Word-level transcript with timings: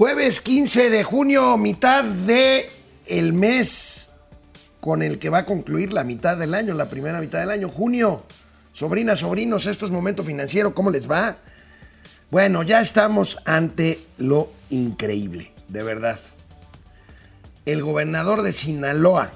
Jueves 0.00 0.40
15 0.40 0.88
de 0.88 1.04
junio, 1.04 1.58
mitad 1.58 2.02
de 2.02 2.70
el 3.04 3.34
mes 3.34 4.08
con 4.80 5.02
el 5.02 5.18
que 5.18 5.28
va 5.28 5.40
a 5.40 5.44
concluir 5.44 5.92
la 5.92 6.04
mitad 6.04 6.38
del 6.38 6.54
año, 6.54 6.72
la 6.72 6.88
primera 6.88 7.20
mitad 7.20 7.38
del 7.40 7.50
año, 7.50 7.68
junio. 7.68 8.24
Sobrinas, 8.72 9.18
sobrinos, 9.18 9.66
esto 9.66 9.84
es 9.84 9.92
momento 9.92 10.24
financiero, 10.24 10.74
¿cómo 10.74 10.90
les 10.90 11.06
va? 11.06 11.36
Bueno, 12.30 12.62
ya 12.62 12.80
estamos 12.80 13.40
ante 13.44 14.00
lo 14.16 14.50
increíble, 14.70 15.52
de 15.68 15.82
verdad. 15.82 16.18
El 17.66 17.82
gobernador 17.82 18.40
de 18.40 18.52
Sinaloa 18.52 19.32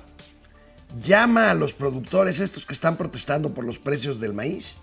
llama 0.99 1.51
a 1.51 1.55
los 1.55 1.75
productores, 1.75 2.41
estos 2.41 2.65
que 2.65 2.73
están 2.73 2.97
protestando 2.97 3.53
por 3.53 3.67
los 3.67 3.79
precios 3.79 4.19
del 4.19 4.33
maíz, 4.33 4.77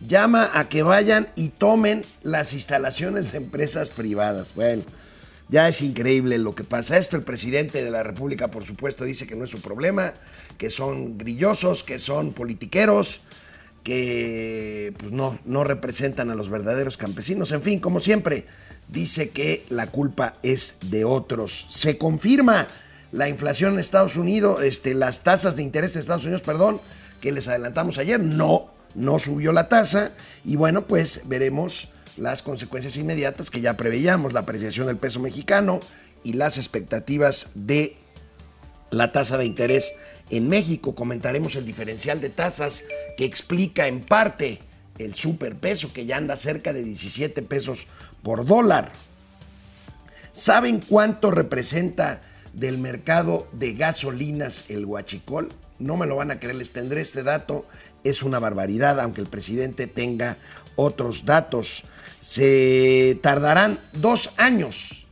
llama 0.00 0.50
a 0.54 0.68
que 0.68 0.82
vayan 0.82 1.28
y 1.34 1.48
tomen 1.48 2.04
las 2.22 2.52
instalaciones 2.52 3.32
de 3.32 3.38
empresas 3.38 3.90
privadas. 3.90 4.54
Bueno, 4.54 4.82
ya 5.48 5.68
es 5.68 5.82
increíble 5.82 6.38
lo 6.38 6.54
que 6.54 6.64
pasa. 6.64 6.98
Esto 6.98 7.16
el 7.16 7.22
presidente 7.22 7.82
de 7.82 7.90
la 7.90 8.02
República, 8.02 8.48
por 8.48 8.64
supuesto, 8.64 9.04
dice 9.04 9.26
que 9.26 9.34
no 9.34 9.44
es 9.44 9.50
su 9.50 9.60
problema, 9.60 10.12
que 10.58 10.70
son 10.70 11.18
grillosos, 11.18 11.84
que 11.84 11.98
son 11.98 12.32
politiqueros, 12.32 13.22
que 13.82 14.92
pues 14.98 15.12
no, 15.12 15.38
no 15.44 15.64
representan 15.64 16.30
a 16.30 16.34
los 16.34 16.50
verdaderos 16.50 16.96
campesinos. 16.96 17.52
En 17.52 17.62
fin, 17.62 17.80
como 17.80 18.00
siempre, 18.00 18.44
dice 18.88 19.30
que 19.30 19.64
la 19.70 19.86
culpa 19.88 20.34
es 20.42 20.76
de 20.82 21.04
otros. 21.04 21.66
Se 21.70 21.96
confirma 21.96 22.68
la 23.10 23.28
inflación 23.28 23.74
en 23.74 23.78
Estados 23.78 24.16
Unidos, 24.16 24.62
este, 24.62 24.94
las 24.94 25.22
tasas 25.22 25.56
de 25.56 25.62
interés 25.62 25.96
en 25.96 26.02
Estados 26.02 26.24
Unidos, 26.24 26.42
perdón, 26.42 26.80
que 27.22 27.32
les 27.32 27.48
adelantamos 27.48 27.96
ayer, 27.96 28.20
no 28.20 28.77
no 28.94 29.18
subió 29.18 29.52
la 29.52 29.68
tasa 29.68 30.12
y 30.44 30.56
bueno, 30.56 30.86
pues 30.86 31.22
veremos 31.26 31.88
las 32.16 32.42
consecuencias 32.42 32.96
inmediatas 32.96 33.50
que 33.50 33.60
ya 33.60 33.76
preveíamos, 33.76 34.32
la 34.32 34.40
apreciación 34.40 34.86
del 34.86 34.96
peso 34.96 35.20
mexicano 35.20 35.80
y 36.24 36.32
las 36.34 36.58
expectativas 36.58 37.48
de 37.54 37.96
la 38.90 39.12
tasa 39.12 39.38
de 39.38 39.44
interés 39.44 39.92
en 40.30 40.48
México. 40.48 40.94
Comentaremos 40.94 41.56
el 41.56 41.64
diferencial 41.64 42.20
de 42.20 42.30
tasas 42.30 42.84
que 43.16 43.24
explica 43.24 43.86
en 43.86 44.00
parte 44.00 44.60
el 44.98 45.14
superpeso 45.14 45.92
que 45.92 46.06
ya 46.06 46.16
anda 46.16 46.36
cerca 46.36 46.72
de 46.72 46.82
17 46.82 47.42
pesos 47.42 47.86
por 48.22 48.44
dólar. 48.44 48.90
¿Saben 50.32 50.80
cuánto 50.80 51.30
representa 51.30 52.20
del 52.52 52.78
mercado 52.78 53.48
de 53.52 53.74
gasolinas 53.74 54.64
el 54.68 54.84
huachicol? 54.84 55.48
No 55.78 55.96
me 55.96 56.06
lo 56.06 56.16
van 56.16 56.32
a 56.32 56.40
creer, 56.40 56.56
les 56.56 56.72
tendré 56.72 57.00
este 57.00 57.22
dato 57.22 57.66
es 58.04 58.22
una 58.22 58.38
barbaridad, 58.38 59.00
aunque 59.00 59.20
el 59.20 59.26
presidente 59.26 59.86
tenga 59.86 60.38
otros 60.76 61.24
datos. 61.24 61.84
Se 62.20 63.18
tardarán 63.22 63.80
dos 63.92 64.30
años. 64.36 65.06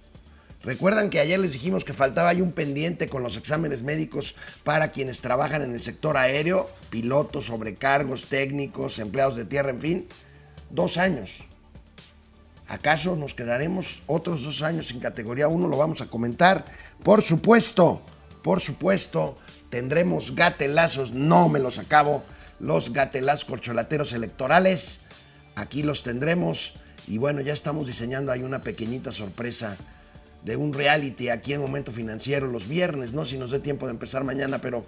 Recuerdan 0.63 1.11
que 1.11 1.21
ayer 1.21 1.39
les 1.39 1.53
dijimos 1.53 1.85
que 1.85 1.93
faltaba 1.93 2.31
ahí 2.31 2.41
un 2.41 2.53
pendiente 2.53 3.09
con 3.09 3.23
los 3.23 3.37
exámenes 3.37 3.83
médicos 3.83 4.35
para 4.65 4.91
quienes 4.91 5.21
trabajan 5.21 5.63
en 5.63 5.73
el 5.73 5.81
sector 5.81 6.17
aéreo, 6.17 6.69
pilotos, 6.91 7.47
sobrecargos, 7.47 8.25
técnicos, 8.25 8.99
empleados 8.99 9.37
de 9.37 9.45
tierra, 9.45 9.71
en 9.71 9.81
fin. 9.81 10.09
Dos 10.71 10.97
años. 10.97 11.45
¿Acaso 12.69 13.15
nos 13.15 13.35
quedaremos 13.35 14.03
otros 14.09 14.43
dos 14.43 14.63
años 14.63 14.89
sin 14.89 14.99
categoría 14.99 15.47
1? 15.47 15.69
Lo 15.69 15.77
vamos 15.77 16.01
a 16.01 16.09
comentar. 16.09 16.65
Por 17.05 17.23
supuesto, 17.23 18.03
por 18.43 18.61
supuesto, 18.61 19.37
tendremos 19.71 20.35
gatelazos, 20.35 21.13
no 21.13 21.49
me 21.49 21.61
los 21.61 21.79
acabo 21.79 22.25
los 22.61 22.93
gatelas 22.93 23.45
corcholateros 23.45 24.13
electorales. 24.13 25.01
Aquí 25.55 25.83
los 25.83 26.03
tendremos. 26.03 26.75
Y 27.07 27.19
bueno, 27.19 27.41
ya 27.41 27.53
estamos 27.53 27.87
diseñando 27.87 28.33
ahí 28.33 28.43
una 28.43 28.63
pequeñita 28.63 29.13
sorpresa 29.13 29.77
de 30.45 30.57
un 30.57 30.73
reality 30.73 31.29
aquí 31.29 31.53
en 31.53 31.61
Momento 31.61 31.93
Financiero 31.93 32.47
los 32.47 32.69
viernes, 32.69 33.13
¿no? 33.13 33.25
Si 33.25 33.39
nos 33.39 33.51
dé 33.51 33.59
tiempo 33.59 33.87
de 33.87 33.93
empezar 33.93 34.25
mañana, 34.25 34.59
pero 34.59 34.85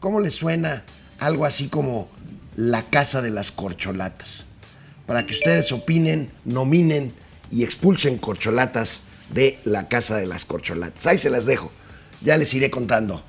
¿cómo 0.00 0.20
les 0.20 0.34
suena 0.34 0.84
algo 1.18 1.46
así 1.46 1.68
como 1.68 2.08
la 2.56 2.82
casa 2.82 3.22
de 3.22 3.30
las 3.30 3.50
corcholatas? 3.52 4.46
Para 5.06 5.24
que 5.24 5.32
ustedes 5.32 5.72
opinen, 5.72 6.30
nominen 6.44 7.14
y 7.50 7.64
expulsen 7.64 8.18
corcholatas 8.18 9.02
de 9.32 9.58
la 9.64 9.88
casa 9.88 10.16
de 10.16 10.26
las 10.26 10.44
corcholatas. 10.44 11.06
Ahí 11.06 11.18
se 11.18 11.30
las 11.30 11.46
dejo. 11.46 11.70
Ya 12.20 12.36
les 12.36 12.52
iré 12.54 12.70
contando. 12.70 13.22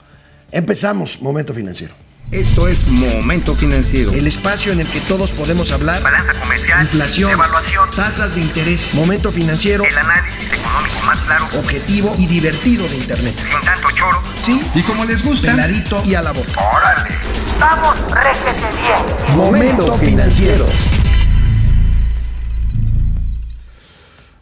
Empezamos, 0.52 1.22
Momento 1.22 1.54
Financiero. 1.54 2.09
Esto 2.32 2.68
es 2.68 2.86
Momento 2.88 3.56
Financiero. 3.56 4.12
El 4.12 4.28
espacio 4.28 4.72
en 4.72 4.80
el 4.82 4.88
que 4.88 5.00
todos 5.02 5.32
podemos 5.32 5.72
hablar. 5.72 6.04
Balanza 6.04 6.40
comercial. 6.40 6.84
Inflación. 6.84 7.32
Evaluación. 7.32 7.90
Tasas 7.96 8.36
de 8.36 8.42
interés. 8.42 8.94
Momento 8.94 9.32
Financiero. 9.32 9.84
El 9.84 9.98
análisis 9.98 10.44
económico 10.54 10.96
más 11.08 11.20
claro. 11.22 11.46
Objetivo 11.58 12.16
y 12.20 12.28
divertido 12.28 12.88
de 12.88 12.98
Internet. 12.98 13.34
Sin 13.36 13.66
tanto 13.66 13.88
choro. 13.96 14.22
Sí. 14.40 14.62
Y 14.76 14.84
como 14.84 15.06
les 15.06 15.26
gusta. 15.26 15.54
Peladito 15.54 16.04
y 16.06 16.14
a 16.14 16.22
la 16.22 16.32
boca. 16.32 16.52
Órale. 16.72 17.16
Vamos, 17.60 17.96
réjete 18.12 18.78
bien. 18.80 19.36
Momento 19.36 19.98
Financiero. 19.98 20.68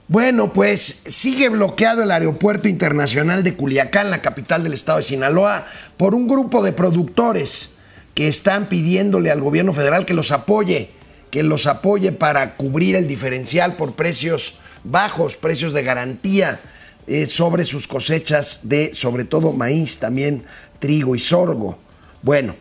Bueno, 0.10 0.52
pues 0.52 1.04
sigue 1.08 1.48
bloqueado 1.48 2.04
el 2.04 2.12
aeropuerto 2.12 2.68
internacional 2.68 3.44
de 3.46 3.54
Culiacán, 3.54 4.12
la 4.12 4.22
capital 4.22 4.64
del 4.64 4.74
estado 4.74 4.98
de 4.98 5.06
Sinaloa, 5.06 5.68
por 5.96 6.16
un 6.16 6.28
grupo 6.28 6.62
de 6.62 6.74
productores 6.74 7.77
que 8.18 8.28
están 8.28 8.68
pidiéndole 8.68 9.30
al 9.30 9.42
gobierno 9.42 9.74
federal 9.74 10.04
que 10.04 10.16
los 10.16 10.32
apoye, 10.32 10.90
que 11.30 11.44
los 11.44 11.68
apoye 11.68 12.12
para 12.12 12.58
cubrir 12.58 12.96
el 12.96 13.08
diferencial 13.08 13.76
por 13.76 13.94
precios 13.94 14.56
bajos, 14.84 15.36
precios 15.36 15.72
de 15.72 15.84
garantía 15.84 16.60
eh, 17.06 17.28
sobre 17.28 17.64
sus 17.64 17.88
cosechas 17.88 18.62
de, 18.64 18.92
sobre 18.96 19.24
todo, 19.24 19.54
maíz, 19.54 20.00
también 20.00 20.46
trigo 20.80 21.16
y 21.16 21.20
sorgo. 21.20 21.78
Bueno, 22.24 22.56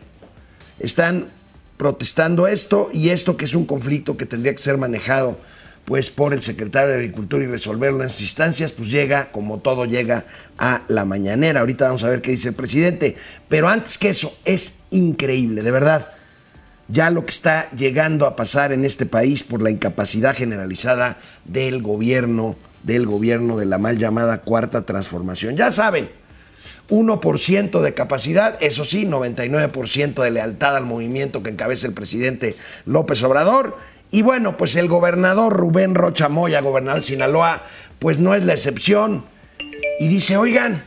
están 0.77 1.31
protestando 1.77 2.45
esto 2.45 2.89
y 2.93 3.09
esto 3.09 3.35
que 3.35 3.45
es 3.45 3.55
un 3.55 3.65
conflicto 3.65 4.15
que 4.15 4.27
tendría 4.27 4.53
que 4.53 4.61
ser 4.61 4.77
manejado 4.77 5.39
pues 5.87 6.09
por 6.09 6.33
el 6.33 6.41
secretario 6.41 6.89
de 6.89 6.95
Agricultura 6.95 7.45
y 7.45 7.47
resolverlo 7.47 8.03
en 8.03 8.09
instancias, 8.09 8.73
pues 8.73 8.91
llega, 8.91 9.31
como 9.31 9.59
todo 9.59 9.85
llega, 9.85 10.25
a 10.57 10.81
la 10.89 11.05
mañanera. 11.05 11.61
Ahorita 11.61 11.85
vamos 11.85 12.03
a 12.03 12.09
ver 12.09 12.21
qué 12.21 12.31
dice 12.31 12.49
el 12.49 12.55
presidente. 12.55 13.15
Pero 13.47 13.69
antes 13.69 13.97
que 13.97 14.09
eso, 14.09 14.37
es 14.43 14.79
increíble, 14.89 15.63
de 15.63 15.71
verdad. 15.71 16.11
Ya 16.89 17.09
lo 17.09 17.25
que 17.25 17.31
está 17.31 17.71
llegando 17.71 18.25
a 18.25 18.35
pasar 18.35 18.73
en 18.73 18.83
este 18.83 19.05
país 19.05 19.43
por 19.43 19.61
la 19.61 19.69
incapacidad 19.69 20.35
generalizada 20.35 21.19
del 21.45 21.81
gobierno, 21.81 22.57
del 22.83 23.05
gobierno 23.05 23.55
de 23.55 23.67
la 23.67 23.77
mal 23.77 23.97
llamada 23.97 24.41
cuarta 24.41 24.85
transformación. 24.85 25.55
Ya 25.55 25.71
saben, 25.71 26.09
1% 26.89 27.79
de 27.79 27.93
capacidad, 27.93 28.61
eso 28.61 28.83
sí, 28.83 29.05
99% 29.05 30.21
de 30.21 30.31
lealtad 30.31 30.75
al 30.75 30.85
movimiento 30.85 31.43
que 31.43 31.49
encabeza 31.49 31.87
el 31.87 31.93
presidente 31.93 32.57
López 32.85 33.23
Obrador 33.23 33.77
y 34.09 34.21
bueno, 34.21 34.57
pues 34.57 34.75
el 34.75 34.87
gobernador 34.87 35.53
Rubén 35.53 35.93
Rocha 35.93 36.29
Moya, 36.29 36.61
gobernador 36.61 37.01
de 37.01 37.07
Sinaloa, 37.07 37.63
pues 37.99 38.19
no 38.19 38.35
es 38.35 38.43
la 38.43 38.53
excepción. 38.53 39.25
Y 39.99 40.07
dice, 40.07 40.37
oigan, 40.37 40.83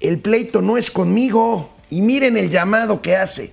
el 0.00 0.18
pleito 0.18 0.62
no 0.62 0.76
es 0.76 0.90
conmigo. 0.90 1.72
Y 1.90 2.02
miren 2.02 2.36
el 2.36 2.50
llamado 2.50 3.02
que 3.02 3.16
hace. 3.16 3.52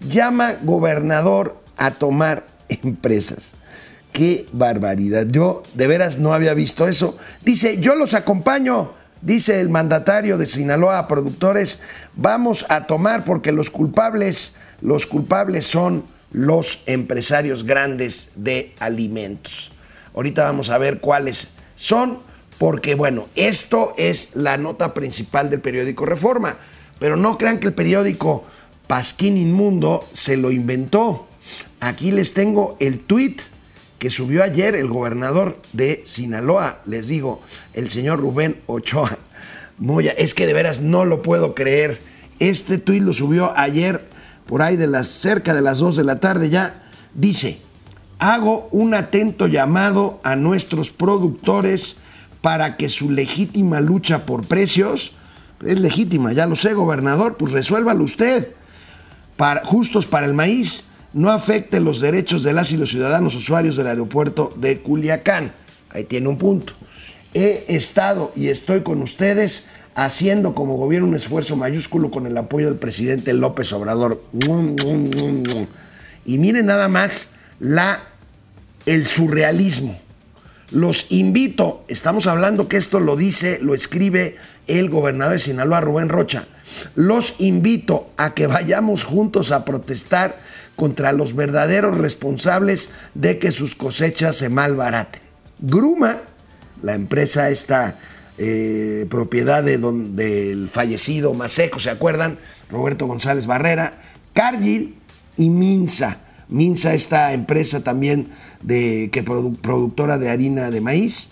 Llama 0.00 0.56
gobernador 0.62 1.56
a 1.76 1.92
tomar 1.92 2.46
empresas. 2.68 3.54
Qué 4.12 4.46
barbaridad. 4.52 5.26
Yo 5.28 5.62
de 5.72 5.86
veras 5.86 6.18
no 6.18 6.34
había 6.34 6.54
visto 6.54 6.86
eso. 6.86 7.16
Dice, 7.42 7.78
yo 7.80 7.94
los 7.94 8.14
acompaño. 8.14 8.92
Dice 9.22 9.58
el 9.60 9.70
mandatario 9.70 10.36
de 10.36 10.46
Sinaloa 10.46 10.98
a 10.98 11.08
productores, 11.08 11.80
vamos 12.14 12.66
a 12.68 12.86
tomar 12.86 13.24
porque 13.24 13.52
los 13.52 13.70
culpables, 13.70 14.52
los 14.82 15.06
culpables 15.06 15.66
son 15.66 16.04
los 16.34 16.80
empresarios 16.86 17.62
grandes 17.64 18.32
de 18.34 18.74
alimentos. 18.80 19.70
Ahorita 20.14 20.42
vamos 20.42 20.68
a 20.68 20.78
ver 20.78 20.98
cuáles 20.98 21.50
son, 21.76 22.18
porque 22.58 22.96
bueno, 22.96 23.28
esto 23.36 23.94
es 23.96 24.34
la 24.34 24.56
nota 24.56 24.94
principal 24.94 25.48
del 25.48 25.60
periódico 25.60 26.04
Reforma, 26.04 26.56
pero 26.98 27.16
no 27.16 27.38
crean 27.38 27.60
que 27.60 27.68
el 27.68 27.72
periódico 27.72 28.44
Pasquín 28.88 29.38
Inmundo 29.38 30.04
se 30.12 30.36
lo 30.36 30.50
inventó. 30.50 31.28
Aquí 31.78 32.10
les 32.10 32.34
tengo 32.34 32.76
el 32.80 32.98
tuit 32.98 33.40
que 34.00 34.10
subió 34.10 34.42
ayer 34.42 34.74
el 34.74 34.88
gobernador 34.88 35.62
de 35.72 36.02
Sinaloa, 36.04 36.80
les 36.84 37.06
digo, 37.06 37.40
el 37.74 37.90
señor 37.90 38.18
Rubén 38.18 38.56
Ochoa. 38.66 39.18
Moya, 39.78 40.10
es 40.10 40.34
que 40.34 40.48
de 40.48 40.52
veras 40.52 40.80
no 40.80 41.04
lo 41.04 41.22
puedo 41.22 41.54
creer. 41.54 42.00
Este 42.40 42.78
tuit 42.78 43.04
lo 43.04 43.12
subió 43.12 43.56
ayer 43.56 44.12
por 44.46 44.62
ahí 44.62 44.76
de 44.76 44.86
las 44.86 45.08
cerca 45.08 45.54
de 45.54 45.62
las 45.62 45.78
2 45.78 45.96
de 45.96 46.04
la 46.04 46.20
tarde 46.20 46.50
ya, 46.50 46.82
dice, 47.14 47.60
hago 48.18 48.68
un 48.70 48.94
atento 48.94 49.46
llamado 49.46 50.20
a 50.22 50.36
nuestros 50.36 50.90
productores 50.90 51.96
para 52.40 52.76
que 52.76 52.90
su 52.90 53.10
legítima 53.10 53.80
lucha 53.80 54.26
por 54.26 54.46
precios, 54.46 55.12
es 55.64 55.80
legítima, 55.80 56.32
ya 56.32 56.46
lo 56.46 56.56
sé, 56.56 56.74
gobernador, 56.74 57.36
pues 57.36 57.52
resuélvalo 57.52 58.04
usted, 58.04 58.52
para, 59.36 59.64
justos 59.64 60.06
para 60.06 60.26
el 60.26 60.34
maíz, 60.34 60.84
no 61.14 61.30
afecte 61.30 61.80
los 61.80 62.00
derechos 62.00 62.42
de 62.42 62.52
las 62.52 62.72
y 62.72 62.76
los 62.76 62.90
ciudadanos 62.90 63.34
usuarios 63.34 63.76
del 63.76 63.86
aeropuerto 63.86 64.52
de 64.56 64.80
Culiacán. 64.80 65.52
Ahí 65.90 66.04
tiene 66.04 66.28
un 66.28 66.38
punto. 66.38 66.74
he 67.32 67.64
estado 67.68 68.32
y 68.36 68.48
estoy 68.48 68.82
con 68.82 69.00
ustedes 69.00 69.68
haciendo 69.94 70.54
como 70.54 70.76
gobierno 70.76 71.08
un 71.08 71.14
esfuerzo 71.14 71.56
mayúsculo 71.56 72.10
con 72.10 72.26
el 72.26 72.36
apoyo 72.36 72.66
del 72.66 72.78
presidente 72.78 73.32
López 73.32 73.72
Obrador. 73.72 74.22
Y 76.24 76.38
miren 76.38 76.66
nada 76.66 76.88
más 76.88 77.28
la, 77.60 78.02
el 78.86 79.06
surrealismo. 79.06 80.00
Los 80.70 81.06
invito, 81.10 81.84
estamos 81.88 82.26
hablando 82.26 82.66
que 82.66 82.76
esto 82.76 82.98
lo 82.98 83.16
dice, 83.16 83.58
lo 83.60 83.74
escribe 83.74 84.36
el 84.66 84.90
gobernador 84.90 85.34
de 85.34 85.38
Sinaloa, 85.38 85.80
Rubén 85.80 86.08
Rocha. 86.08 86.46
Los 86.96 87.36
invito 87.38 88.10
a 88.16 88.34
que 88.34 88.46
vayamos 88.46 89.04
juntos 89.04 89.52
a 89.52 89.64
protestar 89.64 90.40
contra 90.74 91.12
los 91.12 91.36
verdaderos 91.36 91.96
responsables 91.98 92.90
de 93.14 93.38
que 93.38 93.52
sus 93.52 93.76
cosechas 93.76 94.36
se 94.36 94.48
malbaraten. 94.48 95.22
Gruma, 95.60 96.22
la 96.82 96.94
empresa 96.94 97.50
esta 97.50 97.96
eh, 98.38 99.06
propiedad 99.08 99.62
de 99.62 99.78
del 99.78 100.68
fallecido 100.68 101.34
Maseco, 101.34 101.78
¿se 101.78 101.90
acuerdan? 101.90 102.38
Roberto 102.68 103.06
González 103.06 103.46
Barrera, 103.46 104.00
Cargill 104.32 104.96
y 105.36 105.50
Minsa. 105.50 106.20
Minsa, 106.48 106.94
esta 106.94 107.32
empresa 107.32 107.82
también 107.82 108.28
de, 108.62 109.08
que 109.12 109.22
productora 109.22 110.18
de 110.18 110.30
harina 110.30 110.70
de 110.70 110.80
maíz. 110.80 111.30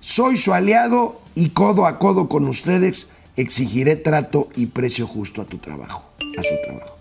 Soy 0.00 0.36
su 0.36 0.52
aliado 0.52 1.20
y 1.34 1.50
codo 1.50 1.86
a 1.86 1.98
codo 1.98 2.28
con 2.28 2.46
ustedes 2.46 3.08
exigiré 3.36 3.96
trato 3.96 4.48
y 4.54 4.66
precio 4.66 5.06
justo 5.06 5.42
a 5.42 5.44
tu 5.44 5.58
trabajo, 5.58 6.10
a 6.38 6.42
su 6.42 6.54
trabajo. 6.64 6.96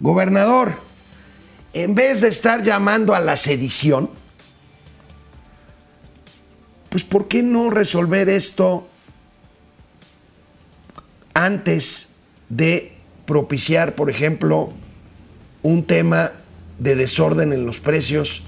Gobernador, 0.00 0.74
en 1.72 1.94
vez 1.94 2.22
de 2.22 2.28
estar 2.28 2.62
llamando 2.62 3.14
a 3.14 3.20
la 3.20 3.36
sedición, 3.36 4.10
pues 6.90 7.04
¿por 7.04 7.28
qué 7.28 7.42
no 7.42 7.70
resolver 7.70 8.28
esto 8.28 8.86
antes 11.32 12.08
de 12.48 12.92
propiciar, 13.26 13.94
por 13.94 14.10
ejemplo, 14.10 14.72
un 15.62 15.84
tema 15.84 16.32
de 16.78 16.96
desorden 16.96 17.52
en 17.52 17.64
los 17.64 17.78
precios? 17.78 18.42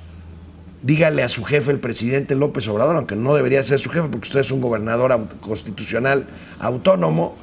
Dígale 0.83 1.23
a 1.23 1.29
su 1.29 1.45
jefe, 1.45 1.71
el 1.71 1.79
presidente 1.79 2.35
López 2.35 2.67
Obrador, 2.67 2.97
aunque 2.97 3.15
no 3.15 3.35
debería 3.35 3.63
ser 3.63 3.79
su 3.79 3.89
jefe 3.89 4.09
porque 4.09 4.27
usted 4.27 4.41
es 4.41 4.51
un 4.51 4.61
gobernador 4.61 5.29
constitucional 5.41 6.27
autónomo, 6.59 7.37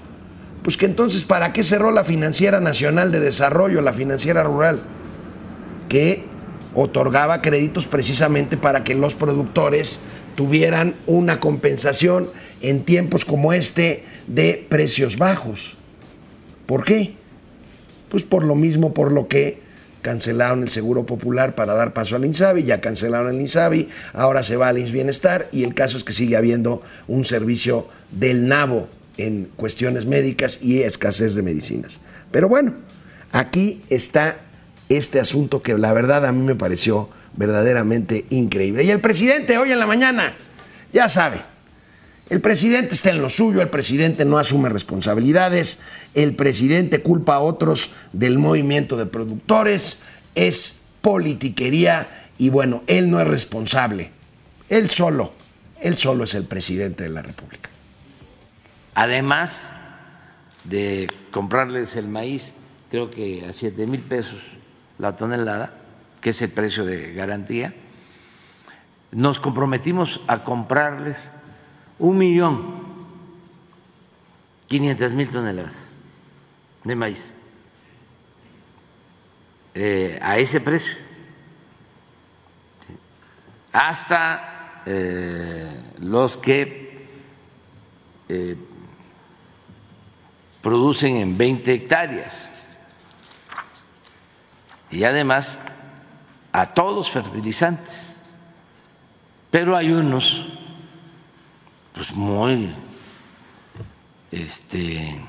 pues 0.63 0.75
que 0.75 0.85
entonces, 0.85 1.23
¿para 1.23 1.53
qué 1.53 1.63
cerró 1.63 1.91
la 1.91 2.03
Financiera 2.03 2.59
Nacional 2.59 3.13
de 3.13 3.21
Desarrollo, 3.21 3.81
la 3.81 3.93
Financiera 3.93 4.43
Rural? 4.43 4.81
Que 5.87 6.25
otorgaba 6.75 7.41
créditos 7.41 7.87
precisamente 7.87 8.57
para 8.57 8.83
que 8.83 8.95
los 8.95 9.15
productores 9.15 9.99
tuvieran 10.39 10.95
una 11.05 11.41
compensación 11.41 12.29
en 12.61 12.85
tiempos 12.85 13.25
como 13.25 13.51
este 13.51 14.05
de 14.25 14.65
precios 14.69 15.17
bajos. 15.17 15.75
¿Por 16.65 16.85
qué? 16.85 17.15
Pues 18.07 18.23
por 18.23 18.45
lo 18.45 18.55
mismo 18.55 18.93
por 18.93 19.11
lo 19.11 19.27
que 19.27 19.59
cancelaron 20.01 20.63
el 20.63 20.69
Seguro 20.69 21.05
Popular 21.05 21.55
para 21.55 21.73
dar 21.73 21.91
paso 21.91 22.15
al 22.15 22.23
INSABI, 22.23 22.63
ya 22.63 22.79
cancelaron 22.79 23.35
el 23.35 23.41
INSABI, 23.41 23.89
ahora 24.13 24.41
se 24.43 24.55
va 24.55 24.69
al 24.69 24.77
INS 24.77 24.93
Bienestar 24.93 25.49
y 25.51 25.65
el 25.65 25.73
caso 25.73 25.97
es 25.97 26.05
que 26.05 26.13
sigue 26.13 26.37
habiendo 26.37 26.81
un 27.09 27.25
servicio 27.25 27.89
del 28.09 28.47
NABO 28.47 28.87
en 29.17 29.49
cuestiones 29.57 30.05
médicas 30.05 30.59
y 30.61 30.83
escasez 30.83 31.35
de 31.35 31.41
medicinas. 31.41 31.99
Pero 32.31 32.47
bueno, 32.47 32.75
aquí 33.33 33.83
está 33.89 34.39
este 34.89 35.19
asunto 35.19 35.61
que 35.61 35.77
la 35.77 35.93
verdad 35.93 36.25
a 36.25 36.31
mí 36.31 36.43
me 36.43 36.55
pareció 36.55 37.09
verdaderamente 37.35 38.25
increíble. 38.29 38.83
Y 38.83 38.89
el 38.89 38.99
presidente 38.99 39.57
hoy 39.57 39.71
en 39.71 39.79
la 39.79 39.85
mañana, 39.85 40.35
ya 40.91 41.07
sabe, 41.07 41.41
el 42.29 42.41
presidente 42.41 42.93
está 42.93 43.09
en 43.09 43.21
lo 43.21 43.29
suyo, 43.29 43.61
el 43.61 43.69
presidente 43.69 44.25
no 44.25 44.37
asume 44.37 44.69
responsabilidades, 44.69 45.79
el 46.13 46.35
presidente 46.35 47.01
culpa 47.01 47.35
a 47.35 47.39
otros 47.39 47.91
del 48.13 48.37
movimiento 48.37 48.97
de 48.97 49.05
productores, 49.05 50.01
es 50.35 50.81
politiquería 51.01 52.27
y 52.37 52.49
bueno, 52.49 52.83
él 52.87 53.09
no 53.09 53.19
es 53.19 53.27
responsable. 53.27 54.11
Él 54.69 54.89
solo, 54.91 55.33
él 55.81 55.97
solo 55.97 56.23
es 56.23 56.35
el 56.35 56.45
presidente 56.45 57.03
de 57.03 57.09
la 57.09 57.23
República. 57.23 57.69
Además 58.93 59.71
de 60.65 61.07
comprarles 61.31 61.95
el 61.95 62.07
maíz, 62.07 62.53
creo 62.91 63.09
que 63.09 63.45
a 63.45 63.53
7 63.53 63.87
mil 63.87 64.01
pesos 64.01 64.58
la 64.99 65.15
tonelada, 65.15 65.73
que 66.21 66.29
es 66.31 66.41
el 66.41 66.49
precio 66.49 66.85
de 66.85 67.13
garantía, 67.13 67.73
nos 69.11 69.39
comprometimos 69.39 70.21
a 70.27 70.43
comprarles 70.43 71.29
un 71.97 72.17
millón 72.17 72.89
quinientas 74.67 75.13
mil 75.13 75.29
toneladas 75.29 75.73
de 76.83 76.95
maíz 76.95 77.31
eh, 79.73 80.19
a 80.21 80.37
ese 80.37 80.61
precio, 80.61 80.97
hasta 83.71 84.81
eh, 84.85 85.81
los 85.99 86.37
que 86.37 87.07
eh, 88.27 88.55
producen 90.61 91.17
en 91.17 91.37
20 91.37 91.73
hectáreas 91.73 92.49
y 94.91 95.03
además 95.03 95.59
a 96.51 96.73
todos 96.73 97.09
fertilizantes. 97.09 98.15
Pero 99.51 99.75
hay 99.75 99.91
unos 99.91 100.45
pues 101.93 102.13
muy 102.13 102.73
este, 104.31 105.19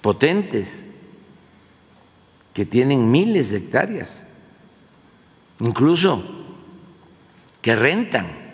potentes 0.00 0.84
que 2.54 2.64
tienen 2.64 3.10
miles 3.10 3.50
de 3.50 3.58
hectáreas, 3.58 4.10
incluso 5.60 6.24
que 7.60 7.76
rentan 7.76 8.46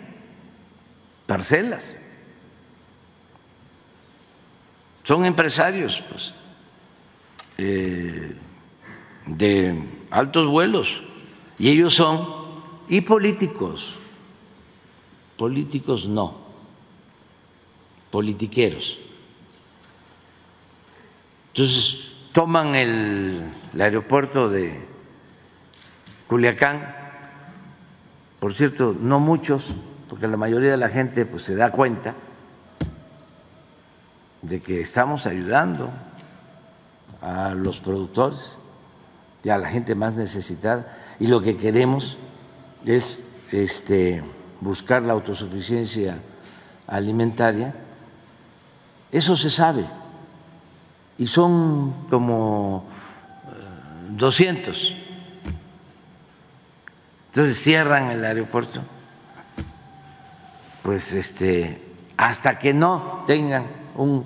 parcelas. 1.25 1.97
Son 5.03 5.25
empresarios 5.25 6.03
pues, 6.09 6.33
eh, 7.57 8.35
de 9.25 10.02
altos 10.13 10.47
vuelos. 10.47 11.01
Y 11.57 11.69
ellos 11.69 11.95
son, 11.95 12.27
y 12.87 13.01
políticos, 13.01 13.95
políticos 15.35 16.07
no, 16.07 16.37
politiqueros. 18.11 18.99
Entonces 21.47 22.11
toman 22.31 22.75
el, 22.75 23.41
aeropuerto 23.79 24.49
de 24.49 24.85
Culiacán, 26.27 26.95
por 28.39 28.53
cierto, 28.53 28.95
no 28.99 29.19
muchos, 29.19 29.73
porque 30.07 30.27
la 30.27 30.37
mayoría 30.37 30.69
de 30.69 30.77
la 30.77 30.89
gente 30.89 31.25
pues, 31.25 31.41
se 31.41 31.55
da 31.55 31.71
cuenta 31.71 32.13
de 34.43 34.61
que 34.61 34.81
estamos 34.81 35.25
ayudando 35.25 35.89
a 37.21 37.55
los 37.55 37.79
productores 37.79 38.59
y 39.43 39.49
a 39.49 39.57
la 39.57 39.67
gente 39.67 39.93
más 39.93 40.15
necesitada. 40.15 40.97
Y 41.19 41.27
lo 41.27 41.41
que 41.41 41.57
queremos 41.57 42.17
es 42.85 43.21
este, 43.51 44.23
buscar 44.61 45.03
la 45.03 45.13
autosuficiencia 45.13 46.19
alimentaria, 46.87 47.75
eso 49.11 49.35
se 49.35 49.49
sabe. 49.49 49.85
Y 51.17 51.27
son 51.27 52.05
como 52.09 52.85
200. 54.09 54.91
Eh, 54.91 54.97
Entonces 57.27 57.59
cierran 57.61 58.11
el 58.11 58.23
aeropuerto, 58.23 58.81
pues 60.81 61.13
este, 61.13 61.81
hasta 62.17 62.57
que 62.57 62.73
no 62.73 63.23
tengan 63.27 63.67
un 63.95 64.25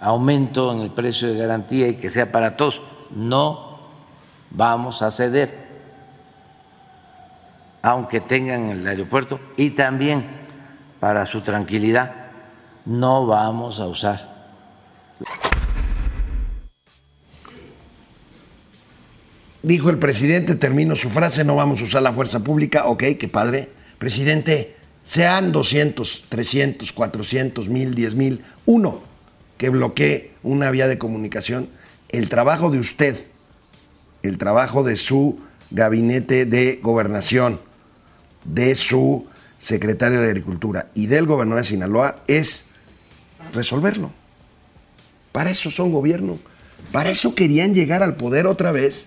aumento 0.00 0.72
en 0.72 0.80
el 0.80 0.90
precio 0.90 1.28
de 1.28 1.38
garantía 1.38 1.88
y 1.88 1.94
que 1.94 2.08
sea 2.08 2.30
para 2.30 2.56
todos, 2.56 2.80
no 3.10 3.71
vamos 4.54 5.02
a 5.02 5.10
ceder, 5.10 5.66
aunque 7.82 8.20
tengan 8.20 8.70
el 8.70 8.86
aeropuerto, 8.86 9.40
y 9.56 9.70
también 9.70 10.26
para 11.00 11.24
su 11.24 11.40
tranquilidad, 11.40 12.14
no 12.84 13.26
vamos 13.26 13.80
a 13.80 13.86
usar. 13.86 14.32
Dijo 19.62 19.90
el 19.90 19.98
presidente, 19.98 20.56
termino 20.56 20.96
su 20.96 21.08
frase, 21.08 21.44
no 21.44 21.54
vamos 21.54 21.80
a 21.80 21.84
usar 21.84 22.02
la 22.02 22.12
fuerza 22.12 22.42
pública, 22.42 22.86
ok, 22.86 23.04
qué 23.18 23.28
padre. 23.28 23.70
Presidente, 23.98 24.76
sean 25.04 25.52
200, 25.52 26.24
300, 26.28 26.92
400, 26.92 27.68
1000, 27.68 27.94
10 27.94 28.14
mil, 28.16 28.44
uno 28.66 29.00
que 29.56 29.70
bloquee 29.70 30.32
una 30.42 30.72
vía 30.72 30.88
de 30.88 30.98
comunicación, 30.98 31.68
el 32.08 32.28
trabajo 32.28 32.70
de 32.70 32.80
usted 32.80 33.31
el 34.22 34.38
trabajo 34.38 34.82
de 34.84 34.96
su 34.96 35.38
gabinete 35.70 36.46
de 36.46 36.80
gobernación, 36.82 37.60
de 38.44 38.74
su 38.74 39.26
secretario 39.58 40.20
de 40.20 40.26
Agricultura 40.26 40.88
y 40.94 41.06
del 41.06 41.26
gobernador 41.26 41.62
de 41.62 41.68
Sinaloa 41.68 42.16
es 42.26 42.64
resolverlo. 43.54 44.12
Para 45.30 45.50
eso 45.50 45.70
son 45.70 45.92
gobierno. 45.92 46.38
Para 46.90 47.10
eso 47.10 47.34
querían 47.34 47.74
llegar 47.74 48.02
al 48.02 48.16
poder 48.16 48.46
otra 48.46 48.72
vez. 48.72 49.06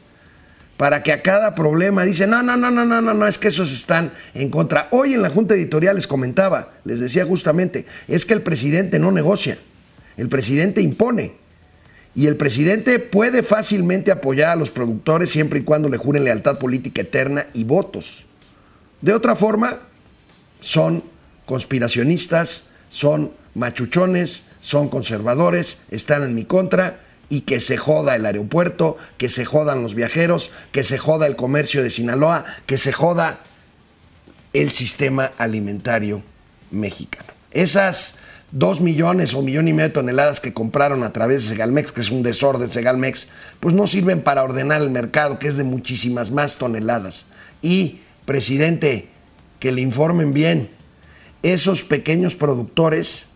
Para 0.77 1.03
que 1.03 1.13
a 1.13 1.21
cada 1.21 1.55
problema 1.55 2.03
dicen, 2.03 2.31
no, 2.31 2.43
no, 2.43 2.57
no, 2.57 2.69
no, 2.69 2.83
no, 2.83 3.01
no, 3.01 3.13
no, 3.13 3.27
es 3.27 3.37
que 3.37 3.47
esos 3.47 3.71
están 3.71 4.11
en 4.33 4.49
contra. 4.49 4.89
Hoy 4.91 5.13
en 5.13 5.21
la 5.21 5.29
Junta 5.29 5.53
Editorial 5.53 5.95
les 5.95 6.07
comentaba, 6.07 6.73
les 6.83 6.99
decía 6.99 7.25
justamente, 7.25 7.85
es 8.09 8.25
que 8.25 8.33
el 8.33 8.41
presidente 8.41 8.99
no 8.99 9.11
negocia, 9.11 9.57
el 10.17 10.27
presidente 10.27 10.81
impone. 10.81 11.44
Y 12.15 12.27
el 12.27 12.37
presidente 12.37 12.97
puede 12.99 13.43
fácilmente 13.43 14.09
apoyar 14.11 14.51
a 14.51 14.55
los 14.55 14.71
productores 14.71 15.29
siempre 15.29 15.59
y 15.59 15.63
cuando 15.63 15.89
le 15.89 15.97
juren 15.97 16.23
lealtad 16.23 16.57
política 16.57 17.01
eterna 17.01 17.47
y 17.53 17.65
votos. 17.65 18.25
De 19.01 19.13
otra 19.13 19.35
forma, 19.35 19.79
son 20.61 21.03
conspiracionistas, 21.45 22.69
son 22.89 23.31
machuchones, 23.53 24.43
son 24.61 24.87
conservadores, 24.87 25.79
están 25.91 26.23
en 26.23 26.33
mi 26.33 26.45
contra 26.45 27.01
y 27.27 27.41
que 27.41 27.59
se 27.59 27.75
joda 27.75 28.15
el 28.15 28.25
aeropuerto, 28.25 28.97
que 29.17 29.29
se 29.29 29.43
jodan 29.43 29.81
los 29.81 29.93
viajeros, 29.93 30.51
que 30.71 30.83
se 30.83 30.97
joda 30.97 31.27
el 31.27 31.35
comercio 31.35 31.83
de 31.83 31.91
Sinaloa, 31.91 32.45
que 32.65 32.77
se 32.77 32.93
joda 32.93 33.39
el 34.53 34.71
sistema 34.71 35.31
alimentario 35.37 36.23
mexicano. 36.71 37.33
Esas 37.51 38.15
dos 38.51 38.81
millones 38.81 39.33
o 39.33 39.41
millón 39.41 39.67
y 39.67 39.73
medio 39.73 39.89
de 39.89 39.93
toneladas 39.93 40.39
que 40.39 40.53
compraron 40.53 41.03
a 41.03 41.13
través 41.13 41.43
de 41.43 41.49
Segalmex, 41.49 41.91
que 41.91 42.01
es 42.01 42.11
un 42.11 42.23
desorden 42.23 42.69
Segalmex, 42.69 43.27
pues 43.59 43.75
no 43.75 43.87
sirven 43.87 44.21
para 44.21 44.43
ordenar 44.43 44.81
el 44.81 44.91
mercado, 44.91 45.39
que 45.39 45.47
es 45.47 45.57
de 45.57 45.63
muchísimas 45.63 46.31
más 46.31 46.57
toneladas. 46.57 47.25
Y, 47.61 48.01
presidente, 48.25 49.09
que 49.59 49.71
le 49.71 49.81
informen 49.81 50.33
bien, 50.33 50.69
esos 51.43 51.83
pequeños 51.83 52.35
productores 52.35 53.27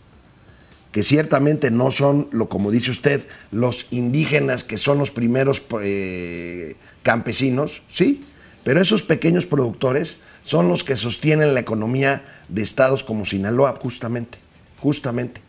que 0.92 1.04
ciertamente 1.04 1.70
no 1.70 1.92
son, 1.92 2.28
lo 2.32 2.50
como 2.50 2.72
dice 2.72 2.92
usted, 2.92 3.22
los 3.52 3.86
indígenas 3.92 4.64
que 4.64 4.78
son 4.78 4.98
los 4.98 5.12
primeros 5.12 5.62
eh, 5.82 6.76
campesinos, 7.04 7.84
sí, 7.90 8.24
pero 8.64 8.82
esos 8.82 9.04
pequeños 9.04 9.46
productores 9.46 10.20
son 10.42 10.68
los 10.68 10.84
que 10.84 10.98
sostienen 10.98 11.54
la 11.54 11.60
economía 11.60 12.24
de 12.48 12.62
estados 12.62 13.04
como 13.04 13.26
Sinaloa, 13.26 13.76
justamente, 13.80 14.40
justamente. 14.80 15.42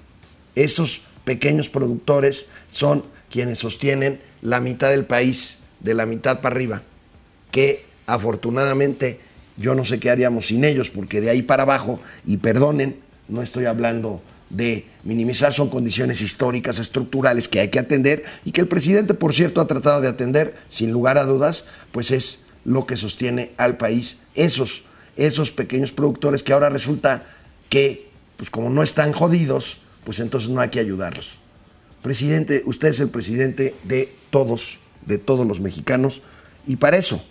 Esos 0.55 1.03
pequeños 1.25 1.69
productores 1.69 2.47
son 2.69 3.05
quienes 3.31 3.59
sostienen 3.61 4.21
la 4.43 4.61
mitad 4.61 4.91
del 4.91 5.07
país, 5.07 5.59
de 5.81 5.95
la 5.95 6.07
mitad 6.07 6.41
para 6.41 6.55
arriba, 6.55 6.83
que 7.51 7.85
afortunadamente 8.07 9.21
yo 9.57 9.75
no 9.75 9.85
sé 9.85 10.01
qué 10.01 10.11
haríamos 10.11 10.47
sin 10.47 10.65
ellos, 10.65 10.91
porque 10.91 11.21
de 11.21 11.31
ahí 11.31 11.43
para 11.43 11.63
abajo, 11.63 12.01
y 12.27 12.39
perdonen, 12.39 12.99
no 13.29 13.43
estoy 13.43 13.67
hablando 13.67 14.23
de 14.51 14.87
minimizar 15.05 15.53
son 15.53 15.71
condiciones 15.71 16.21
históricas, 16.21 16.79
estructurales 16.79 17.49
que 17.49 17.61
hay 17.61 17.69
que 17.69 17.79
atender 17.79 18.25
y 18.45 18.51
que 18.51 18.61
el 18.61 18.67
presidente, 18.67 19.15
por 19.15 19.33
cierto, 19.33 19.61
ha 19.61 19.67
tratado 19.67 20.01
de 20.01 20.09
atender 20.09 20.55
sin 20.69 20.91
lugar 20.91 21.19
a 21.19 21.25
dudas, 21.25 21.65
pues 21.93 22.11
es 22.11 22.41
lo 22.65 22.85
que 22.85 22.97
sostiene 22.97 23.53
al 23.57 23.77
país. 23.77 24.19
Esos, 24.35 24.83
esos 25.17 25.53
pequeños 25.53 25.93
productores 25.93 26.43
que 26.43 26.53
ahora 26.53 26.69
resulta 26.69 27.25
que, 27.69 28.10
pues 28.41 28.49
como 28.49 28.71
no 28.71 28.83
están 28.83 29.13
jodidos, 29.13 29.83
pues 30.03 30.19
entonces 30.19 30.49
no 30.49 30.63
hay 30.63 30.71
que 30.71 30.81
ayudarlos. 30.81 31.37
Presidente, 32.01 32.63
usted 32.65 32.89
es 32.89 32.99
el 33.01 33.11
presidente 33.11 33.75
de 33.85 34.17
todos, 34.31 34.79
de 35.05 35.19
todos 35.19 35.47
los 35.47 35.61
mexicanos, 35.61 36.23
y 36.67 36.77
para 36.77 36.97
eso, 36.97 37.23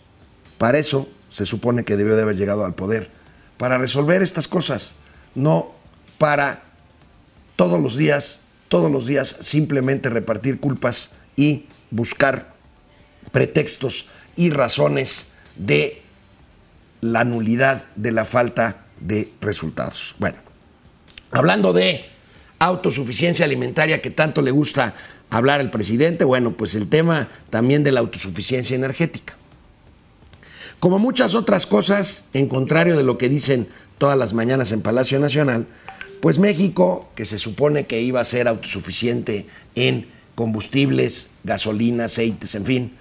para 0.60 0.78
eso 0.78 1.10
se 1.32 1.48
supone 1.48 1.84
que 1.84 1.98
debió 1.98 2.16
de 2.16 2.22
haber 2.22 2.38
llegado 2.38 2.64
al 2.64 2.76
poder, 2.76 3.10
para 3.58 3.80
resolver 3.80 4.22
estas 4.22 4.48
cosas, 4.48 4.94
no 5.34 5.72
para 6.20 6.62
todos 7.56 7.82
los 7.82 7.98
días, 7.98 8.42
todos 8.68 8.92
los 8.92 9.08
días 9.08 9.36
simplemente 9.42 10.12
repartir 10.12 10.60
culpas 10.60 11.10
y 11.36 11.70
buscar 11.90 12.54
pretextos 13.32 14.06
y 14.36 14.52
razones 14.52 15.30
de 15.56 16.04
la 17.02 17.24
nulidad 17.24 17.86
de 17.96 18.12
la 18.12 18.26
falta 18.26 18.86
de 19.00 19.34
resultados. 19.42 20.16
Bueno, 20.20 20.38
hablando 21.32 21.74
de 21.74 22.06
autosuficiencia 22.60 23.46
alimentaria 23.46 24.02
que 24.02 24.12
tanto 24.12 24.42
le 24.42 24.52
gusta 24.52 24.94
hablar 25.30 25.60
al 25.60 25.72
presidente, 25.72 26.26
bueno, 26.26 26.58
pues 26.58 26.76
el 26.76 26.88
tema 26.88 27.30
también 27.50 27.84
de 27.84 27.92
la 27.92 28.00
autosuficiencia 28.02 28.76
energética. 28.76 29.36
Como 30.80 30.98
muchas 30.98 31.36
otras 31.36 31.66
cosas, 31.66 32.26
en 32.34 32.48
contrario 32.48 32.96
de 32.96 33.04
lo 33.04 33.18
que 33.18 33.30
dicen 33.30 33.68
todas 33.98 34.18
las 34.18 34.34
mañanas 34.34 34.72
en 34.72 34.82
Palacio 34.82 35.20
Nacional, 35.20 35.68
pues 36.22 36.40
México, 36.40 37.10
que 37.16 37.26
se 37.26 37.38
supone 37.38 37.86
que 37.86 38.02
iba 38.02 38.20
a 38.20 38.26
ser 38.26 38.48
autosuficiente 38.48 39.46
en 39.76 40.08
combustibles, 40.36 41.32
gasolina, 41.44 42.06
aceites, 42.06 42.56
en 42.56 42.66
fin, 42.66 42.98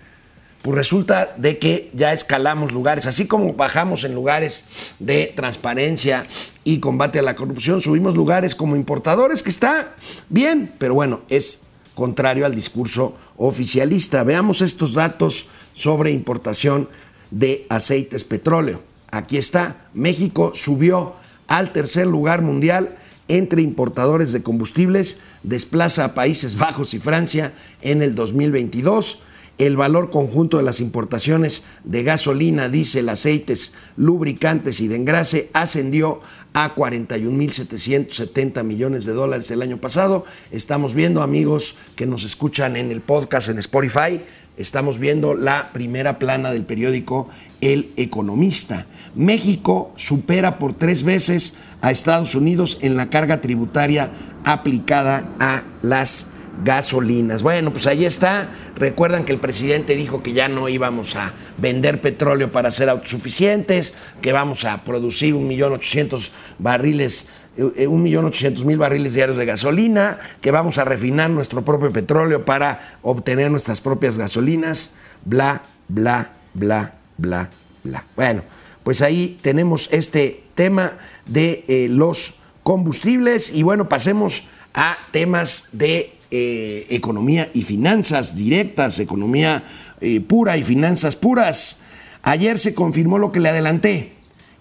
pues 0.63 0.77
resulta 0.77 1.35
de 1.37 1.59
que 1.59 1.91
ya 1.95 2.13
escalamos 2.13 2.73
lugares, 2.73 3.07
así 3.07 3.27
como 3.27 3.53
bajamos 3.55 4.05
en 4.05 4.15
lugares 4.15 4.65
de 4.99 5.33
transparencia 5.35 6.27
y 6.65 6.81
combate 6.81 7.19
a 7.19 7.23
la 7.23 7.37
corrupción, 7.37 7.81
subimos 7.81 8.17
lugares 8.17 8.55
como 8.55 8.77
importadores, 8.77 9.43
que 9.43 9.51
está 9.51 9.95
bien, 10.29 10.73
pero 10.79 10.95
bueno, 10.95 11.23
es 11.29 11.61
contrario 11.95 12.47
al 12.47 12.55
discurso 12.55 13.17
oficialista. 13.37 14.23
Veamos 14.25 14.61
estos 14.61 14.95
datos 14.95 15.47
sobre 15.75 16.11
importación 16.11 16.89
de 17.31 17.67
aceites 17.69 18.25
petróleo. 18.25 18.83
Aquí 19.11 19.37
está, 19.37 19.89
México 19.95 20.53
subió 20.55 21.15
al 21.47 21.73
tercer 21.73 22.07
lugar 22.07 22.43
mundial 22.43 22.97
entre 23.29 23.63
importadores 23.63 24.33
de 24.33 24.43
combustibles 24.43 25.19
desplaza 25.43 26.05
a 26.05 26.15
Países 26.15 26.57
Bajos 26.57 26.95
y 26.95 26.99
Francia 26.99 27.53
en 27.83 28.03
el 28.03 28.15
2022. 28.15 29.21
El 29.59 29.77
valor 29.77 30.11
conjunto 30.11 30.57
de 30.57 30.63
las 30.63 30.81
importaciones 30.81 31.65
de 31.83 32.05
gasolina, 32.05 32.69
diésel, 32.69 33.09
aceites, 33.09 33.73
lubricantes 33.97 34.81
y 34.81 34.87
de 34.87 34.95
engrase 34.95 35.51
ascendió 35.53 36.21
a 36.55 36.77
41.770 36.77 38.63
millones 38.63 39.05
de 39.05 39.15
dólares 39.15 39.51
el 39.51 39.63
año 39.63 39.79
pasado. 39.81 40.25
Estamos 40.53 40.95
viendo, 40.95 41.23
amigos 41.23 41.75
que 41.97 42.07
nos 42.07 42.23
escuchan 42.23 42.77
en 42.77 42.93
el 42.93 43.01
podcast 43.01 43.49
en 43.49 43.59
Spotify, 43.59 44.21
estamos 44.57 45.01
viendo 45.01 45.35
la 45.35 45.73
primera 45.73 46.21
plana 46.21 46.53
del 46.53 46.65
periódico 46.65 47.29
El 47.61 47.93
Economista. 47.97 48.87
México 49.17 49.93
supera 49.97 50.61
por 50.61 50.73
tres 50.75 51.03
veces 51.03 51.55
a 51.81 51.91
Estados 51.91 52.37
Unidos 52.37 52.79
en 52.81 52.97
la 52.97 53.11
carga 53.11 53.41
tributaria 53.41 54.11
aplicada 54.45 55.29
a 55.41 55.65
las 55.83 56.29
gasolinas. 56.65 57.43
Bueno, 57.43 57.73
pues 57.73 57.87
ahí 57.87 58.05
está. 58.05 58.51
Recuerdan 58.77 59.25
que 59.25 59.33
el 59.33 59.41
presidente 59.41 59.95
dijo 59.97 60.23
que 60.23 60.33
ya 60.33 60.49
no 60.49 60.69
íbamos 60.69 61.17
a 61.17 61.33
vender 61.57 62.01
petróleo 62.01 62.51
para 62.51 62.71
ser 62.71 62.89
autosuficientes, 62.89 63.95
que 64.21 64.33
vamos 64.33 64.65
a 64.65 64.85
producir 64.85 65.35
un 65.35 65.47
millón 65.47 65.73
ochocientos 65.73 66.33
barriles 66.59 67.29
eh, 67.59 67.89
un 67.89 68.05
millón 68.05 68.25
ochocientos 68.25 68.65
mil 68.65 68.79
barriles 68.79 69.15
diarios 69.15 69.37
de 69.37 69.45
gasolina, 69.45 70.21
que 70.41 70.53
vamos 70.53 70.79
a 70.79 70.85
refinar 70.85 71.29
nuestro 71.29 71.65
propio 71.65 71.93
petróleo 71.93 72.45
para 72.45 72.99
obtener 73.03 73.51
nuestras 73.51 73.81
propias 73.81 74.17
gasolinas, 74.17 74.93
bla, 75.25 75.63
bla, 75.89 76.31
bla, 76.55 76.95
bla, 77.17 77.51
bla. 77.83 78.05
Bueno, 78.15 78.43
pues 78.85 79.03
ahí 79.03 79.41
tenemos 79.43 79.89
este 79.91 80.45
tema 80.55 80.93
de 81.27 81.65
eh, 81.67 81.89
los 81.91 82.35
combustibles 82.63 83.51
y 83.53 83.65
bueno, 83.65 83.89
pasemos 83.89 84.45
a 84.75 84.97
temas 85.13 85.65
de 85.73 86.13
eh, 86.31 86.87
economía 86.91 87.51
y 87.55 87.63
finanzas 87.63 88.37
directas, 88.37 88.99
economía 88.99 89.65
eh, 90.01 90.21
pura 90.21 90.57
y 90.57 90.63
finanzas 90.63 91.17
puras. 91.17 91.79
Ayer 92.23 92.59
se 92.59 92.75
confirmó 92.75 93.19
lo 93.19 93.33
que 93.33 93.41
le 93.41 93.49
adelanté. 93.49 94.13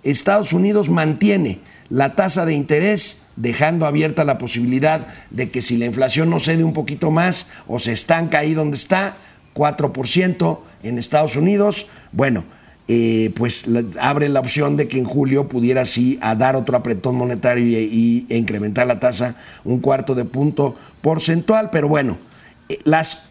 Estados 0.04 0.54
Unidos 0.54 0.90
mantiene 0.90 1.60
la 1.90 2.16
tasa 2.16 2.46
de 2.46 2.54
interés 2.54 3.24
dejando 3.36 3.86
abierta 3.86 4.26
la 4.26 4.38
posibilidad 4.38 5.08
de 5.30 5.52
que 5.52 5.62
si 5.62 5.78
la 5.78 5.86
inflación 5.86 6.30
no 6.30 6.40
cede 6.40 6.64
un 6.64 6.74
poquito 6.74 7.12
más 7.12 7.48
o 7.68 7.80
se 7.80 7.92
estanca 7.92 8.40
ahí 8.40 8.54
donde 8.54 8.78
está, 8.78 9.18
4% 9.54 10.60
en 10.84 11.00
Estados 11.00 11.36
Unidos, 11.36 11.88
bueno, 12.12 12.46
eh, 12.90 13.34
pues 13.36 13.66
abre 14.00 14.30
la 14.30 14.40
opción 14.40 14.78
de 14.78 14.88
que 14.88 14.98
en 14.98 15.04
julio 15.04 15.50
pudiera 15.50 15.86
sí 15.86 16.18
a 16.22 16.36
dar 16.36 16.56
otro 16.56 16.78
apretón 16.78 17.18
monetario 17.18 17.66
y, 17.66 18.26
incrementar 18.30 18.88
la 18.88 19.02
tasa 19.02 19.36
un 19.66 19.80
cuarto 19.80 20.16
de 20.16 20.24
punto 20.24 20.74
porcentual, 21.02 21.70
pero 21.70 21.90
bueno, 21.90 22.18
eh, 22.70 22.80
las 22.86 23.24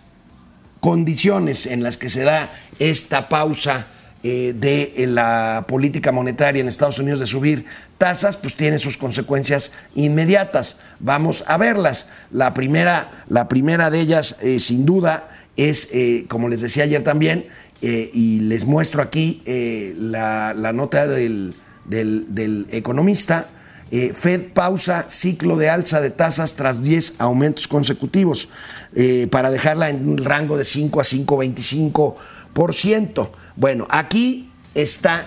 condiciones 0.81 1.65
en 1.65 1.83
las 1.83 1.97
que 1.97 2.11
se 2.11 2.23
da 2.23 2.53
esta 2.79 3.31
pausa 3.31 3.87
eh, 4.23 4.55
de 4.55 5.07
la 5.09 5.65
política 5.67 6.13
monetaria 6.13 6.61
en 6.61 6.69
Estados 6.69 6.99
Unidos 6.99 7.21
de 7.21 7.27
subir 7.27 7.65
tasas, 7.97 8.37
pues 8.37 8.57
tiene 8.57 8.79
sus 8.79 8.99
consecuencias 8.99 9.73
inmediatas. 9.95 10.77
Vamos 11.01 11.45
a 11.47 11.57
verlas. 11.57 12.11
La 12.31 12.53
primera, 12.53 13.25
la 13.29 13.49
primera 13.49 13.89
de 13.89 14.01
ellas, 14.01 14.37
sin 14.59 14.85
duda, 14.85 15.31
es, 15.57 15.89
como 16.29 16.51
les 16.51 16.61
decía 16.61 16.85
ayer 16.85 17.03
también, 17.03 17.47
eh, 17.83 18.11
y 18.13 18.41
les 18.41 18.65
muestro 18.65 19.03
aquí 19.03 19.43
eh, 19.45 19.95
la, 19.99 20.55
nota 20.73 21.07
del, 21.07 21.55
economista. 22.71 23.51
Eh, 23.91 24.13
Fed 24.15 24.53
pausa 24.53 25.05
ciclo 25.09 25.57
de 25.57 25.71
alza 25.71 26.01
de 26.01 26.11
tasas 26.11 26.57
tras 26.57 26.83
10 26.83 27.15
aumentos 27.19 27.69
consecutivos 27.69 28.49
para 29.31 29.51
dejarla 29.51 29.91
en 29.91 30.09
un 30.09 30.25
rango 30.25 30.57
de 30.57 30.65
5 30.65 31.01
a 31.01 31.05
5,25%. 31.05 33.31
Bueno, 33.57 33.87
aquí 33.91 34.49
está 34.75 35.27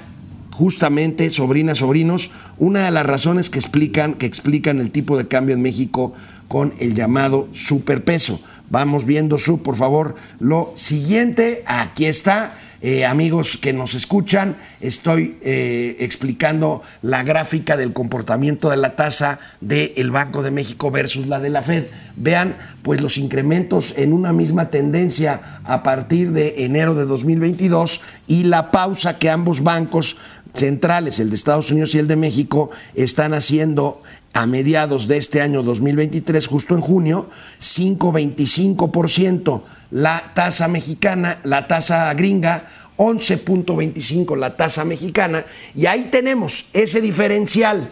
justamente, 0.51 1.29
sobrinas, 1.31 1.77
sobrinos, 1.77 2.31
una 2.57 2.85
de 2.85 2.91
las 2.91 3.05
razones 3.05 3.49
que 3.49 3.59
explican, 3.59 4.15
que 4.15 4.25
explican 4.25 4.79
el 4.79 4.91
tipo 4.91 5.17
de 5.17 5.27
cambio 5.27 5.55
en 5.55 5.61
México 5.61 6.13
con 6.49 6.73
el 6.79 6.95
llamado 6.95 7.47
superpeso. 7.53 8.41
Vamos 8.69 9.05
viendo 9.05 9.37
su, 9.37 9.61
por 9.63 9.75
favor, 9.75 10.15
lo 10.39 10.73
siguiente. 10.75 11.63
Aquí 11.65 12.05
está. 12.05 12.53
Eh, 12.81 13.03
amigos 13.03 13.57
que 13.57 13.73
nos 13.73 13.93
escuchan, 13.93 14.55
estoy 14.79 15.37
eh, 15.41 15.97
explicando 15.99 16.81
la 17.01 17.23
gráfica 17.23 17.75
del 17.75 17.91
comportamiento 17.91 18.69
de 18.69 18.77
la 18.77 18.95
tasa 18.95 19.39
del 19.59 20.11
Banco 20.11 20.43
de 20.43 20.51
México 20.51 20.89
versus 20.89 21.27
la 21.27 21.41
de 21.41 21.49
la 21.49 21.61
Fed. 21.61 21.87
Vean, 22.15 22.55
pues 22.81 23.01
los 23.01 23.17
incrementos 23.17 23.93
en 23.97 24.13
una 24.13 24.31
misma 24.31 24.69
tendencia 24.69 25.59
a 25.65 25.83
partir 25.83 26.31
de 26.31 26.63
enero 26.63 26.95
de 26.95 27.03
2022 27.03 27.99
y 28.27 28.45
la 28.45 28.71
pausa 28.71 29.17
que 29.17 29.29
ambos 29.29 29.61
bancos 29.61 30.15
centrales, 30.53 31.19
el 31.19 31.29
de 31.29 31.35
Estados 31.35 31.71
Unidos 31.71 31.93
y 31.95 31.99
el 31.99 32.07
de 32.07 32.15
México, 32.15 32.69
están 32.95 33.33
haciendo 33.33 34.01
a 34.33 34.45
mediados 34.45 35.07
de 35.07 35.17
este 35.17 35.41
año 35.41 35.63
2023, 35.63 36.45
justo 36.47 36.75
en 36.75 36.81
junio, 36.81 37.29
5.25% 37.61 39.63
la 39.91 40.33
tasa 40.35 40.67
mexicana, 40.67 41.39
la 41.43 41.67
tasa 41.67 42.13
gringa, 42.13 42.69
11.25 42.97 44.37
la 44.37 44.55
tasa 44.55 44.85
mexicana, 44.85 45.45
y 45.75 45.87
ahí 45.87 46.09
tenemos 46.11 46.65
ese 46.73 47.01
diferencial 47.01 47.89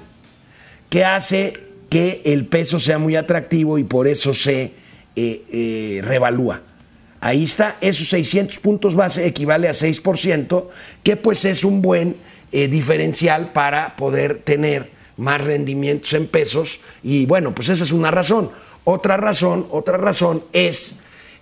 que 0.89 1.06
hace 1.06 1.53
que 1.89 2.22
el 2.25 2.46
peso 2.46 2.79
sea 2.79 2.98
muy 2.98 3.15
atractivo 3.15 3.77
y 3.77 3.84
por 3.84 4.08
eso 4.08 4.34
se 4.34 4.74
eh, 5.15 5.44
eh, 5.51 6.01
revalúa. 6.03 6.62
Ahí 7.20 7.44
está, 7.44 7.77
esos 7.82 8.10
600 8.10 8.60
puntos 8.60 8.96
base 8.96 9.25
equivale 9.25 9.67
a 9.67 9.72
6%, 9.72 10.65
que 11.03 11.17
pues 11.17 11.46
es 11.46 11.63
un 11.63 11.82
buen 11.82 12.15
eh, 12.51 12.67
diferencial 12.67 13.53
para 13.53 13.96
poder 13.96 14.39
tener 14.39 14.97
más 15.17 15.41
rendimientos 15.41 16.13
en 16.13 16.27
pesos 16.27 16.79
y 17.03 17.25
bueno, 17.25 17.53
pues 17.53 17.69
esa 17.69 17.83
es 17.83 17.91
una 17.91 18.12
razón. 18.12 18.51
Otra 18.83 19.17
razón, 19.17 19.67
otra 19.69 19.97
razón 19.97 20.43
es 20.53 20.95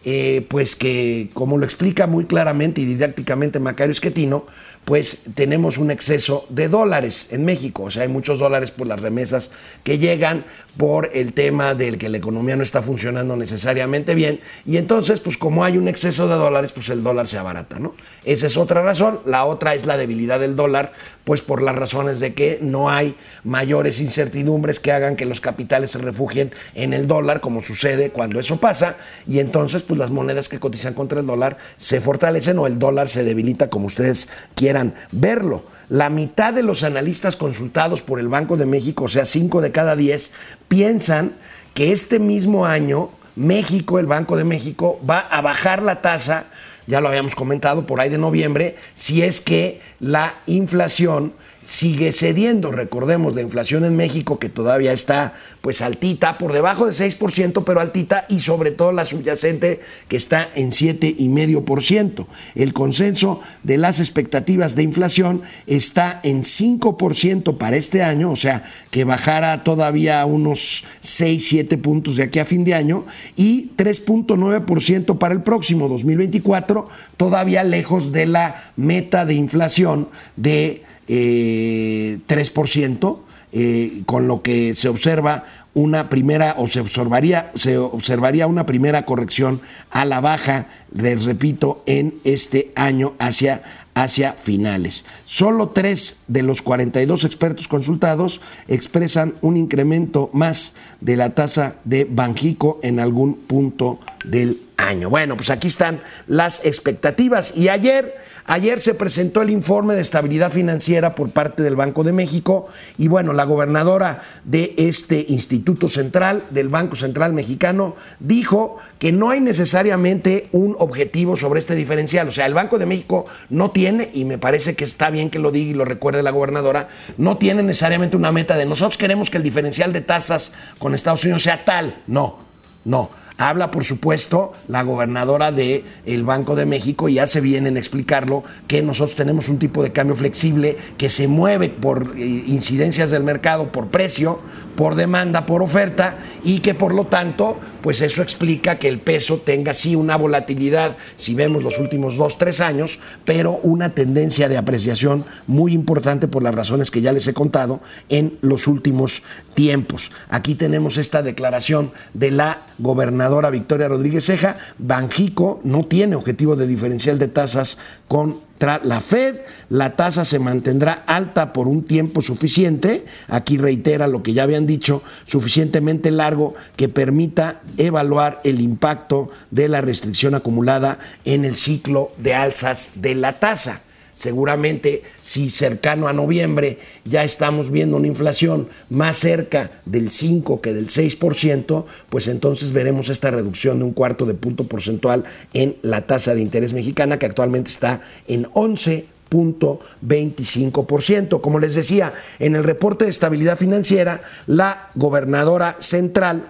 eh, 0.03 0.45
pues 0.49 0.75
que, 0.75 1.29
como 1.33 1.57
lo 1.57 1.65
explica 1.65 2.07
muy 2.07 2.25
claramente 2.25 2.81
y 2.81 2.85
didácticamente 2.85 3.59
Macario 3.59 3.91
Esquetino, 3.91 4.45
pues 4.85 5.21
tenemos 5.33 5.79
un 5.79 5.89
exceso 5.89 6.45
de 6.49 6.69
dólares 6.69 7.27
en 7.31 7.43
México. 7.43 7.83
O 7.83 7.91
sea, 7.91 8.03
hay 8.03 8.07
muchos 8.07 8.37
dólares 8.37 8.69
por 8.69 8.85
las 8.85 9.01
remesas 9.01 9.49
que 9.83 9.97
llegan, 9.97 10.45
por 10.77 11.09
el 11.13 11.33
tema 11.33 11.73
del 11.73 11.97
que 11.97 12.09
la 12.09 12.17
economía 12.17 12.55
no 12.55 12.63
está 12.63 12.81
funcionando 12.81 13.35
necesariamente 13.35 14.13
bien. 14.13 14.41
Y 14.65 14.77
entonces, 14.77 15.21
pues 15.21 15.37
como 15.37 15.63
hay 15.63 15.77
un 15.77 15.87
exceso 15.87 16.27
de 16.27 16.35
dólares, 16.35 16.71
pues 16.71 16.89
el 16.89 17.01
dólar 17.01 17.27
se 17.27 17.37
abarata, 17.37 17.79
¿no? 17.79 17.95
Esa 18.25 18.47
es 18.47 18.57
otra 18.57 18.83
razón. 18.83 19.21
La 19.25 19.45
otra 19.45 19.73
es 19.73 19.85
la 19.85 19.97
debilidad 19.97 20.39
del 20.39 20.55
dólar, 20.55 20.91
pues 21.23 21.41
por 21.41 21.63
las 21.63 21.75
razones 21.75 22.19
de 22.19 22.35
que 22.35 22.59
no 22.61 22.89
hay 22.89 23.15
mayores 23.43 23.99
incertidumbres 23.99 24.79
que 24.79 24.91
hagan 24.91 25.15
que 25.15 25.25
los 25.25 25.41
capitales 25.41 25.91
se 25.91 25.97
refugien 25.97 26.51
en 26.75 26.93
el 26.93 27.07
dólar, 27.07 27.41
como 27.41 27.63
sucede 27.63 28.11
cuando 28.11 28.39
eso 28.39 28.57
pasa. 28.57 28.97
Y 29.25 29.39
entonces, 29.39 29.81
pues 29.81 29.97
las 29.97 30.11
monedas 30.11 30.47
que 30.47 30.59
cotizan 30.59 30.93
contra 30.93 31.21
el 31.21 31.25
dólar 31.25 31.57
se 31.77 32.01
fortalecen 32.01 32.59
o 32.59 32.67
el 32.67 32.77
dólar 32.77 33.07
se 33.07 33.23
debilita 33.23 33.69
como 33.69 33.87
ustedes 33.87 34.27
quieran 34.53 34.74
verlo. 35.11 35.65
La 35.89 36.09
mitad 36.09 36.53
de 36.53 36.63
los 36.63 36.83
analistas 36.83 37.35
consultados 37.35 38.01
por 38.01 38.19
el 38.19 38.27
Banco 38.27 38.57
de 38.57 38.65
México, 38.65 39.05
o 39.05 39.07
sea, 39.07 39.25
5 39.25 39.61
de 39.61 39.71
cada 39.71 39.95
10, 39.95 40.31
piensan 40.67 41.33
que 41.73 41.91
este 41.91 42.19
mismo 42.19 42.65
año 42.65 43.09
México, 43.35 43.99
el 43.99 44.05
Banco 44.07 44.37
de 44.37 44.43
México, 44.43 44.99
va 45.07 45.19
a 45.19 45.41
bajar 45.41 45.83
la 45.83 46.01
tasa, 46.01 46.45
ya 46.87 47.01
lo 47.01 47.09
habíamos 47.09 47.35
comentado, 47.35 47.85
por 47.85 47.99
ahí 47.99 48.09
de 48.09 48.17
noviembre, 48.17 48.77
si 48.95 49.21
es 49.21 49.41
que 49.41 49.81
la 49.99 50.35
inflación 50.47 51.33
sigue 51.65 52.13
cediendo. 52.13 52.71
Recordemos 52.71 53.35
la 53.35 53.41
inflación 53.41 53.85
en 53.85 53.97
México 53.97 54.39
que 54.39 54.49
todavía 54.49 54.93
está 54.93 55.33
pues 55.61 55.81
altita, 55.81 56.37
por 56.37 56.53
debajo 56.53 56.85
de 56.85 56.91
6%, 56.91 57.63
pero 57.65 57.79
altita 57.79 58.25
y 58.29 58.39
sobre 58.39 58.69
todo 58.69 58.91
la 58.91 59.03
subyacente 59.03 59.81
que 60.07 60.15
está 60.15 60.47
en 60.53 60.69
7,5%. 60.69 62.27
El 62.53 62.73
consenso 62.73 63.41
de 63.63 63.77
las 63.77 63.99
expectativas 63.99 64.75
de 64.75 64.83
inflación 64.83 65.41
está 65.65 66.19
en 66.23 66.43
5% 66.43 67.57
para 67.57 67.77
este 67.77 68.03
año, 68.03 68.31
o 68.31 68.35
sea, 68.35 68.71
que 68.91 69.03
bajara 69.03 69.63
todavía 69.63 70.23
unos 70.25 70.83
6, 71.01 71.47
7 71.47 71.77
puntos 71.79 72.17
de 72.17 72.23
aquí 72.23 72.37
a 72.37 72.45
fin 72.45 72.63
de 72.63 72.75
año 72.75 73.05
y 73.35 73.71
3.9% 73.75 75.17
para 75.17 75.33
el 75.33 75.41
próximo 75.41 75.89
2024, 75.89 76.87
todavía 77.17 77.63
lejos 77.63 78.11
de 78.11 78.27
la 78.27 78.71
meta 78.75 79.25
de 79.25 79.33
inflación 79.33 80.09
de 80.35 80.83
3%, 81.07 83.19
eh, 83.51 83.57
eh, 83.57 84.01
con 84.05 84.27
lo 84.27 84.41
que 84.41 84.75
se 84.75 84.89
observa 84.89 85.45
una 85.75 86.09
primera, 86.09 86.55
o 86.57 86.67
se 86.67 86.79
observaría, 86.79 87.51
se 87.55 87.77
observaría 87.77 88.47
una 88.47 88.65
primera 88.65 89.05
corrección 89.05 89.61
a 89.91 90.05
la 90.05 90.21
baja, 90.21 90.67
les 90.93 91.25
repito, 91.25 91.83
en 91.85 92.15
este 92.23 92.71
año 92.75 93.13
hacia, 93.19 93.61
hacia 93.93 94.33
finales. 94.33 95.03
Solo 95.25 95.69
tres 95.69 96.19
de 96.27 96.43
los 96.43 96.61
42 96.61 97.25
expertos 97.25 97.67
consultados 97.67 98.39
expresan 98.69 99.35
un 99.41 99.57
incremento 99.57 100.29
más 100.31 100.75
de 101.01 101.17
la 101.17 101.31
tasa 101.31 101.75
de 101.83 102.07
Banjico 102.09 102.79
en 102.81 103.01
algún 103.01 103.35
punto 103.35 103.99
del 104.23 104.61
año. 104.77 105.09
Bueno, 105.09 105.35
pues 105.35 105.49
aquí 105.49 105.67
están 105.67 106.01
las 106.27 106.65
expectativas. 106.65 107.53
Y 107.55 107.67
ayer 107.67 108.15
Ayer 108.47 108.79
se 108.79 108.93
presentó 108.93 109.41
el 109.41 109.49
informe 109.49 109.95
de 109.95 110.01
estabilidad 110.01 110.51
financiera 110.51 111.15
por 111.15 111.31
parte 111.31 111.63
del 111.63 111.75
Banco 111.75 112.03
de 112.03 112.13
México 112.13 112.67
y 112.95 113.07
bueno, 113.07 113.33
la 113.33 113.43
gobernadora 113.43 114.21
de 114.43 114.75
este 114.77 115.25
Instituto 115.29 115.89
Central, 115.89 116.45
del 116.51 116.69
Banco 116.69 116.95
Central 116.95 117.33
Mexicano, 117.33 117.95
dijo 118.19 118.77
que 118.99 119.11
no 119.11 119.31
hay 119.31 119.41
necesariamente 119.41 120.47
un 120.51 120.75
objetivo 120.77 121.37
sobre 121.37 121.59
este 121.59 121.73
diferencial. 121.73 122.27
O 122.27 122.31
sea, 122.31 122.45
el 122.45 122.53
Banco 122.53 122.77
de 122.77 122.85
México 122.85 123.25
no 123.49 123.71
tiene, 123.71 124.11
y 124.13 124.25
me 124.25 124.37
parece 124.37 124.75
que 124.75 124.83
está 124.83 125.09
bien 125.09 125.31
que 125.31 125.39
lo 125.39 125.49
diga 125.49 125.71
y 125.71 125.73
lo 125.73 125.83
recuerde 125.83 126.21
la 126.21 126.29
gobernadora, 126.29 126.89
no 127.17 127.37
tiene 127.37 127.63
necesariamente 127.63 128.15
una 128.15 128.31
meta 128.31 128.57
de 128.57 128.67
nosotros 128.67 128.99
queremos 128.99 129.31
que 129.31 129.37
el 129.37 129.43
diferencial 129.43 129.91
de 129.91 130.01
tasas 130.01 130.51
con 130.77 130.93
Estados 130.93 131.23
Unidos 131.23 131.41
sea 131.41 131.65
tal. 131.65 132.03
No, 132.05 132.37
no. 132.83 133.09
Habla, 133.37 133.69
por 133.69 133.83
supuesto, 133.83 134.53
la 134.69 134.83
gobernadora 134.83 135.51
del 135.51 135.83
el 136.05 136.23
Banco 136.23 136.55
de 136.55 136.65
México 136.65 137.09
y 137.09 137.19
hace 137.19 137.41
bien 137.41 137.67
en 137.67 137.75
explicarlo 137.75 138.45
que 138.67 138.81
nosotros 138.81 139.17
tenemos 139.17 139.49
un 139.49 139.59
tipo 139.59 139.83
de 139.83 139.91
cambio 139.91 140.15
flexible 140.15 140.77
que 140.97 141.09
se 141.09 141.27
mueve 141.27 141.67
por 141.67 142.13
eh, 142.15 142.23
incidencias 142.47 143.11
del 143.11 143.23
mercado, 143.23 143.73
por 143.73 143.87
precio, 143.87 144.39
por 144.77 144.95
demanda, 144.95 145.45
por 145.45 145.61
oferta 145.61 146.17
y 146.45 146.59
que 146.59 146.75
por 146.75 146.93
lo 146.93 147.07
tanto, 147.07 147.57
pues 147.81 147.99
eso 147.99 148.21
explica 148.21 148.79
que 148.79 148.87
el 148.87 149.01
peso 149.01 149.37
tenga 149.37 149.73
sí 149.73 149.97
una 149.97 150.15
volatilidad, 150.15 150.95
si 151.17 151.35
vemos 151.35 151.61
los 151.61 151.77
últimos 151.77 152.15
dos, 152.15 152.37
tres 152.37 152.61
años, 152.61 152.99
pero 153.25 153.59
una 153.63 153.89
tendencia 153.89 154.47
de 154.47 154.57
apreciación 154.57 155.25
muy 155.45 155.73
importante 155.73 156.29
por 156.29 156.41
las 156.41 156.55
razones 156.55 156.89
que 156.89 157.01
ya 157.01 157.11
les 157.11 157.27
he 157.27 157.33
contado 157.33 157.81
en 158.07 158.37
los 158.39 158.67
últimos 158.67 159.23
tiempos. 159.55 160.11
Aquí 160.29 160.55
tenemos 160.55 160.95
esta 160.95 161.21
declaración 161.21 161.91
de 162.13 162.31
la 162.31 162.61
gobernadora 162.79 163.24
Victoria 163.51 163.87
Rodríguez 163.87 164.25
Ceja. 164.25 164.57
Banjico 164.77 165.59
no 165.63 165.85
tiene 165.85 166.15
objetivo 166.15 166.55
de 166.55 166.67
diferencial 166.67 167.19
de 167.19 167.27
tasas 167.27 167.77
con 168.07 168.45
la 168.83 169.01
Fed, 169.01 169.35
la 169.69 169.95
tasa 169.95 170.25
se 170.25 170.39
mantendrá 170.39 171.03
alta 171.05 171.53
por 171.53 171.67
un 171.67 171.83
tiempo 171.83 172.21
suficiente, 172.21 173.05
aquí 173.27 173.57
reitera 173.57 174.07
lo 174.07 174.23
que 174.23 174.33
ya 174.33 174.43
habían 174.43 174.65
dicho, 174.65 175.03
suficientemente 175.25 176.09
largo 176.09 176.55
que 176.75 176.89
permita 176.89 177.61
evaluar 177.77 178.41
el 178.43 178.61
impacto 178.61 179.29
de 179.51 179.67
la 179.67 179.81
restricción 179.81 180.35
acumulada 180.35 180.97
en 181.25 181.45
el 181.45 181.55
ciclo 181.55 182.11
de 182.17 182.33
alzas 182.33 182.93
de 182.95 183.15
la 183.15 183.33
tasa 183.33 183.81
seguramente 184.15 185.03
si 185.21 185.51
cercano 185.51 186.07
a 186.07 186.13
noviembre 186.13 186.79
ya 187.03 187.23
estamos 187.23 187.69
viendo 187.69 187.97
una 187.97 188.07
inflación 188.07 188.69
más 188.89 189.17
cerca 189.17 189.81
del 189.85 190.09
5 190.09 190.61
que 190.61 190.73
del 190.73 190.87
6%, 190.87 191.85
pues 192.09 192.27
entonces 192.27 192.71
veremos 192.71 193.09
esta 193.09 193.29
reducción 193.29 193.77
de 193.79 193.85
un 193.85 193.91
cuarto 193.91 194.25
de 194.25 194.33
punto 194.33 194.67
porcentual 194.67 195.25
en 195.53 195.75
la 195.83 196.07
tasa 196.07 196.33
de 196.33 196.41
interés 196.41 196.73
mexicana 196.73 197.19
que 197.19 197.27
actualmente 197.27 197.69
está 197.69 198.01
en 198.27 198.45
11.25%. 198.45 201.41
Como 201.41 201.59
les 201.59 201.75
decía, 201.75 202.11
en 202.39 202.55
el 202.55 202.63
reporte 202.63 203.05
de 203.05 203.11
estabilidad 203.11 203.57
financiera, 203.57 204.23
la 204.47 204.89
gobernadora 204.95 205.75
central 205.79 206.47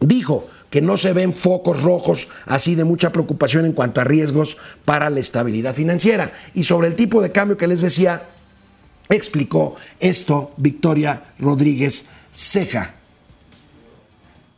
dijo 0.00 0.46
que 0.74 0.82
no 0.82 0.96
se 0.96 1.12
ven 1.12 1.32
focos 1.32 1.84
rojos 1.84 2.26
así 2.46 2.74
de 2.74 2.82
mucha 2.82 3.12
preocupación 3.12 3.64
en 3.64 3.74
cuanto 3.74 4.00
a 4.00 4.04
riesgos 4.04 4.56
para 4.84 5.08
la 5.08 5.20
estabilidad 5.20 5.72
financiera. 5.72 6.32
Y 6.52 6.64
sobre 6.64 6.88
el 6.88 6.96
tipo 6.96 7.22
de 7.22 7.30
cambio 7.30 7.56
que 7.56 7.68
les 7.68 7.80
decía, 7.80 8.22
explicó 9.08 9.76
esto 10.00 10.50
Victoria 10.56 11.26
Rodríguez 11.38 12.08
Ceja. 12.32 12.92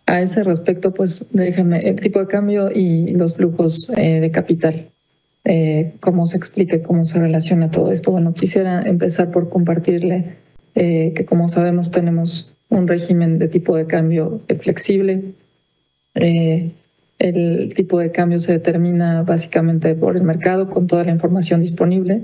A 0.07 0.23
ese 0.23 0.43
respecto, 0.43 0.95
pues 0.95 1.27
déjame 1.33 1.81
el 1.81 2.01
tipo 2.01 2.19
de 2.19 2.27
cambio 2.29 2.71
y 2.73 3.13
los 3.13 3.35
flujos 3.35 3.93
eh, 3.95 4.19
de 4.19 4.31
capital. 4.31 4.89
Eh, 5.45 5.97
cómo 6.01 6.25
se 6.27 6.39
explica, 6.39 6.83
cómo 6.83 7.05
se 7.05 7.19
relaciona 7.19 7.71
todo 7.71 7.93
esto. 7.93 8.11
Bueno, 8.11 8.33
quisiera 8.33 8.81
empezar 8.81 9.31
por 9.31 9.51
compartirle 9.51 10.37
eh, 10.77 11.13
que, 11.15 11.27
como 11.27 11.47
sabemos, 11.49 11.91
tenemos 11.91 12.55
un 12.71 12.89
régimen 12.89 13.39
de 13.39 13.49
tipo 13.49 13.77
de 13.77 13.87
cambio 13.87 14.41
flexible. 14.63 15.35
El 16.17 17.73
tipo 17.75 17.99
de 17.99 18.11
cambio 18.11 18.39
se 18.39 18.53
determina 18.53 19.23
básicamente 19.23 19.95
por 19.95 20.17
el 20.17 20.23
mercado 20.23 20.69
con 20.71 20.87
toda 20.87 21.05
la 21.05 21.13
información 21.13 21.61
disponible. 21.61 22.23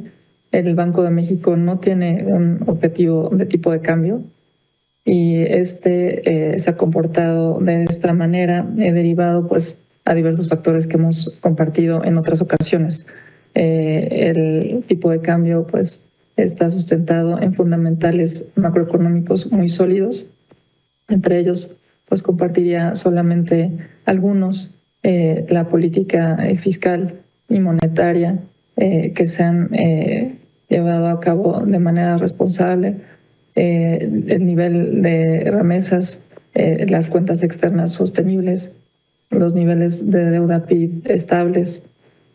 El 0.51 0.75
Banco 0.75 1.03
de 1.03 1.11
México 1.11 1.57
no 1.57 1.79
tiene 1.79 2.25
un 2.27 2.63
objetivo 2.67 3.31
de 3.31 3.47
tipo 3.47 3.73
de 3.73 3.81
cambio 3.81 4.23
y 5.05 5.37
este 5.37 6.59
se 6.59 6.71
ha 6.71 6.77
comportado 6.77 7.59
de 7.61 7.85
esta 7.85 8.13
manera, 8.13 8.63
derivado 8.63 9.49
pues 9.49 9.85
a 10.05 10.15
diversos 10.15 10.49
factores 10.49 10.87
que 10.87 10.97
hemos 10.97 11.39
compartido 11.41 12.05
en 12.05 12.17
otras 12.19 12.41
ocasiones. 12.41 13.07
Eh, 13.55 14.33
el 14.35 14.83
tipo 14.87 15.11
de 15.11 15.21
cambio 15.21 15.67
pues 15.67 16.11
está 16.37 16.71
sustentado 16.71 17.41
en 17.41 17.53
fundamentales 17.53 18.53
macroeconómicos 18.57 19.53
muy 19.53 19.69
sólidos. 19.69 20.27
Entre 21.09 21.39
ellos, 21.39 21.79
pues 22.13 22.21
compartiría 22.23 22.95
solamente 22.95 23.73
algunos, 24.05 24.77
eh, 25.03 25.47
la 25.49 25.67
política 25.71 26.37
eh, 26.47 26.59
fiscal 26.59 27.15
y 27.49 27.59
monetaria 27.59 28.39
que 28.77 29.27
se 29.27 29.43
han 29.43 29.71
llevado 30.69 31.09
a 31.09 31.21
cabo 31.21 31.61
de 31.61 31.79
manera 31.79 32.19
responsable, 32.19 32.97
el 33.55 34.45
nivel 34.45 35.01
de 35.03 35.51
remesas, 35.51 36.29
las 36.55 37.07
cuentas 37.07 37.43
externas 37.45 37.93
sostenibles, 37.93 38.75
los 39.31 39.55
niveles 39.55 40.11
de 40.11 40.31
deuda 40.31 40.67
PIB 40.67 41.03
estables, 41.05 41.87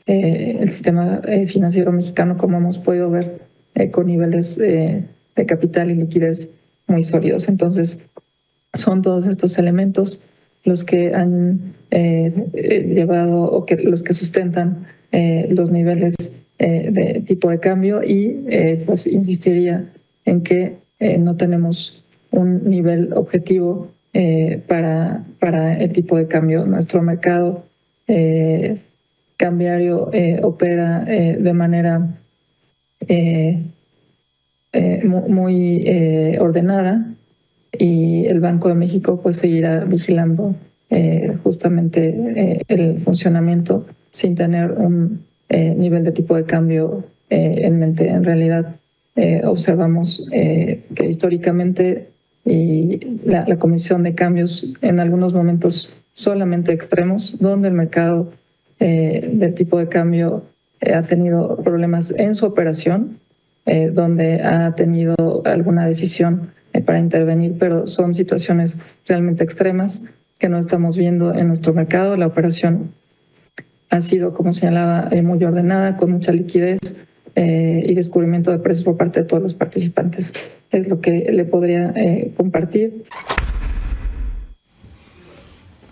eh, 0.07 0.57
el 0.61 0.71
sistema 0.71 1.21
eh, 1.27 1.45
financiero 1.47 1.91
mexicano, 1.91 2.37
como 2.37 2.57
hemos 2.57 2.77
podido 2.77 3.11
ver, 3.11 3.41
eh, 3.75 3.91
con 3.91 4.07
niveles 4.07 4.57
de 4.57 5.45
capital 5.45 5.91
y 5.91 5.95
liquidez 5.95 6.55
muy 6.87 7.03
sólidos. 7.03 7.49
Entonces, 7.49 8.09
son 8.77 9.01
todos 9.01 9.25
estos 9.25 9.57
elementos 9.57 10.21
los 10.63 10.83
que 10.83 11.13
han 11.13 11.73
llevado 11.89 13.43
o 13.43 13.65
que 13.65 13.77
los 13.77 14.03
que 14.03 14.13
sustentan 14.13 14.87
los 15.49 15.71
niveles 15.71 16.15
de 16.57 17.23
tipo 17.25 17.49
de 17.49 17.59
cambio 17.59 18.03
y 18.03 18.45
pues 18.85 19.07
insistiría 19.07 19.89
en 20.25 20.41
que 20.43 20.77
no 21.19 21.37
tenemos 21.37 22.03
un 22.31 22.69
nivel 22.69 23.13
objetivo 23.13 23.89
eh, 24.13 24.61
para, 24.67 25.23
para 25.39 25.77
el 25.77 25.91
tipo 25.91 26.17
de 26.17 26.27
cambio. 26.27 26.65
Nuestro 26.65 27.01
mercado 27.01 27.65
eh, 28.07 28.77
cambiario 29.37 30.09
eh, 30.13 30.39
opera 30.41 31.01
de 31.01 31.53
manera 31.53 32.07
muy 35.03 36.37
ordenada 36.39 37.05
y 37.71 38.25
el 38.25 38.39
Banco 38.39 38.69
de 38.69 38.75
México 38.75 39.19
pues 39.21 39.38
seguirá 39.38 39.84
vigilando 39.86 40.56
justamente 41.43 42.63
el 42.69 42.97
funcionamiento 42.97 43.86
sin 44.12 44.36
tener 44.36 44.71
un 44.71 45.25
nivel 45.49 46.06
de 46.06 46.12
tipo 46.13 46.36
de 46.36 46.45
cambio 46.45 47.03
en 47.30 47.77
mente. 47.77 48.08
En 48.08 48.23
realidad 48.23 48.75
observamos 49.43 50.30
que 50.32 51.06
históricamente 51.08 52.08
y 52.47 53.19
la, 53.25 53.58
Comisión 53.58 54.03
de 54.03 54.15
Cambios 54.15 54.73
en 54.82 54.99
algunos 54.99 55.34
momentos 55.34 55.93
solamente 56.13 56.71
extremos, 56.71 57.38
donde 57.39 57.67
el 57.67 57.73
mercado 57.73 58.32
eh, 58.80 59.30
del 59.34 59.53
tipo 59.53 59.77
de 59.77 59.89
cambio 59.89 60.43
eh, 60.80 60.93
ha 60.93 61.03
tenido 61.03 61.58
problemas 61.58 62.12
en 62.17 62.36
su 62.36 62.45
operación, 62.45 63.19
eh, 63.65 63.91
donde 63.93 64.41
ha 64.41 64.73
tenido 64.75 65.15
alguna 65.43 65.86
decisión 65.86 66.51
para 66.81 66.99
intervenir, 66.99 67.55
pero 67.59 67.87
son 67.87 68.13
situaciones 68.13 68.77
realmente 69.05 69.43
extremas 69.43 70.03
que 70.39 70.49
no 70.49 70.57
estamos 70.57 70.97
viendo 70.97 71.33
en 71.33 71.47
nuestro 71.47 71.73
mercado. 71.73 72.15
La 72.17 72.27
operación 72.27 72.91
ha 73.89 74.01
sido, 74.01 74.33
como 74.33 74.53
señalaba, 74.53 75.09
muy 75.23 75.43
ordenada, 75.43 75.97
con 75.97 76.11
mucha 76.11 76.31
liquidez, 76.31 77.05
eh, 77.39 77.83
y 77.85 77.93
descubrimiento 77.93 78.49
de 78.49 78.57
precios 78.57 78.83
por 78.83 78.97
parte 78.97 79.19
de 79.19 79.27
todos 79.27 79.43
los 79.43 79.53
participantes. 79.53 80.33
Es 80.71 80.87
lo 80.87 81.01
que 81.01 81.31
le 81.31 81.45
podría 81.45 81.93
eh, 81.95 82.33
compartir. 82.35 83.03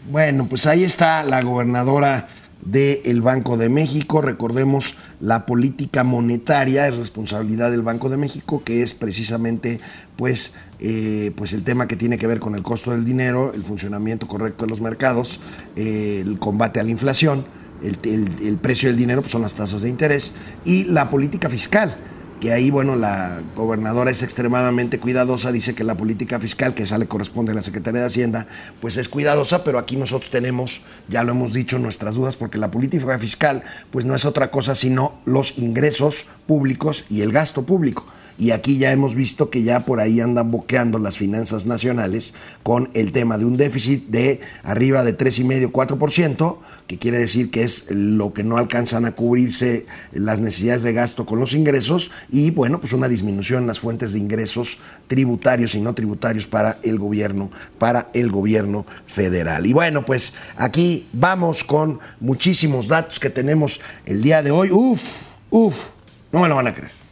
Bueno, 0.10 0.48
pues 0.50 0.66
ahí 0.66 0.84
está 0.84 1.24
la 1.24 1.44
gobernadora 1.44 2.28
del 2.66 3.22
Banco 3.22 3.58
de 3.58 3.70
México. 3.70 4.22
Recordemos, 4.22 4.96
la 5.20 5.46
política 5.46 6.04
monetaria 6.04 6.88
es 6.88 6.98
responsabilidad 6.98 7.72
del 7.72 7.82
Banco 7.82 8.10
de 8.10 8.18
México, 8.18 8.64
que 8.66 8.84
es 8.84 8.94
precisamente 8.94 9.80
pues, 10.18 10.54
eh, 10.80 11.32
pues 11.36 11.54
el 11.54 11.64
tema 11.64 11.88
que 11.88 11.96
tiene 11.96 12.18
que 12.18 12.28
ver 12.28 12.40
con 12.40 12.56
el 12.56 12.64
costo 12.64 12.92
del 12.92 13.06
dinero, 13.06 13.54
el 13.54 13.64
funcionamiento 13.64 14.28
correcto 14.28 14.66
de 14.66 14.70
los 14.70 14.82
mercados, 14.82 15.40
el 15.76 16.38
combate 16.40 16.80
a 16.80 16.84
la 16.84 16.92
inflación 16.92 17.46
el, 17.84 18.58
precio 18.62 18.90
del 18.90 18.98
dinero 18.98 19.22
pues 19.22 19.32
son 19.32 19.42
las 19.42 19.56
tasas 19.56 19.82
de 19.82 19.90
interés 19.90 20.34
y 20.64 20.86
la 20.86 21.10
política 21.10 21.50
fiscal 21.50 21.96
que 22.40 22.52
ahí, 22.52 22.70
bueno, 22.70 22.96
la 22.96 23.42
gobernadora 23.56 24.12
es 24.12 24.22
extremadamente 24.22 25.00
cuidadosa, 25.00 25.52
dice 25.52 25.74
que 25.74 25.84
la 25.84 25.96
política 25.96 26.40
fiscal, 26.40 26.74
que 26.74 26.84
esa 26.84 26.98
le 26.98 27.08
corresponde 27.08 27.52
a 27.52 27.56
la 27.56 27.64
Secretaría 27.64 28.02
de 28.02 28.08
Hacienda, 28.08 28.48
pues 28.82 28.98
es 28.98 29.10
cuidadosa, 29.10 29.64
pero 29.64 29.80
aquí 29.80 29.96
nosotros 29.96 30.30
tenemos, 30.30 30.82
ya 31.08 31.24
lo 31.24 31.32
hemos 31.32 31.54
dicho, 31.54 31.80
nuestras 31.80 32.16
dudas, 32.16 32.36
porque 32.36 32.58
la 32.58 32.72
política 32.72 33.18
fiscal, 33.20 33.64
pues 33.92 34.06
no 34.06 34.16
es 34.16 34.26
otra 34.26 34.52
cosa 34.52 34.76
sino 34.76 35.20
los 35.26 35.58
ingresos 35.58 36.26
públicos 36.46 37.06
y 37.10 37.22
el 37.22 37.32
gasto 37.32 37.66
público. 37.66 38.06
Y 38.38 38.52
aquí 38.52 38.78
ya 38.78 38.92
hemos 38.92 39.16
visto 39.16 39.50
que 39.50 39.64
ya 39.64 39.86
por 39.86 40.02
ahí 40.02 40.20
andan 40.20 40.52
boqueando 40.52 41.00
las 41.00 41.18
finanzas 41.18 41.66
nacionales 41.66 42.34
con 42.64 42.90
el 42.94 43.14
tema 43.14 43.38
de 43.38 43.46
un 43.46 43.56
déficit 43.56 44.08
de 44.08 44.42
arriba 44.64 45.04
de 45.04 45.18
3,5, 45.18 45.72
4%, 45.72 46.58
que 46.88 46.98
quiere 46.98 47.18
decir 47.18 47.50
que 47.50 47.64
es 47.64 47.86
lo 47.90 48.34
que 48.34 48.44
no 48.44 48.58
alcanzan 48.58 49.06
a 49.06 49.14
cubrirse 49.14 49.86
las 50.12 50.40
necesidades 50.40 50.84
de 50.84 50.92
gasto 50.92 51.26
con 51.26 51.40
los 51.40 51.54
ingresos 51.54 52.12
y 52.30 52.52
bueno, 52.52 52.82
pues 52.82 52.92
una 52.92 53.08
disminución 53.08 53.64
en 53.64 53.68
las 53.68 53.80
fuentes 53.80 54.12
de 54.12 54.20
ingresos 54.20 54.80
tributarios 55.08 55.74
y 55.76 55.80
no 55.80 55.94
tributarios 55.94 56.46
para 56.46 56.78
el 56.84 57.00
gobierno, 57.00 57.52
para 57.78 58.10
el 58.14 58.32
gobierno 58.32 58.86
federal. 59.06 59.66
Y 59.66 59.72
bueno, 59.72 60.04
pues 60.04 60.34
aquí 60.58 61.08
vamos 61.14 61.64
con 61.64 62.00
muchísimos 62.20 62.90
datos 62.90 63.18
que 63.18 63.30
tenemos 63.30 63.80
el 64.06 64.22
día 64.22 64.44
de 64.44 64.52
hoy. 64.52 64.72
Uf, 64.72 65.02
uf, 65.50 65.86
no 66.34 66.42
me 66.42 66.50
lo 66.50 66.56
van 66.56 66.68
a 66.68 66.74
creer 66.74 67.05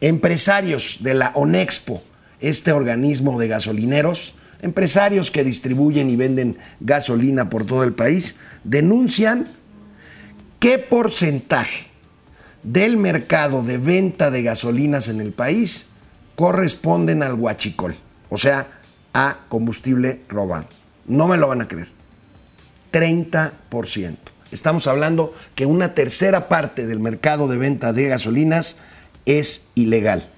empresarios 0.00 0.98
de 1.00 1.14
la 1.14 1.32
ONEXPO, 1.34 2.02
este 2.40 2.72
organismo 2.72 3.38
de 3.38 3.48
gasolineros, 3.48 4.34
empresarios 4.62 5.30
que 5.30 5.44
distribuyen 5.44 6.10
y 6.10 6.16
venden 6.16 6.56
gasolina 6.80 7.50
por 7.50 7.64
todo 7.64 7.84
el 7.84 7.92
país, 7.92 8.36
denuncian 8.64 9.48
qué 10.58 10.78
porcentaje 10.78 11.88
del 12.62 12.96
mercado 12.96 13.62
de 13.62 13.78
venta 13.78 14.30
de 14.30 14.42
gasolinas 14.42 15.08
en 15.08 15.20
el 15.20 15.32
país 15.32 15.86
corresponden 16.36 17.22
al 17.22 17.34
huachicol, 17.34 17.96
o 18.28 18.38
sea, 18.38 18.68
a 19.12 19.38
combustible 19.48 20.20
robado. 20.28 20.68
No 21.06 21.26
me 21.26 21.36
lo 21.36 21.48
van 21.48 21.62
a 21.62 21.68
creer. 21.68 21.88
30%. 22.92 24.16
Estamos 24.50 24.86
hablando 24.86 25.34
que 25.54 25.66
una 25.66 25.94
tercera 25.94 26.48
parte 26.48 26.86
del 26.86 27.00
mercado 27.00 27.48
de 27.48 27.58
venta 27.58 27.92
de 27.92 28.08
gasolinas 28.08 28.76
es 29.28 29.66
ilegal. 29.74 30.28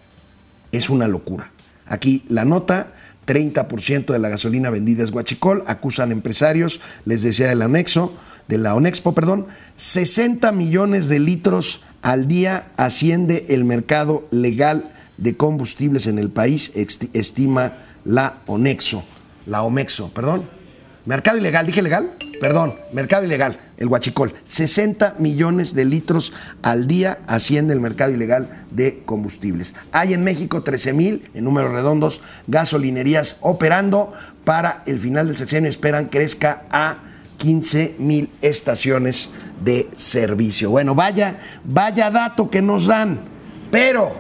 Es 0.72 0.90
una 0.90 1.08
locura. 1.08 1.50
Aquí 1.86 2.24
la 2.28 2.44
nota, 2.44 2.92
30% 3.26 4.12
de 4.12 4.18
la 4.18 4.28
gasolina 4.28 4.68
vendida 4.68 5.04
es 5.04 5.12
guachicol, 5.12 5.62
acusan 5.66 6.12
empresarios, 6.12 6.80
les 7.04 7.22
decía 7.22 7.48
del 7.48 7.62
anexo, 7.62 8.12
de 8.48 8.58
la 8.58 8.74
ONEXPO, 8.74 9.14
perdón, 9.14 9.46
60 9.76 10.50
millones 10.52 11.08
de 11.08 11.20
litros 11.20 11.82
al 12.02 12.26
día 12.26 12.72
asciende 12.76 13.46
el 13.50 13.64
mercado 13.64 14.26
legal 14.32 14.92
de 15.18 15.36
combustibles 15.36 16.06
en 16.08 16.18
el 16.18 16.30
país, 16.30 16.72
estima 16.74 17.74
la 18.04 18.38
ONEXO, 18.46 19.04
la 19.46 19.62
OMEXO, 19.62 20.08
perdón. 20.12 20.48
Mercado 21.04 21.38
ilegal, 21.38 21.66
dije 21.66 21.82
legal, 21.82 22.10
perdón, 22.40 22.74
mercado 22.92 23.24
ilegal, 23.24 23.60
el 23.76 23.86
huachicol. 23.86 24.34
60 24.44 25.16
millones 25.18 25.74
de 25.74 25.84
litros 25.84 26.32
al 26.62 26.86
día 26.86 27.18
asciende 27.26 27.74
el 27.74 27.80
mercado 27.80 28.12
ilegal 28.12 28.64
de 28.70 29.02
combustibles. 29.04 29.74
Hay 29.92 30.14
en 30.14 30.24
México 30.24 30.62
13 30.62 30.92
mil, 30.94 31.30
en 31.34 31.44
números 31.44 31.70
redondos, 31.70 32.20
gasolinerías 32.48 33.36
operando. 33.42 34.12
Para 34.44 34.82
el 34.86 34.98
final 34.98 35.28
del 35.28 35.36
sexenio 35.36 35.70
esperan 35.70 36.08
crezca 36.08 36.64
a 36.70 36.98
15 37.36 37.96
mil 37.98 38.30
estaciones 38.42 39.30
de 39.62 39.88
servicio. 39.94 40.70
Bueno, 40.70 40.94
vaya, 40.94 41.38
vaya 41.64 42.10
dato 42.10 42.50
que 42.50 42.62
nos 42.62 42.86
dan, 42.86 43.20
pero 43.70 44.16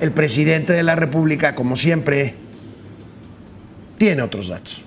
el 0.00 0.12
presidente 0.12 0.74
de 0.74 0.82
la 0.82 0.94
República, 0.94 1.54
como 1.54 1.76
siempre, 1.76 2.34
tiene 3.96 4.22
otros 4.22 4.48
datos. 4.48 4.82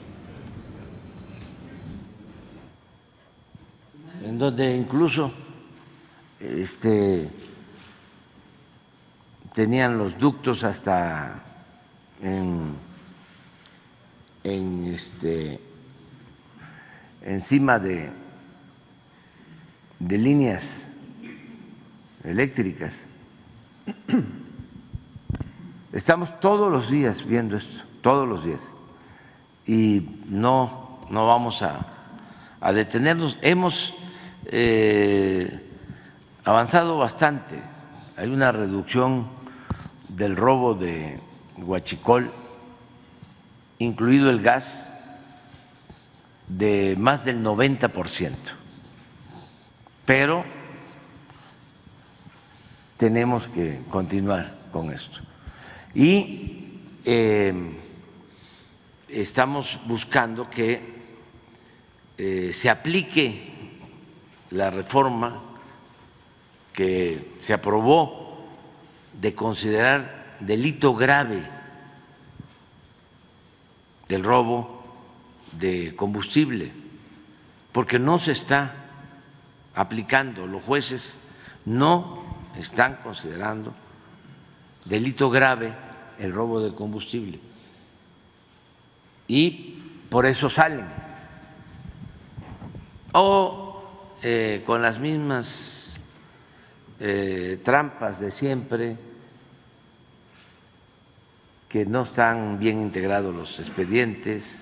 Donde 4.38 4.78
incluso 4.78 5.32
este, 6.40 7.28
tenían 9.52 9.98
los 9.98 10.16
ductos 10.16 10.64
hasta 10.64 11.44
en 12.22 12.76
este, 14.94 15.60
encima 17.24 17.80
de, 17.80 18.12
de 19.98 20.18
líneas 20.20 20.84
eléctricas. 22.24 22.94
Estamos 25.92 26.40
todos 26.40 26.72
los 26.72 26.92
días 26.92 27.26
viendo 27.26 27.58
esto, 27.58 27.86
todos 28.02 28.28
los 28.28 28.46
días, 28.46 28.72
y 29.66 30.22
no, 30.28 31.00
no 31.10 31.26
vamos 31.26 31.64
a, 31.64 31.88
a 32.62 32.72
detenernos. 32.72 33.40
Hemos 33.42 33.97
eh, 34.50 35.60
avanzado 36.46 36.98
bastante, 36.98 37.60
hay 38.16 38.30
una 38.30 38.52
reducción 38.52 39.28
del 40.08 40.36
robo 40.36 40.74
de 40.74 41.20
Huachicol, 41.58 42.32
incluido 43.80 44.30
el 44.30 44.42
gas, 44.42 44.88
de 46.48 46.96
más 46.98 47.26
del 47.26 47.44
90%. 47.44 48.36
Pero 50.06 50.46
tenemos 52.96 53.48
que 53.48 53.82
continuar 53.90 54.58
con 54.72 54.92
esto. 54.92 55.20
Y 55.94 56.80
eh, 57.04 57.54
estamos 59.10 59.80
buscando 59.86 60.50
que 60.50 60.98
eh, 62.18 62.52
se 62.54 62.70
aplique 62.70 63.47
la 64.52 64.70
reforma 64.70 65.42
que 66.74 67.36
se 67.40 67.54
aprobó 67.54 68.46
de 69.20 69.34
considerar 69.34 70.38
delito 70.40 70.96
grave 70.96 71.44
del 74.08 74.24
robo 74.24 74.84
de 75.54 75.96
combustible, 75.96 76.72
porque 77.72 78.00
no 78.00 78.20
se 78.20 78.32
está 78.32 78.76
aplicando, 79.76 80.48
los 80.48 80.64
jueces 80.64 81.18
no 81.66 82.24
están 82.58 82.98
considerando 83.04 83.74
delito 84.86 85.30
grave 85.30 85.74
el 86.20 86.34
robo 86.34 86.60
de 86.62 86.74
combustible 86.74 87.40
y 89.28 89.82
por 90.10 90.26
eso 90.26 90.50
salen. 90.50 90.88
O 93.12 93.67
eh, 94.22 94.64
con 94.66 94.82
las 94.82 95.00
mismas 95.00 95.94
eh, 97.00 97.60
trampas 97.64 98.20
de 98.20 98.32
siempre, 98.32 98.98
que 101.70 101.86
no 101.86 102.02
están 102.02 102.58
bien 102.58 102.82
integrados 102.82 103.36
los 103.36 103.60
expedientes, 103.60 104.60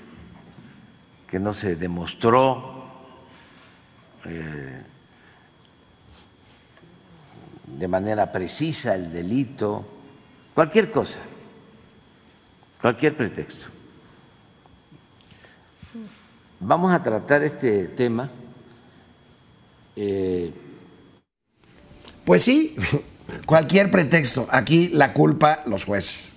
que 1.27 1.39
no 1.39 1.53
se 1.53 1.75
demostró 1.75 2.85
eh, 4.25 4.81
de 7.65 7.87
manera 7.87 8.31
precisa 8.31 8.95
el 8.95 9.11
delito, 9.11 9.85
cualquier 10.53 10.91
cosa, 10.91 11.19
cualquier 12.81 13.15
pretexto. 13.15 13.67
Vamos 16.59 16.93
a 16.93 17.01
tratar 17.01 17.43
este 17.43 17.87
tema. 17.89 18.29
Eh, 19.95 20.51
Pues 22.25 22.43
sí, 22.43 22.75
cualquier 23.45 23.91
pretexto. 23.91 24.47
Aquí 24.51 24.89
la 24.89 25.13
culpa 25.13 25.63
los 25.65 25.85
jueces. 25.85 26.31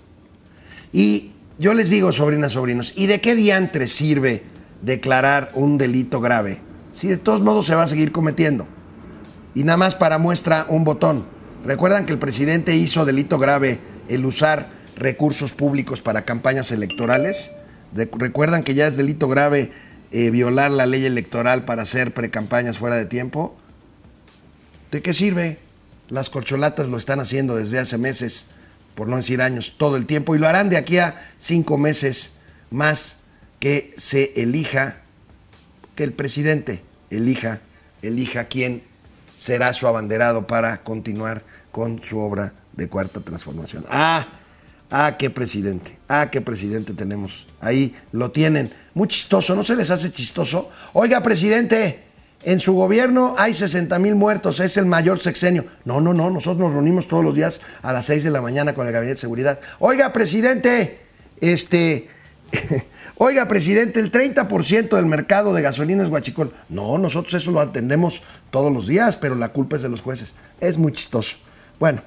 Y 0.93 1.33
yo 1.59 1.75
les 1.75 1.91
digo, 1.91 2.13
sobrinas, 2.13 2.53
sobrinos, 2.53 2.93
¿y 2.97 3.07
de 3.07 3.21
qué 3.21 3.35
diantre 3.35 3.89
sirve 3.89 4.43
declarar 4.83 5.51
un 5.55 5.77
delito 5.77 6.21
grave 6.21 6.61
si 6.93 7.09
de 7.09 7.17
todos 7.17 7.43
modos 7.43 7.67
se 7.67 7.75
va 7.75 7.83
a 7.83 7.89
seguir 7.89 8.13
cometiendo? 8.13 8.67
Y 9.55 9.65
nada 9.65 9.77
más 9.77 9.95
para 9.95 10.19
muestra 10.19 10.67
un 10.69 10.85
botón. 10.85 11.27
¿Recuerdan 11.65 12.07
que 12.07 12.13
el 12.13 12.19
presidente 12.19 12.77
hizo 12.77 13.05
delito 13.05 13.39
grave 13.39 13.81
el 14.09 14.25
usar 14.25 14.71
recursos 14.97 15.53
públicos 15.53 16.01
para 16.01 16.25
campañas 16.25 16.71
electorales? 16.71 17.51
¿Recuerdan 17.93 18.63
que 18.63 18.75
ya 18.75 18.87
es 18.87 18.97
delito 18.97 19.29
grave 19.29 19.73
eh, 20.11 20.31
violar 20.31 20.71
la 20.71 20.87
ley 20.87 21.05
electoral 21.05 21.65
para 21.65 21.83
hacer 21.83 22.15
precampañas 22.15 22.79
fuera 22.79 22.97
de 22.97 23.07
tiempo? 23.07 23.57
¿De 24.91 25.03
qué 25.03 25.13
sirve? 25.13 25.59
Las 26.09 26.31
corcholatas 26.31 26.89
lo 26.89 26.97
están 26.97 27.21
haciendo 27.21 27.57
desde 27.57 27.79
hace 27.79 27.99
meses, 27.99 28.47
por 28.95 29.09
no 29.09 29.17
decir 29.17 29.43
años, 29.43 29.75
todo 29.77 29.97
el 29.97 30.07
tiempo, 30.07 30.35
y 30.35 30.39
lo 30.39 30.49
harán 30.49 30.71
de 30.71 30.77
aquí 30.77 30.99
a 30.99 31.21
cinco 31.37 31.77
meses 31.77 32.33
más 32.71 33.17
que 33.61 33.93
se 33.97 34.33
elija, 34.37 34.97
que 35.95 36.05
el 36.05 36.13
presidente 36.13 36.83
elija, 37.11 37.61
elija 38.03 38.45
quién 38.45 38.83
será 39.39 39.73
su 39.73 39.87
abanderado 39.87 40.47
para 40.47 40.83
continuar 40.83 41.43
con 41.71 42.03
su 42.03 42.19
obra 42.19 42.55
de 42.73 42.89
cuarta 42.89 43.21
transformación. 43.21 43.85
Ah, 43.89 44.29
ah, 44.91 45.17
qué 45.19 45.31
presidente, 45.31 45.99
ah, 46.09 46.29
qué 46.31 46.41
presidente 46.41 46.95
tenemos. 46.95 47.47
Ahí 47.61 47.95
lo 48.13 48.31
tienen. 48.31 48.73
Muy 48.95 49.09
chistoso, 49.09 49.55
¿no 49.55 49.65
se 49.65 49.77
les 49.77 49.91
hace 49.91 50.11
chistoso? 50.11 50.71
Oiga, 50.93 51.23
presidente, 51.23 52.05
en 52.45 52.61
su 52.61 52.73
gobierno 52.75 53.35
hay 53.37 53.53
60 53.55 53.99
mil 53.99 54.15
muertos, 54.15 54.61
es 54.61 54.77
el 54.77 54.87
mayor 54.87 55.19
sexenio. 55.19 55.65
No, 55.85 56.01
no, 56.01 56.15
no, 56.15 56.31
nosotros 56.31 56.59
nos 56.59 56.73
reunimos 56.73 57.09
todos 57.09 57.25
los 57.25 57.35
días 57.35 57.61
a 57.83 57.93
las 57.93 58.07
6 58.07 58.25
de 58.25 58.31
la 58.31 58.41
mañana 58.41 58.75
con 58.75 58.87
el 58.87 58.93
Gabinete 58.93 59.17
de 59.17 59.21
Seguridad. 59.21 59.59
Oiga, 59.81 60.13
presidente, 60.13 61.01
este, 61.41 62.09
oiga, 63.17 63.49
presidente, 63.49 64.01
el 64.01 64.13
30% 64.13 64.89
del 64.97 65.07
mercado 65.07 65.53
de 65.53 65.63
gasolina 65.63 66.03
es 66.03 66.09
guachicol. 66.09 66.53
No, 66.69 66.97
nosotros 66.99 67.35
eso 67.35 67.51
lo 67.51 67.61
atendemos 67.61 68.23
todos 68.51 68.73
los 68.73 68.87
días, 68.87 69.17
pero 69.17 69.35
la 69.35 69.49
culpa 69.51 69.77
es 69.77 69.83
de 69.83 69.89
los 69.89 70.01
jueces. 70.01 70.35
Es 70.61 70.79
muy 70.79 70.93
chistoso. 70.93 71.37
Bueno, 71.79 72.03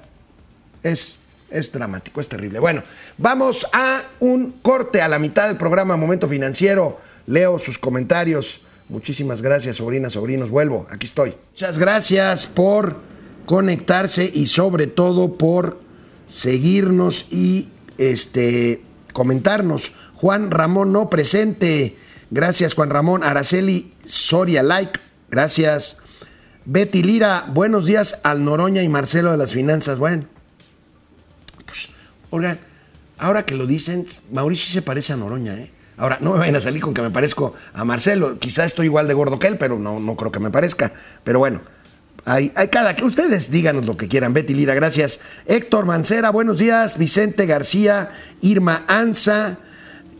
es, 0.82 1.18
es 1.52 1.72
dramático, 1.72 2.20
es 2.20 2.28
terrible. 2.28 2.58
Bueno, 2.58 2.82
vamos 3.18 3.66
a 3.72 4.02
un 4.20 4.52
corte 4.62 5.02
a 5.02 5.08
la 5.08 5.18
mitad 5.18 5.46
del 5.48 5.56
programa 5.56 5.96
Momento 5.96 6.28
Financiero. 6.28 6.98
Leo 7.26 7.58
sus 7.58 7.78
comentarios. 7.78 8.62
Muchísimas 8.88 9.42
gracias, 9.42 9.76
sobrinas, 9.76 10.14
sobrinos. 10.14 10.50
Vuelvo, 10.50 10.86
aquí 10.90 11.06
estoy. 11.06 11.34
Muchas 11.52 11.78
gracias 11.78 12.46
por 12.46 13.00
conectarse 13.46 14.30
y 14.32 14.46
sobre 14.46 14.86
todo 14.86 15.36
por 15.38 15.80
seguirnos 16.26 17.26
y 17.30 17.70
este 17.98 18.82
comentarnos. 19.12 19.92
Juan 20.14 20.50
Ramón 20.50 20.92
no 20.92 21.10
presente. 21.10 21.96
Gracias, 22.30 22.74
Juan 22.74 22.90
Ramón. 22.90 23.22
Araceli 23.24 23.92
Soria, 24.04 24.62
like. 24.62 24.98
Gracias. 25.30 25.98
Betty 26.64 27.02
Lira, 27.02 27.46
buenos 27.48 27.86
días 27.86 28.20
al 28.22 28.44
Noroña 28.44 28.82
y 28.82 28.88
Marcelo 28.88 29.32
de 29.32 29.36
las 29.36 29.52
Finanzas. 29.52 29.98
Bueno, 29.98 30.24
oigan, 32.32 32.58
ahora 33.18 33.46
que 33.46 33.54
lo 33.54 33.66
dicen, 33.66 34.06
Mauricio 34.32 34.72
se 34.72 34.82
parece 34.82 35.12
a 35.12 35.16
Noroña, 35.16 35.54
¿eh? 35.54 35.70
Ahora, 35.98 36.18
no 36.20 36.32
me 36.32 36.38
vayan 36.38 36.56
a 36.56 36.60
salir 36.60 36.80
con 36.80 36.94
que 36.94 37.02
me 37.02 37.10
parezco 37.10 37.54
a 37.74 37.84
Marcelo. 37.84 38.38
Quizá 38.38 38.64
estoy 38.64 38.86
igual 38.86 39.06
de 39.06 39.14
gordo 39.14 39.38
que 39.38 39.46
él, 39.46 39.58
pero 39.58 39.78
no, 39.78 40.00
no 40.00 40.16
creo 40.16 40.32
que 40.32 40.40
me 40.40 40.50
parezca. 40.50 40.92
Pero 41.22 41.38
bueno, 41.38 41.60
hay, 42.24 42.50
hay 42.56 42.68
cada 42.68 42.96
que 42.96 43.04
ustedes 43.04 43.50
díganos 43.50 43.84
lo 43.84 43.96
que 43.96 44.08
quieran. 44.08 44.32
Betty 44.32 44.54
Lira, 44.54 44.74
gracias. 44.74 45.20
Héctor 45.46 45.84
Mancera, 45.84 46.30
buenos 46.30 46.58
días. 46.58 46.96
Vicente 46.96 47.44
García, 47.46 48.10
Irma 48.40 48.82
Anza, 48.88 49.58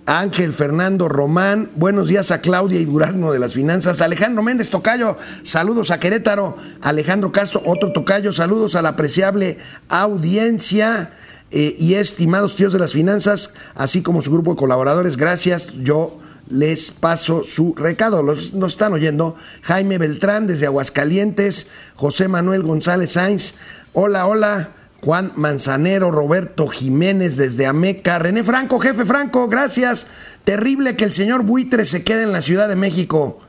Ángel 0.07 0.53
Fernando 0.53 1.09
Román, 1.09 1.71
buenos 1.77 2.09
días 2.09 2.33
a 2.33 2.41
Claudia 2.41 2.81
y 2.81 2.85
Durazno 2.85 3.33
de 3.33 3.39
las 3.39 3.55
Finanzas. 3.55 4.01
Alejandro 4.01 4.43
Méndez 4.43 4.69
Tocayo, 4.69 5.17
saludos 5.43 5.91
a 5.91 5.99
Querétaro. 5.99 6.57
Alejandro 6.83 7.33
Castro, 7.33 7.63
otro 7.65 7.93
Tocayo, 7.93 8.33
saludos 8.33 8.75
a 8.75 8.83
la 8.83 8.91
apreciable 8.91 9.59
audiencia. 9.89 11.13
Eh, 11.53 11.77
y 11.79 11.95
estimados 11.95 12.57
tíos 12.57 12.73
de 12.73 12.79
las 12.79 12.93
finanzas, 12.93 13.53
así 13.75 14.03
como 14.03 14.23
su 14.23 14.33
grupo 14.33 14.53
de 14.53 14.57
colaboradores, 14.57 15.17
gracias. 15.17 15.75
Yo 15.83 16.19
les 16.49 16.91
paso 16.91 17.45
su 17.45 17.75
recado. 17.75 18.23
Los, 18.23 18.55
nos 18.55 18.73
están 18.73 18.93
oyendo 18.93 19.37
Jaime 19.63 19.99
Beltrán 19.99 20.47
desde 20.47 20.67
Aguascalientes, 20.67 21.69
José 21.95 22.29
Manuel 22.29 22.63
González 22.63 23.13
Sainz. 23.13 23.55
Hola, 23.93 24.27
hola. 24.27 24.71
Juan 25.05 25.33
Manzanero, 25.35 26.13
Roberto 26.13 26.69
Jiménez 26.69 27.37
desde 27.37 27.67
Ameca, 27.67 28.21
René 28.21 28.45
Franco, 28.45 28.79
jefe 28.79 29.05
Franco, 29.05 29.49
gracias. 29.49 30.07
Terrible 30.45 30.95
que 30.95 31.03
el 31.03 31.13
señor 31.13 31.43
Buitre 31.43 31.87
se 31.87 32.05
quede 32.05 32.23
en 32.23 32.31
la 32.31 32.41
Ciudad 32.41 32.69
de 32.69 32.77
México. 32.77 33.41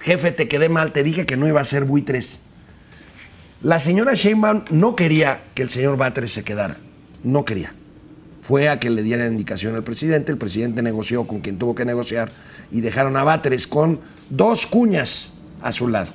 Jefe, 0.00 0.32
te 0.32 0.48
quedé 0.48 0.68
mal, 0.68 0.92
te 0.92 1.04
dije 1.04 1.24
que 1.24 1.36
no 1.36 1.46
iba 1.46 1.60
a 1.60 1.64
ser 1.64 1.84
buitres. 1.84 2.40
La 3.60 3.80
señora 3.80 4.14
Sheinbaum 4.14 4.62
no 4.70 4.94
quería 4.94 5.40
que 5.54 5.62
el 5.62 5.70
señor 5.70 5.96
Batres 5.96 6.32
se 6.32 6.44
quedara. 6.44 6.76
No 7.24 7.44
quería. 7.44 7.74
Fue 8.40 8.68
a 8.68 8.78
que 8.78 8.88
le 8.88 9.02
diera 9.02 9.24
la 9.24 9.32
indicación 9.32 9.74
al 9.74 9.82
presidente. 9.82 10.30
El 10.30 10.38
presidente 10.38 10.80
negoció 10.80 11.26
con 11.26 11.40
quien 11.40 11.58
tuvo 11.58 11.74
que 11.74 11.84
negociar 11.84 12.30
y 12.70 12.82
dejaron 12.82 13.16
a 13.16 13.24
Batres 13.24 13.66
con 13.66 13.98
dos 14.30 14.66
cuñas 14.66 15.32
a 15.60 15.72
su 15.72 15.88
lado. 15.88 16.12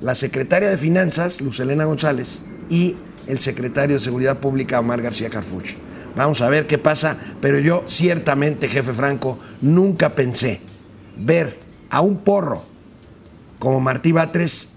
La 0.00 0.14
secretaria 0.14 0.70
de 0.70 0.78
Finanzas, 0.78 1.42
Luz 1.42 1.60
Elena 1.60 1.84
González, 1.84 2.40
y 2.70 2.96
el 3.26 3.40
secretario 3.40 3.96
de 3.96 4.00
Seguridad 4.00 4.38
Pública, 4.38 4.80
Omar 4.80 5.02
García 5.02 5.28
Carfuch. 5.28 5.74
Vamos 6.16 6.40
a 6.40 6.48
ver 6.48 6.66
qué 6.66 6.78
pasa, 6.78 7.18
pero 7.42 7.58
yo 7.58 7.84
ciertamente, 7.86 8.68
jefe 8.68 8.94
Franco, 8.94 9.38
nunca 9.60 10.14
pensé 10.14 10.62
ver 11.18 11.60
a 11.90 12.00
un 12.00 12.24
porro 12.24 12.64
como 13.58 13.80
Martí 13.80 14.12
Batres 14.12 14.68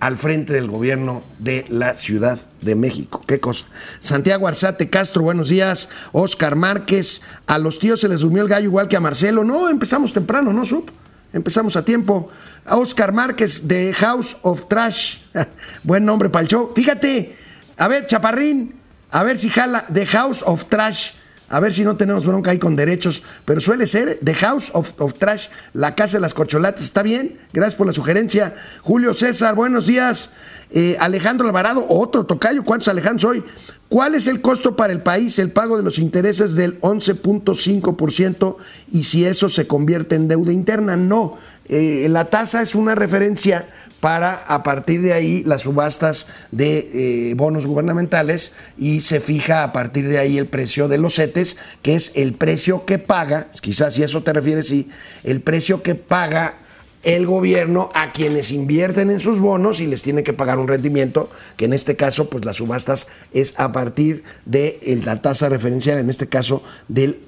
al 0.00 0.16
frente 0.16 0.54
del 0.54 0.66
gobierno 0.66 1.22
de 1.38 1.66
la 1.68 1.94
Ciudad 1.94 2.40
de 2.62 2.74
México. 2.74 3.22
Qué 3.26 3.38
cosa. 3.38 3.66
Santiago 4.00 4.48
Arzate 4.48 4.88
Castro, 4.88 5.22
buenos 5.22 5.48
días. 5.50 5.90
Oscar 6.12 6.56
Márquez, 6.56 7.20
a 7.46 7.58
los 7.58 7.78
tíos 7.78 8.00
se 8.00 8.08
les 8.08 8.20
durmió 8.20 8.42
el 8.42 8.48
gallo 8.48 8.64
igual 8.64 8.88
que 8.88 8.96
a 8.96 9.00
Marcelo. 9.00 9.44
No, 9.44 9.68
empezamos 9.68 10.12
temprano, 10.14 10.52
¿no, 10.52 10.64
Sup? 10.64 10.90
Empezamos 11.32 11.76
a 11.76 11.84
tiempo. 11.84 12.28
Oscar 12.66 13.12
Márquez 13.12 13.68
de 13.68 13.92
House 13.94 14.38
of 14.42 14.66
Trash. 14.66 15.18
Buen 15.84 16.04
nombre 16.04 16.30
para 16.30 16.42
el 16.42 16.48
show. 16.48 16.72
Fíjate, 16.74 17.36
a 17.76 17.86
ver, 17.86 18.06
Chaparrín, 18.06 18.74
a 19.10 19.22
ver 19.22 19.38
si 19.38 19.50
jala 19.50 19.84
The 19.92 20.06
House 20.06 20.42
of 20.46 20.64
Trash. 20.64 21.10
A 21.50 21.58
ver 21.58 21.72
si 21.72 21.82
no 21.82 21.96
tenemos 21.96 22.24
bronca 22.24 22.52
ahí 22.52 22.58
con 22.58 22.76
derechos, 22.76 23.24
pero 23.44 23.60
suele 23.60 23.88
ser 23.88 24.20
The 24.24 24.34
House 24.34 24.70
of, 24.72 25.14
Trash, 25.18 25.48
la 25.72 25.96
casa 25.96 26.16
de 26.16 26.20
las 26.20 26.32
corcholatas. 26.32 26.84
¿Está 26.84 27.02
bien? 27.02 27.38
Gracias 27.52 27.74
por 27.74 27.88
la 27.88 27.92
sugerencia. 27.92 28.54
Julio 28.82 29.12
César, 29.14 29.56
buenos 29.56 29.88
días. 29.88 30.30
Eh, 30.70 30.96
Alejandro 31.00 31.48
Alvarado, 31.48 31.84
otro 31.88 32.24
tocayo. 32.24 32.64
¿Cuántos 32.64 32.86
Alejandros 32.86 33.32
hoy? 33.32 33.44
¿Cuál 33.88 34.14
es 34.14 34.28
el 34.28 34.40
costo 34.40 34.76
para 34.76 34.92
el 34.92 35.02
país 35.02 35.40
el 35.40 35.50
pago 35.50 35.76
de 35.76 35.82
los 35.82 35.98
intereses 35.98 36.54
del 36.54 36.80
11.5% 36.82 38.56
y 38.92 39.02
si 39.02 39.24
eso 39.24 39.48
se 39.48 39.66
convierte 39.66 40.14
en 40.14 40.28
deuda 40.28 40.52
interna? 40.52 40.96
No. 40.96 41.36
Eh, 41.68 42.08
la 42.10 42.24
tasa 42.24 42.62
es 42.62 42.74
una 42.74 42.96
referencia 42.96 43.68
para 44.00 44.34
a 44.48 44.62
partir 44.62 45.02
de 45.02 45.12
ahí 45.12 45.44
las 45.44 45.62
subastas 45.62 46.26
de 46.50 47.30
eh, 47.30 47.34
bonos 47.34 47.66
gubernamentales 47.66 48.52
y 48.76 49.02
se 49.02 49.20
fija 49.20 49.62
a 49.62 49.72
partir 49.72 50.08
de 50.08 50.18
ahí 50.18 50.36
el 50.36 50.46
precio 50.46 50.88
de 50.88 50.98
los 50.98 51.14
CETES, 51.14 51.56
que 51.82 51.94
es 51.94 52.12
el 52.16 52.34
precio 52.34 52.86
que 52.86 52.98
paga, 52.98 53.48
quizás 53.60 53.94
si 53.94 54.02
eso 54.02 54.22
te 54.22 54.32
refieres, 54.32 54.66
sí, 54.66 54.88
el 55.22 55.40
precio 55.42 55.82
que 55.82 55.94
paga 55.94 56.56
el 57.02 57.26
gobierno 57.26 57.90
a 57.94 58.12
quienes 58.12 58.50
invierten 58.50 59.10
en 59.10 59.20
sus 59.20 59.40
bonos 59.40 59.80
y 59.80 59.86
les 59.86 60.02
tiene 60.02 60.22
que 60.22 60.32
pagar 60.32 60.58
un 60.58 60.68
rendimiento, 60.68 61.30
que 61.56 61.64
en 61.64 61.72
este 61.72 61.96
caso, 61.96 62.28
pues 62.28 62.44
las 62.44 62.56
subastas 62.56 63.06
es 63.32 63.54
a 63.56 63.72
partir 63.72 64.22
de 64.44 64.80
la 65.04 65.22
tasa 65.22 65.48
referencial, 65.48 65.98
en 65.98 66.10
este 66.10 66.28
caso 66.28 66.62
del 66.88 67.20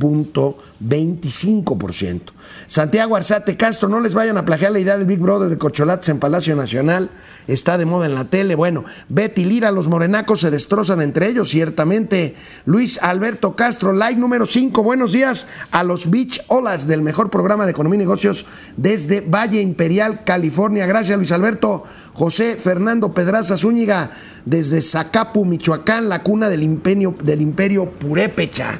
11.25%. 0.00 2.20
Santiago 2.66 3.16
Arzate 3.16 3.56
Castro, 3.56 3.88
no 3.88 4.00
les 4.00 4.14
vayan 4.14 4.36
a 4.36 4.44
plagiar 4.44 4.72
la 4.72 4.80
idea 4.80 4.98
del 4.98 5.06
Big 5.06 5.20
Brother 5.20 5.48
de 5.48 5.58
Corcholates 5.58 6.08
en 6.08 6.18
Palacio 6.18 6.56
Nacional, 6.56 7.10
está 7.46 7.78
de 7.78 7.86
moda 7.86 8.06
en 8.06 8.14
la 8.14 8.24
tele. 8.24 8.54
Bueno, 8.54 8.84
Betty 9.08 9.44
Lira, 9.44 9.70
los 9.70 9.88
morenacos 9.88 10.40
se 10.40 10.50
destrozan 10.50 11.00
entre 11.00 11.28
ellos, 11.28 11.50
ciertamente. 11.50 12.34
Luis 12.64 12.98
Alberto 13.02 13.56
Castro, 13.56 13.92
like 13.92 14.18
número 14.18 14.46
5, 14.46 14.82
buenos 14.82 15.12
días 15.12 15.46
a 15.70 15.84
los 15.84 16.10
Beach 16.10 16.42
Olas 16.48 16.86
del 16.86 17.02
mejor 17.02 17.30
programa 17.30 17.64
de 17.64 17.72
economía 17.72 17.96
y 17.96 17.98
negocios 17.98 18.46
desde 18.76 19.20
Valle 19.20 19.60
Imperial, 19.60 20.24
California. 20.24 20.86
Gracias, 20.86 21.18
Luis 21.18 21.32
Alberto. 21.32 21.84
José 22.14 22.56
Fernando 22.56 23.14
Pedraza 23.14 23.56
Zúñiga, 23.56 24.10
desde 24.44 24.82
Zacapu, 24.82 25.44
Michoacán, 25.44 26.08
la 26.08 26.22
cuna 26.22 26.48
del 26.48 26.62
imperio, 26.62 27.14
del 27.22 27.40
imperio 27.40 27.90
Purépecha. 27.90 28.78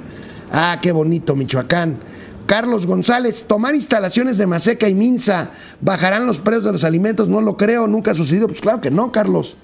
Ah, 0.53 0.79
qué 0.83 0.93
bonito, 0.93 1.37
Michoacán. 1.37 1.99
Carlos 2.47 2.87
González, 2.87 3.45
tomar 3.45 3.77
instalaciones 3.77 4.37
de 4.37 4.47
Maseca 4.47 4.89
y 4.89 4.95
Minza, 4.95 5.51
¿bajarán 5.81 6.27
los 6.27 6.41
precios 6.41 6.65
de 6.65 6.73
los 6.73 6.83
alimentos? 6.83 7.29
No 7.29 7.41
lo 7.41 7.57
creo, 7.57 7.87
nunca 7.87 8.11
ha 8.11 8.15
sucedido. 8.15 8.49
Pues 8.49 8.61
claro 8.61 8.81
que 8.81 8.91
no, 8.91 9.13
Carlos. 9.13 9.57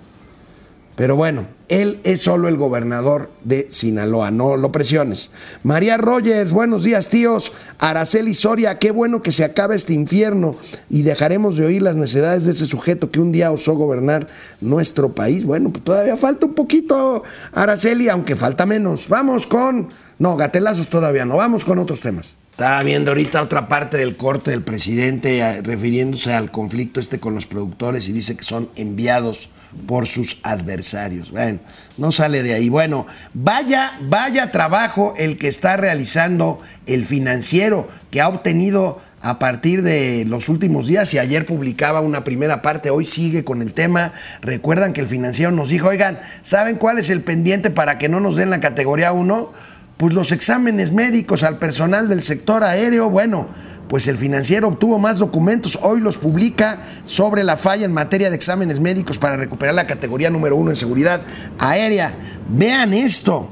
Pero 0.94 1.14
bueno, 1.14 1.46
él 1.68 2.00
es 2.04 2.22
solo 2.22 2.48
el 2.48 2.56
gobernador 2.56 3.30
de 3.44 3.66
Sinaloa, 3.70 4.30
no 4.30 4.56
lo 4.56 4.72
presiones. 4.72 5.30
María 5.62 5.98
Rogers, 5.98 6.52
buenos 6.52 6.84
días 6.84 7.08
tíos. 7.08 7.52
Araceli 7.78 8.34
Soria, 8.34 8.78
qué 8.78 8.92
bueno 8.92 9.20
que 9.20 9.30
se 9.30 9.44
acabe 9.44 9.76
este 9.76 9.92
infierno 9.92 10.56
y 10.88 11.02
dejaremos 11.02 11.56
de 11.56 11.66
oír 11.66 11.82
las 11.82 11.96
necesidades 11.96 12.44
de 12.44 12.52
ese 12.52 12.64
sujeto 12.64 13.10
que 13.10 13.20
un 13.20 13.30
día 13.30 13.50
osó 13.50 13.74
gobernar 13.74 14.26
nuestro 14.62 15.12
país. 15.12 15.44
Bueno, 15.44 15.70
pues 15.70 15.84
todavía 15.84 16.16
falta 16.16 16.46
un 16.46 16.54
poquito, 16.54 17.24
Araceli, 17.52 18.08
aunque 18.08 18.36
falta 18.36 18.64
menos. 18.64 19.08
Vamos 19.08 19.46
con... 19.46 19.88
No, 20.18 20.36
gatelazos 20.36 20.88
todavía 20.88 21.26
no, 21.26 21.36
vamos 21.36 21.64
con 21.64 21.78
otros 21.78 22.00
temas. 22.00 22.36
Estaba 22.52 22.82
viendo 22.82 23.10
ahorita 23.10 23.42
otra 23.42 23.68
parte 23.68 23.98
del 23.98 24.16
corte 24.16 24.50
del 24.50 24.62
presidente 24.62 25.40
eh, 25.40 25.60
refiriéndose 25.60 26.32
al 26.32 26.50
conflicto 26.50 27.00
este 27.00 27.20
con 27.20 27.34
los 27.34 27.46
productores 27.46 28.08
y 28.08 28.12
dice 28.12 28.34
que 28.34 28.44
son 28.44 28.70
enviados 28.76 29.50
por 29.86 30.06
sus 30.06 30.38
adversarios. 30.42 31.30
Bueno, 31.30 31.58
no 31.98 32.12
sale 32.12 32.42
de 32.42 32.54
ahí. 32.54 32.70
Bueno, 32.70 33.06
vaya, 33.34 33.98
vaya 34.00 34.52
trabajo 34.52 35.12
el 35.18 35.36
que 35.36 35.48
está 35.48 35.76
realizando 35.76 36.58
el 36.86 37.04
financiero 37.04 37.88
que 38.10 38.22
ha 38.22 38.28
obtenido 38.28 39.02
a 39.20 39.38
partir 39.38 39.82
de 39.82 40.24
los 40.26 40.48
últimos 40.48 40.86
días 40.86 41.12
y 41.12 41.18
ayer 41.18 41.44
publicaba 41.44 42.00
una 42.00 42.24
primera 42.24 42.62
parte, 42.62 42.90
hoy 42.90 43.04
sigue 43.04 43.44
con 43.44 43.60
el 43.60 43.72
tema. 43.72 44.12
Recuerdan 44.40 44.92
que 44.92 45.00
el 45.00 45.08
financiero 45.08 45.50
nos 45.50 45.68
dijo, 45.68 45.88
oigan, 45.88 46.20
¿saben 46.42 46.76
cuál 46.76 46.98
es 46.98 47.10
el 47.10 47.22
pendiente 47.22 47.70
para 47.70 47.98
que 47.98 48.08
no 48.08 48.20
nos 48.20 48.36
den 48.36 48.48
la 48.48 48.60
categoría 48.60 49.12
1? 49.12 49.52
Pues 49.96 50.12
los 50.12 50.30
exámenes 50.32 50.92
médicos 50.92 51.42
al 51.42 51.58
personal 51.58 52.08
del 52.08 52.22
sector 52.22 52.62
aéreo, 52.64 53.08
bueno, 53.08 53.48
pues 53.88 54.08
el 54.08 54.18
financiero 54.18 54.68
obtuvo 54.68 54.98
más 54.98 55.18
documentos, 55.18 55.78
hoy 55.80 56.00
los 56.00 56.18
publica 56.18 56.82
sobre 57.04 57.44
la 57.44 57.56
falla 57.56 57.86
en 57.86 57.92
materia 57.92 58.28
de 58.28 58.36
exámenes 58.36 58.80
médicos 58.80 59.16
para 59.16 59.36
recuperar 59.36 59.74
la 59.74 59.86
categoría 59.86 60.28
número 60.28 60.56
uno 60.56 60.70
en 60.70 60.76
seguridad 60.76 61.22
aérea. 61.58 62.14
Vean 62.50 62.92
esto, 62.92 63.50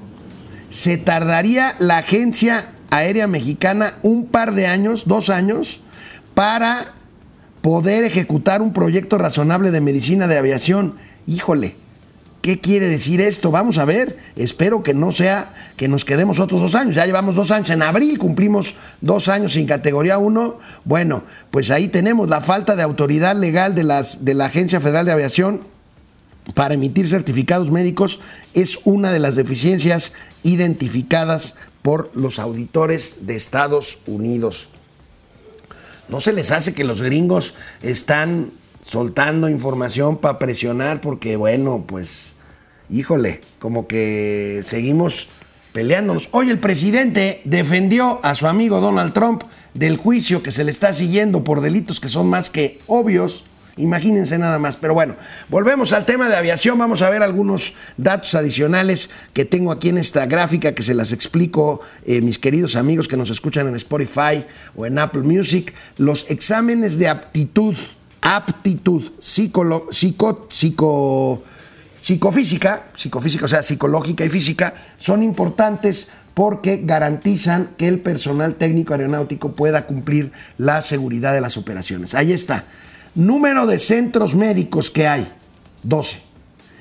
se 0.68 0.98
tardaría 0.98 1.76
la 1.78 1.98
agencia 1.98 2.72
aérea 2.90 3.26
mexicana 3.26 3.94
un 4.02 4.26
par 4.26 4.54
de 4.54 4.66
años, 4.66 5.04
dos 5.07 5.30
años, 5.30 5.80
para 6.35 6.94
poder 7.62 8.04
ejecutar 8.04 8.61
un 8.61 8.72
proyecto 8.72 9.16
razonable 9.16 9.70
de 9.70 9.80
medicina 9.80 10.26
de 10.26 10.37
aviación. 10.37 10.96
Híjole, 11.26 11.76
¿Qué 12.44 12.61
quiere 12.61 12.88
decir 12.88 13.22
esto? 13.22 13.50
Vamos 13.50 13.78
a 13.78 13.87
ver. 13.87 14.18
Espero 14.37 14.83
que 14.83 14.92
no 14.92 15.12
sea 15.12 15.54
que 15.78 15.88
nos 15.88 16.04
quedemos 16.04 16.40
otros 16.40 16.61
dos 16.61 16.74
años. 16.74 16.94
Ya 16.94 17.07
llevamos 17.07 17.37
dos 17.37 17.50
años. 17.50 17.70
En 17.70 17.80
abril 17.80 18.18
cumplimos 18.18 18.74
dos 19.00 19.28
años 19.28 19.54
sin 19.54 19.66
categoría 19.66 20.18
1. 20.18 20.59
Bueno, 20.85 21.24
pues 21.50 21.70
ahí 21.70 21.88
tenemos 21.88 22.28
la 22.28 22.42
falta 22.42 22.76
de 22.76 22.83
autoridad 22.83 23.35
legal 23.35 23.74
de, 23.74 23.85
las, 23.85 24.26
de 24.26 24.35
la 24.35 24.44
Agencia 24.44 24.78
Federal 24.83 25.07
de 25.07 25.12
Aviación 25.12 25.62
para 26.52 26.74
emitir 26.74 27.09
certificados 27.09 27.70
médicos. 27.70 28.20
Es 28.52 28.78
una 28.85 29.11
de 29.11 29.20
las 29.20 29.37
deficiencias 29.37 30.12
identificadas 30.42 31.54
por 31.80 32.11
los 32.14 32.38
auditores 32.38 33.26
de 33.26 33.37
Estados 33.37 34.00
Unidos. 34.07 34.68
¿No 36.11 36.20
se 36.20 36.35
les 36.35 36.50
hace 36.50 36.74
que 36.74 36.85
los 36.85 37.00
gringos 37.00 37.54
están 37.80 38.52
soltando 38.85 39.49
información 39.49 40.18
para 40.18 40.38
presionar 40.38 41.01
porque, 41.01 41.37
bueno, 41.37 41.85
pues, 41.87 42.35
híjole, 42.90 43.40
como 43.59 43.87
que 43.87 44.61
seguimos 44.62 45.29
peleándonos. 45.73 46.29
Hoy 46.33 46.51
el 46.51 46.59
presidente 46.59 47.40
defendió 47.44 48.20
a 48.23 48.35
su 48.35 48.47
amigo 48.47 48.81
Donald 48.81 49.14
Trump 49.14 49.42
del 49.73 49.97
juicio 49.97 50.42
que 50.42 50.53
se 50.53 50.64
le 50.64 50.70
está 50.70 50.92
siguiendo 50.92 51.42
por 51.44 51.62
delitos 51.62 51.99
que 51.99 52.09
son 52.09 52.29
más 52.29 52.51
que 52.51 52.79
obvios. 52.87 53.44
Imagínense 53.77 54.38
nada 54.38 54.59
más. 54.59 54.77
Pero 54.77 54.94
bueno, 54.94 55.16
volvemos 55.49 55.92
al 55.92 56.05
tema 56.05 56.29
de 56.29 56.37
aviación. 56.37 56.79
Vamos 56.79 57.03
a 57.03 57.11
ver 57.11 57.23
algunos 57.23 57.73
datos 57.97 58.35
adicionales 58.35 59.11
que 59.32 59.45
tengo 59.45 59.72
aquí 59.72 59.89
en 59.89 59.99
esta 59.99 60.26
gráfica 60.26 60.74
que 60.74 60.85
se 60.85 60.95
las 60.95 61.11
explico, 61.11 61.80
eh, 62.05 62.20
mis 62.20 62.39
queridos 62.39 62.76
amigos 62.76 63.09
que 63.09 63.16
nos 63.16 63.30
escuchan 63.30 63.66
en 63.66 63.74
Spotify 63.74 64.45
o 64.76 64.87
en 64.87 64.99
Apple 64.99 65.22
Music. 65.22 65.74
Los 65.97 66.30
exámenes 66.30 66.99
de 66.99 67.09
aptitud 67.09 67.74
aptitud 68.25 69.12
psicolo, 69.18 69.87
psico, 69.91 70.49
psico, 70.51 71.43
psicofísica, 72.01 72.87
psicofísica, 72.97 73.45
o 73.45 73.49
sea, 73.49 73.62
psicológica 73.62 74.25
y 74.25 74.31
física, 74.31 74.72
son 74.97 75.22
importantes 75.22 76.09
porque 76.33 76.81
garantizan 76.83 77.68
que 77.77 77.87
el 77.87 78.01
personal 78.01 78.55
técnico 78.55 78.95
aeronáutico 78.95 79.53
pueda 79.53 79.85
cumplir 79.87 80.33
la 80.57 80.81
seguridad 80.81 81.35
de 81.35 81.43
las 81.43 81.59
operaciones. 81.59 82.14
Ahí 82.14 82.33
está. 82.33 82.64
Número 83.14 83.66
de 83.66 83.79
centros 83.79 84.35
médicos 84.35 84.91
que 84.91 85.07
hay, 85.07 85.31
12. 85.83 86.22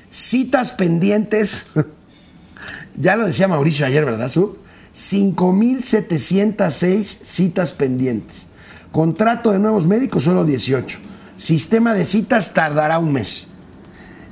Citas 0.10 0.72
pendientes, 0.72 1.66
ya 2.96 3.18
lo 3.18 3.28
decía 3.28 3.50
Mauricio 3.50 3.86
ayer, 3.86 4.06
¿verdad, 4.06 4.30
Sub? 4.30 4.60
5.706 4.96 7.18
citas 7.22 7.74
pendientes. 7.74 8.46
Contrato 8.94 9.52
de 9.52 9.60
nuevos 9.60 9.86
médicos, 9.86 10.24
solo 10.24 10.46
18 10.46 11.12
sistema 11.38 11.94
de 11.94 12.06
citas 12.06 12.54
tardará 12.54 13.00
un 13.00 13.14
mes. 13.14 13.48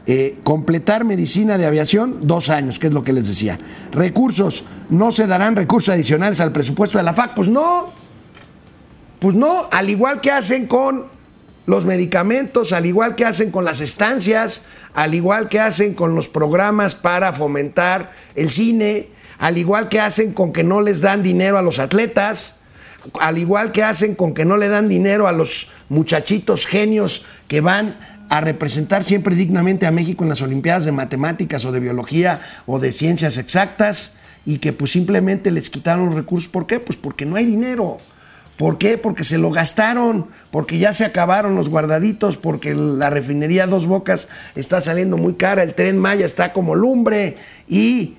Eh, 0.07 0.39
completar 0.43 1.05
medicina 1.05 1.57
de 1.57 1.65
aviación, 1.65 2.19
dos 2.21 2.49
años, 2.49 2.79
que 2.79 2.87
es 2.87 2.93
lo 2.93 3.03
que 3.03 3.13
les 3.13 3.27
decía. 3.27 3.59
Recursos, 3.91 4.65
no 4.89 5.11
se 5.11 5.27
darán 5.27 5.55
recursos 5.55 5.93
adicionales 5.93 6.39
al 6.39 6.51
presupuesto 6.51 6.97
de 6.97 7.03
la 7.03 7.13
FAC. 7.13 7.35
Pues 7.35 7.49
no, 7.49 7.93
pues 9.19 9.35
no, 9.35 9.67
al 9.71 9.89
igual 9.91 10.19
que 10.19 10.31
hacen 10.31 10.65
con 10.65 11.05
los 11.67 11.85
medicamentos, 11.85 12.73
al 12.73 12.87
igual 12.87 13.15
que 13.15 13.25
hacen 13.25 13.51
con 13.51 13.63
las 13.63 13.79
estancias, 13.79 14.63
al 14.95 15.13
igual 15.13 15.47
que 15.47 15.59
hacen 15.59 15.93
con 15.93 16.15
los 16.15 16.27
programas 16.27 16.95
para 16.95 17.31
fomentar 17.31 18.11
el 18.35 18.49
cine, 18.49 19.09
al 19.37 19.59
igual 19.59 19.87
que 19.87 19.99
hacen 19.99 20.33
con 20.33 20.51
que 20.51 20.63
no 20.63 20.81
les 20.81 21.01
dan 21.01 21.21
dinero 21.21 21.59
a 21.59 21.61
los 21.61 21.77
atletas, 21.77 22.60
al 23.19 23.37
igual 23.37 23.71
que 23.71 23.83
hacen 23.83 24.15
con 24.15 24.33
que 24.33 24.45
no 24.45 24.57
le 24.57 24.69
dan 24.69 24.87
dinero 24.87 25.27
a 25.27 25.31
los 25.31 25.69
muchachitos 25.89 26.65
genios 26.65 27.25
que 27.47 27.61
van 27.61 27.97
a 28.29 28.41
representar 28.41 29.03
siempre 29.03 29.35
dignamente 29.35 29.85
a 29.85 29.91
México 29.91 30.23
en 30.23 30.29
las 30.29 30.41
Olimpiadas 30.41 30.85
de 30.85 30.91
Matemáticas 30.91 31.65
o 31.65 31.71
de 31.71 31.79
Biología 31.81 32.41
o 32.65 32.79
de 32.79 32.93
Ciencias 32.93 33.37
Exactas 33.37 34.17
y 34.45 34.59
que 34.59 34.73
pues 34.73 34.91
simplemente 34.91 35.51
les 35.51 35.69
quitaron 35.69 36.15
recursos. 36.15 36.49
¿Por 36.49 36.65
qué? 36.65 36.79
Pues 36.79 36.97
porque 36.97 37.25
no 37.25 37.35
hay 37.35 37.45
dinero. 37.45 37.97
¿Por 38.57 38.77
qué? 38.77 38.97
Porque 38.97 39.23
se 39.23 39.37
lo 39.37 39.49
gastaron, 39.49 40.27
porque 40.51 40.77
ya 40.77 40.93
se 40.93 41.03
acabaron 41.03 41.55
los 41.55 41.67
guardaditos, 41.67 42.37
porque 42.37 42.75
la 42.75 43.09
refinería 43.09 43.65
Dos 43.65 43.87
Bocas 43.87 44.29
está 44.55 44.81
saliendo 44.81 45.17
muy 45.17 45.33
cara, 45.33 45.63
el 45.63 45.73
tren 45.73 45.97
Maya 45.97 46.25
está 46.25 46.53
como 46.53 46.75
lumbre 46.75 47.37
y 47.67 48.15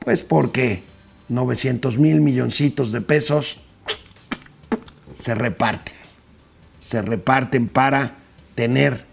pues 0.00 0.22
porque 0.22 0.82
900 1.28 1.98
mil 1.98 2.20
milloncitos 2.20 2.92
de 2.92 3.00
pesos 3.02 3.60
se 5.18 5.34
reparten, 5.34 5.94
se 6.78 7.02
reparten 7.02 7.68
para 7.68 8.14
tener 8.54 9.04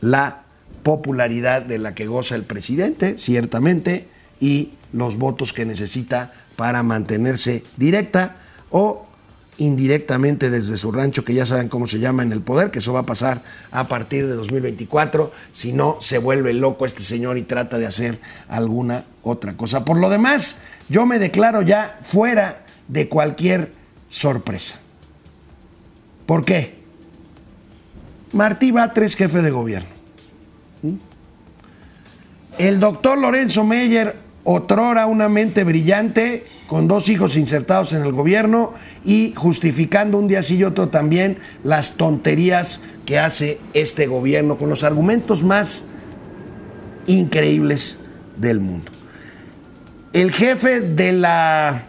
la 0.00 0.42
popularidad 0.82 1.62
de 1.62 1.78
la 1.78 1.94
que 1.94 2.06
goza 2.06 2.34
el 2.34 2.42
presidente, 2.42 3.18
ciertamente, 3.18 4.08
y 4.40 4.72
los 4.92 5.16
votos 5.16 5.52
que 5.52 5.64
necesita 5.64 6.32
para 6.56 6.82
mantenerse 6.82 7.64
directa 7.76 8.36
o 8.70 9.06
indirectamente 9.56 10.50
desde 10.50 10.76
su 10.76 10.90
rancho, 10.90 11.24
que 11.24 11.32
ya 11.32 11.46
saben 11.46 11.68
cómo 11.68 11.86
se 11.86 12.00
llama 12.00 12.24
en 12.24 12.32
el 12.32 12.40
poder, 12.40 12.72
que 12.72 12.80
eso 12.80 12.92
va 12.92 13.00
a 13.00 13.06
pasar 13.06 13.42
a 13.70 13.86
partir 13.86 14.26
de 14.26 14.34
2024, 14.34 15.32
si 15.52 15.72
no 15.72 15.98
se 16.00 16.18
vuelve 16.18 16.52
loco 16.52 16.84
este 16.84 17.02
señor 17.02 17.38
y 17.38 17.42
trata 17.42 17.78
de 17.78 17.86
hacer 17.86 18.18
alguna 18.48 19.04
otra 19.22 19.56
cosa. 19.56 19.84
Por 19.84 19.98
lo 19.98 20.10
demás, 20.10 20.58
yo 20.88 21.06
me 21.06 21.20
declaro 21.20 21.62
ya 21.62 21.98
fuera 22.02 22.66
de 22.88 23.08
cualquier 23.08 23.72
sorpresa. 24.08 24.80
¿Por 26.26 26.44
qué? 26.44 26.74
Martí 28.32 28.70
Batres, 28.70 29.14
jefe 29.16 29.42
de 29.42 29.50
gobierno. 29.50 29.88
El 32.58 32.80
doctor 32.80 33.18
Lorenzo 33.18 33.64
Meyer, 33.64 34.16
otrora 34.44 35.06
una 35.06 35.28
mente 35.28 35.64
brillante, 35.64 36.44
con 36.66 36.88
dos 36.88 37.08
hijos 37.08 37.36
insertados 37.36 37.92
en 37.92 38.02
el 38.02 38.12
gobierno 38.12 38.72
y 39.04 39.32
justificando 39.36 40.18
un 40.18 40.28
día 40.28 40.42
sí 40.42 40.56
y 40.56 40.64
otro 40.64 40.88
también 40.88 41.38
las 41.62 41.96
tonterías 41.96 42.82
que 43.06 43.18
hace 43.18 43.58
este 43.74 44.06
gobierno 44.06 44.56
con 44.56 44.70
los 44.70 44.82
argumentos 44.82 45.42
más 45.42 45.84
increíbles 47.06 48.00
del 48.36 48.60
mundo. 48.60 48.90
El 50.12 50.32
jefe 50.32 50.80
de 50.80 51.12
la 51.12 51.86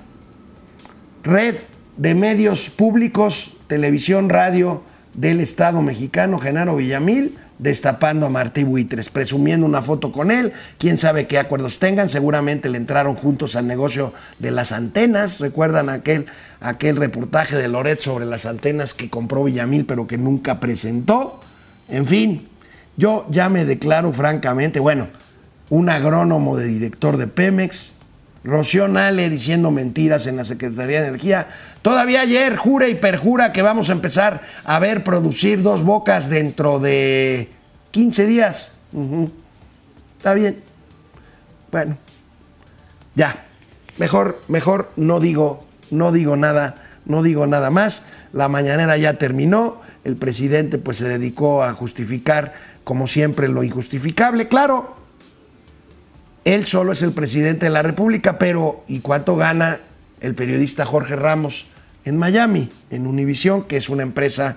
red 1.23 1.55
de 1.97 2.15
medios 2.15 2.69
públicos, 2.69 3.54
televisión, 3.68 4.30
radio 4.30 4.84
del 5.13 5.39
Estado 5.39 5.82
mexicano, 5.82 6.39
Genaro 6.39 6.76
Villamil, 6.76 7.38
destapando 7.57 8.26
a 8.26 8.30
Martí 8.30 8.63
Buitres, 8.63 9.09
presumiendo 9.09 9.66
una 9.66 9.82
foto 9.82 10.11
con 10.11 10.30
él, 10.30 10.51
quién 10.78 10.97
sabe 10.97 11.26
qué 11.26 11.39
acuerdos 11.39 11.80
tengan, 11.80 12.09
seguramente 12.09 12.70
le 12.70 12.78
entraron 12.78 13.16
juntos 13.16 13.55
al 13.55 13.66
negocio 13.66 14.13
de 14.39 14.51
las 14.51 14.72
antenas, 14.72 15.39
recuerdan 15.39 15.89
aquel, 15.89 16.26
aquel 16.59 16.97
reportaje 16.97 17.55
de 17.55 17.68
Loret 17.68 18.01
sobre 18.01 18.26
las 18.26 18.45
antenas 18.45 18.93
que 18.93 19.09
compró 19.09 19.45
Villamil 19.45 19.86
pero 19.86 20.05
que 20.05 20.18
nunca 20.18 20.59
presentó, 20.59 21.39
en 21.88 22.05
fin, 22.05 22.47
yo 22.97 23.26
ya 23.30 23.49
me 23.49 23.63
declaro 23.63 24.11
francamente, 24.11 24.80
bueno, 24.80 25.07
un 25.70 25.89
agrónomo 25.89 26.57
de 26.57 26.66
director 26.66 27.18
de 27.18 27.28
Pemex, 27.28 27.93
Rocío 28.45 28.87
Nale 28.87 29.27
diciendo 29.29 29.71
mentiras 29.71 30.27
en 30.27 30.37
la 30.37 30.45
Secretaría 30.45 31.01
de 31.01 31.07
Energía. 31.07 31.47
Todavía 31.81 32.21
ayer 32.21 32.55
jura 32.55 32.87
y 32.87 32.95
perjura 32.95 33.51
que 33.51 33.63
vamos 33.63 33.89
a 33.89 33.93
empezar 33.93 34.41
a 34.63 34.77
ver 34.77 35.03
producir 35.03 35.63
dos 35.63 35.83
bocas 35.83 36.29
dentro 36.29 36.79
de 36.79 37.49
15 37.89 38.25
días. 38.27 38.73
Está 40.17 40.35
bien. 40.35 40.61
Bueno, 41.71 41.97
ya. 43.15 43.45
Mejor, 43.97 44.39
mejor 44.47 44.91
no 44.95 45.19
digo, 45.19 45.65
no 45.89 46.11
digo 46.11 46.37
nada, 46.37 46.83
no 47.05 47.23
digo 47.23 47.47
nada 47.47 47.71
más. 47.71 48.03
La 48.31 48.47
mañanera 48.47 48.95
ya 48.97 49.15
terminó. 49.15 49.81
El 50.03 50.17
presidente 50.17 50.77
pues 50.77 50.97
se 50.97 51.07
dedicó 51.07 51.63
a 51.63 51.73
justificar, 51.73 52.53
como 52.83 53.07
siempre, 53.07 53.47
lo 53.47 53.63
injustificable. 53.63 54.47
Claro, 54.47 54.95
él 56.45 56.65
solo 56.65 56.93
es 56.93 57.01
el 57.01 57.11
presidente 57.11 57.65
de 57.65 57.71
la 57.71 57.81
República, 57.81 58.37
pero 58.37 58.83
¿y 58.87 58.99
cuánto 58.99 59.35
gana 59.35 59.79
el 60.21 60.35
periodista 60.35 60.85
Jorge 60.85 61.15
Ramos 61.15 61.65
en 62.05 62.17
Miami, 62.17 62.69
en 62.91 63.07
Univision, 63.07 63.63
que 63.63 63.77
es 63.77 63.89
una 63.89 64.03
empresa 64.03 64.55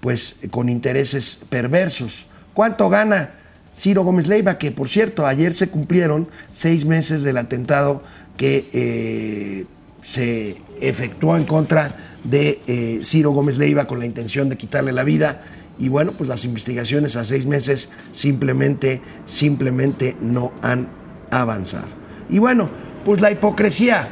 pues 0.00 0.36
con 0.50 0.68
intereses 0.68 1.40
perversos? 1.48 2.26
¿Cuánto 2.52 2.90
gana 2.90 3.30
Ciro 3.74 4.04
Gómez 4.04 4.28
Leiva? 4.28 4.58
Que 4.58 4.70
por 4.70 4.88
cierto, 4.88 5.26
ayer 5.26 5.54
se 5.54 5.68
cumplieron 5.68 6.28
seis 6.52 6.84
meses 6.84 7.22
del 7.22 7.38
atentado 7.38 8.02
que 8.36 8.68
eh, 8.74 9.66
se 10.02 10.58
efectuó 10.80 11.38
en 11.38 11.44
contra 11.44 11.96
de 12.22 12.60
eh, 12.66 13.00
Ciro 13.02 13.30
Gómez 13.30 13.56
Leiva 13.56 13.86
con 13.86 13.98
la 13.98 14.04
intención 14.04 14.50
de 14.50 14.58
quitarle 14.58 14.92
la 14.92 15.04
vida 15.04 15.40
y 15.78 15.88
bueno, 15.88 16.12
pues 16.12 16.28
las 16.28 16.44
investigaciones 16.44 17.16
a 17.16 17.24
seis 17.24 17.46
meses 17.46 17.88
simplemente, 18.10 19.00
simplemente 19.26 20.16
no 20.20 20.52
han 20.62 20.88
avanzado. 21.30 21.88
Y 22.28 22.38
bueno, 22.38 22.68
pues 23.04 23.20
la 23.20 23.30
hipocresía, 23.30 24.08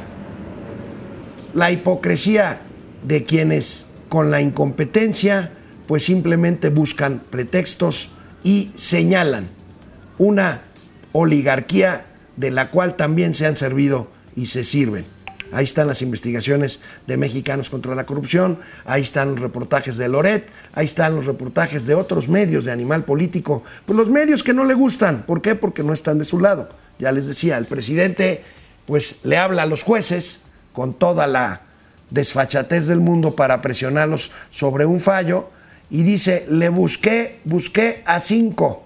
la 1.53 1.71
hipocresía 1.71 2.61
de 3.05 3.23
quienes 3.23 3.87
con 4.09 4.31
la 4.31 4.41
incompetencia 4.41 5.51
pues 5.87 6.03
simplemente 6.03 6.69
buscan 6.69 7.21
pretextos 7.29 8.09
y 8.43 8.71
señalan 8.75 9.49
una 10.17 10.61
oligarquía 11.13 12.05
de 12.35 12.51
la 12.51 12.69
cual 12.69 12.95
también 12.95 13.33
se 13.33 13.45
han 13.45 13.55
servido 13.55 14.09
y 14.35 14.47
se 14.47 14.63
sirven. 14.63 15.05
Ahí 15.51 15.63
están 15.63 15.87
las 15.87 16.01
investigaciones 16.01 16.79
de 17.05 17.17
Mexicanos 17.17 17.69
contra 17.69 17.95
la 17.95 18.05
Corrupción, 18.05 18.59
ahí 18.85 19.01
están 19.01 19.31
los 19.31 19.39
reportajes 19.39 19.97
de 19.97 20.07
Loret, 20.07 20.49
ahí 20.73 20.85
están 20.85 21.15
los 21.15 21.25
reportajes 21.25 21.85
de 21.85 21.95
otros 21.95 22.27
medios 22.27 22.65
de 22.65 22.71
Animal 22.71 23.05
Político, 23.05 23.63
pues 23.85 23.97
los 23.97 24.09
medios 24.09 24.43
que 24.43 24.53
no 24.53 24.65
le 24.65 24.73
gustan, 24.73 25.23
¿por 25.25 25.41
qué? 25.41 25.55
Porque 25.55 25.83
no 25.83 25.93
están 25.93 26.19
de 26.19 26.25
su 26.25 26.39
lado. 26.39 26.69
Ya 26.99 27.11
les 27.11 27.27
decía, 27.27 27.57
el 27.57 27.65
presidente 27.65 28.43
pues 28.85 29.19
le 29.23 29.37
habla 29.37 29.63
a 29.63 29.65
los 29.65 29.83
jueces 29.83 30.43
con 30.73 30.93
toda 30.93 31.27
la 31.27 31.61
desfachatez 32.09 32.87
del 32.87 32.99
mundo 32.99 33.35
para 33.35 33.61
presionarlos 33.61 34.31
sobre 34.49 34.85
un 34.85 34.99
fallo 34.99 35.49
y 35.89 36.03
dice, 36.03 36.45
le 36.49 36.69
busqué, 36.69 37.39
busqué 37.45 38.03
a 38.05 38.19
cinco, 38.19 38.85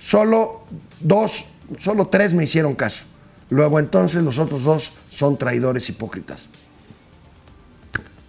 solo 0.00 0.64
dos, 1.00 1.46
solo 1.78 2.08
tres 2.08 2.34
me 2.34 2.44
hicieron 2.44 2.74
caso. 2.74 3.04
Luego 3.52 3.78
entonces 3.78 4.22
los 4.22 4.38
otros 4.38 4.64
dos 4.64 4.92
son 5.10 5.36
traidores 5.36 5.86
hipócritas. 5.90 6.46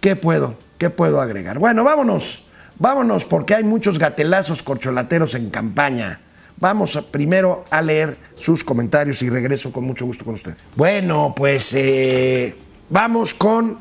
¿Qué 0.02 0.16
puedo? 0.16 0.54
¿Qué 0.76 0.90
puedo 0.90 1.22
agregar? 1.22 1.58
Bueno, 1.58 1.82
vámonos, 1.82 2.44
vámonos 2.78 3.24
porque 3.24 3.54
hay 3.54 3.64
muchos 3.64 3.98
gatelazos 3.98 4.62
corcholateros 4.62 5.34
en 5.34 5.48
campaña. 5.48 6.20
Vamos 6.58 7.02
primero 7.10 7.64
a 7.70 7.80
leer 7.80 8.18
sus 8.34 8.62
comentarios 8.62 9.22
y 9.22 9.30
regreso 9.30 9.72
con 9.72 9.84
mucho 9.84 10.04
gusto 10.04 10.26
con 10.26 10.34
usted. 10.34 10.58
Bueno, 10.76 11.32
pues 11.34 11.72
eh, 11.72 12.54
vamos 12.90 13.32
con 13.32 13.78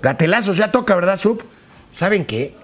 gatelazos. 0.00 0.56
Ya 0.56 0.72
toca, 0.72 0.94
¿verdad, 0.94 1.18
Sub? 1.18 1.44
¿Saben 1.92 2.24
qué? 2.24 2.56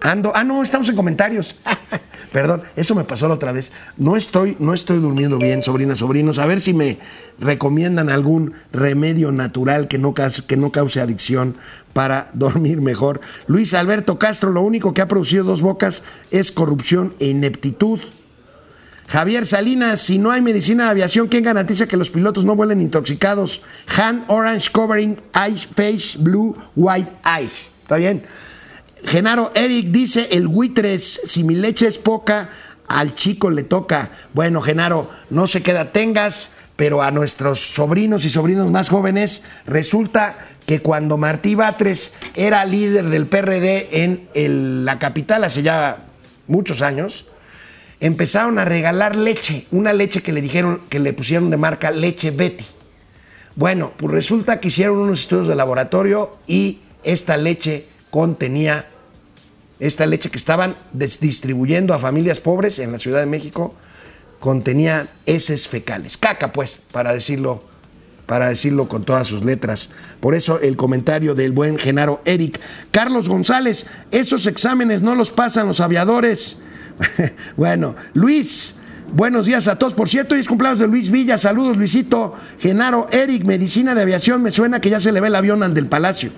Ando. 0.00 0.32
Ah, 0.34 0.44
no, 0.44 0.62
estamos 0.62 0.88
en 0.88 0.96
comentarios. 0.96 1.56
Perdón, 2.32 2.62
eso 2.76 2.94
me 2.94 3.04
pasó 3.04 3.26
la 3.26 3.34
otra 3.34 3.52
vez. 3.52 3.72
No 3.96 4.16
estoy, 4.16 4.56
no 4.60 4.74
estoy 4.74 4.98
durmiendo 4.98 5.38
bien, 5.38 5.62
sobrinas, 5.62 6.00
sobrinos. 6.00 6.38
A 6.38 6.46
ver 6.46 6.60
si 6.60 6.74
me 6.74 6.98
recomiendan 7.40 8.10
algún 8.10 8.52
remedio 8.72 9.32
natural 9.32 9.88
que 9.88 9.98
no, 9.98 10.14
que 10.14 10.56
no 10.56 10.70
cause 10.70 11.00
adicción 11.00 11.56
para 11.92 12.30
dormir 12.34 12.80
mejor. 12.80 13.20
Luis 13.46 13.74
Alberto 13.74 14.18
Castro, 14.18 14.50
lo 14.50 14.60
único 14.60 14.94
que 14.94 15.00
ha 15.00 15.08
producido 15.08 15.44
dos 15.44 15.62
bocas 15.62 16.02
es 16.30 16.52
corrupción 16.52 17.14
e 17.18 17.28
ineptitud. 17.28 18.00
Javier 19.08 19.46
Salinas, 19.46 20.02
si 20.02 20.18
no 20.18 20.30
hay 20.30 20.42
medicina 20.42 20.84
de 20.84 20.90
aviación, 20.90 21.28
¿quién 21.28 21.42
garantiza 21.42 21.88
que 21.88 21.96
los 21.96 22.10
pilotos 22.10 22.44
no 22.44 22.54
vuelen 22.54 22.82
intoxicados? 22.82 23.62
Hand 23.96 24.24
Orange 24.28 24.70
Covering 24.70 25.18
Ice 25.50 25.66
Face 25.74 26.18
Blue 26.18 26.54
White 26.76 27.10
Ice. 27.42 27.70
¿Está 27.80 27.96
bien? 27.96 28.22
Genaro 29.04 29.50
Eric 29.54 29.86
dice, 29.86 30.28
el 30.32 30.48
buitres, 30.48 31.20
si 31.24 31.44
mi 31.44 31.54
leche 31.54 31.86
es 31.86 31.98
poca, 31.98 32.50
al 32.86 33.14
chico 33.14 33.50
le 33.50 33.62
toca. 33.62 34.10
Bueno, 34.34 34.60
Genaro, 34.60 35.10
no 35.30 35.46
se 35.46 35.62
queda 35.62 35.92
tengas, 35.92 36.50
pero 36.76 37.02
a 37.02 37.10
nuestros 37.10 37.60
sobrinos 37.60 38.24
y 38.24 38.30
sobrinos 38.30 38.70
más 38.70 38.88
jóvenes 38.88 39.42
resulta 39.66 40.38
que 40.66 40.80
cuando 40.80 41.16
Martí 41.16 41.54
Batres 41.54 42.14
era 42.34 42.64
líder 42.64 43.08
del 43.08 43.26
PRD 43.26 44.04
en 44.04 44.84
la 44.84 44.98
capital 44.98 45.44
hace 45.44 45.62
ya 45.62 46.06
muchos 46.46 46.82
años, 46.82 47.26
empezaron 48.00 48.58
a 48.58 48.64
regalar 48.64 49.16
leche, 49.16 49.66
una 49.70 49.92
leche 49.92 50.22
que 50.22 50.32
le 50.32 50.40
dijeron 50.40 50.80
que 50.88 50.98
le 50.98 51.12
pusieron 51.12 51.50
de 51.50 51.56
marca 51.56 51.90
leche 51.90 52.30
Betty. 52.30 52.64
Bueno, 53.56 53.92
pues 53.96 54.12
resulta 54.12 54.60
que 54.60 54.68
hicieron 54.68 54.98
unos 54.98 55.20
estudios 55.20 55.48
de 55.48 55.56
laboratorio 55.56 56.38
y 56.46 56.80
esta 57.02 57.36
leche 57.36 57.86
contenía, 58.10 58.86
esta 59.80 60.06
leche 60.06 60.30
que 60.30 60.38
estaban 60.38 60.76
distribuyendo 60.92 61.94
a 61.94 61.98
familias 61.98 62.40
pobres 62.40 62.78
en 62.78 62.92
la 62.92 62.98
Ciudad 62.98 63.20
de 63.20 63.26
México, 63.26 63.74
contenía 64.40 65.08
heces 65.26 65.68
fecales, 65.68 66.16
caca 66.16 66.52
pues, 66.52 66.80
para 66.92 67.12
decirlo, 67.12 67.62
para 68.26 68.48
decirlo 68.48 68.88
con 68.88 69.04
todas 69.04 69.26
sus 69.26 69.44
letras. 69.44 69.90
Por 70.20 70.34
eso 70.34 70.60
el 70.60 70.76
comentario 70.76 71.34
del 71.34 71.52
buen 71.52 71.78
Genaro 71.78 72.20
Eric. 72.24 72.60
Carlos 72.90 73.28
González, 73.28 73.86
esos 74.10 74.46
exámenes 74.46 75.02
no 75.02 75.14
los 75.14 75.30
pasan 75.30 75.68
los 75.68 75.80
aviadores. 75.80 76.58
bueno, 77.56 77.94
Luis, 78.14 78.74
buenos 79.12 79.46
días 79.46 79.68
a 79.68 79.76
todos. 79.76 79.94
Por 79.94 80.08
cierto, 80.08 80.34
hoy 80.34 80.40
es 80.40 80.48
cumpleaños 80.48 80.80
de 80.80 80.88
Luis 80.88 81.10
Villa. 81.10 81.38
Saludos, 81.38 81.76
Luisito. 81.76 82.34
Genaro 82.58 83.06
Eric, 83.10 83.44
medicina 83.44 83.94
de 83.94 84.02
aviación. 84.02 84.42
Me 84.42 84.50
suena 84.50 84.80
que 84.80 84.90
ya 84.90 85.00
se 85.00 85.12
le 85.12 85.20
ve 85.20 85.28
el 85.28 85.36
avión 85.36 85.62
al 85.62 85.74
del 85.74 85.86
Palacio. 85.86 86.30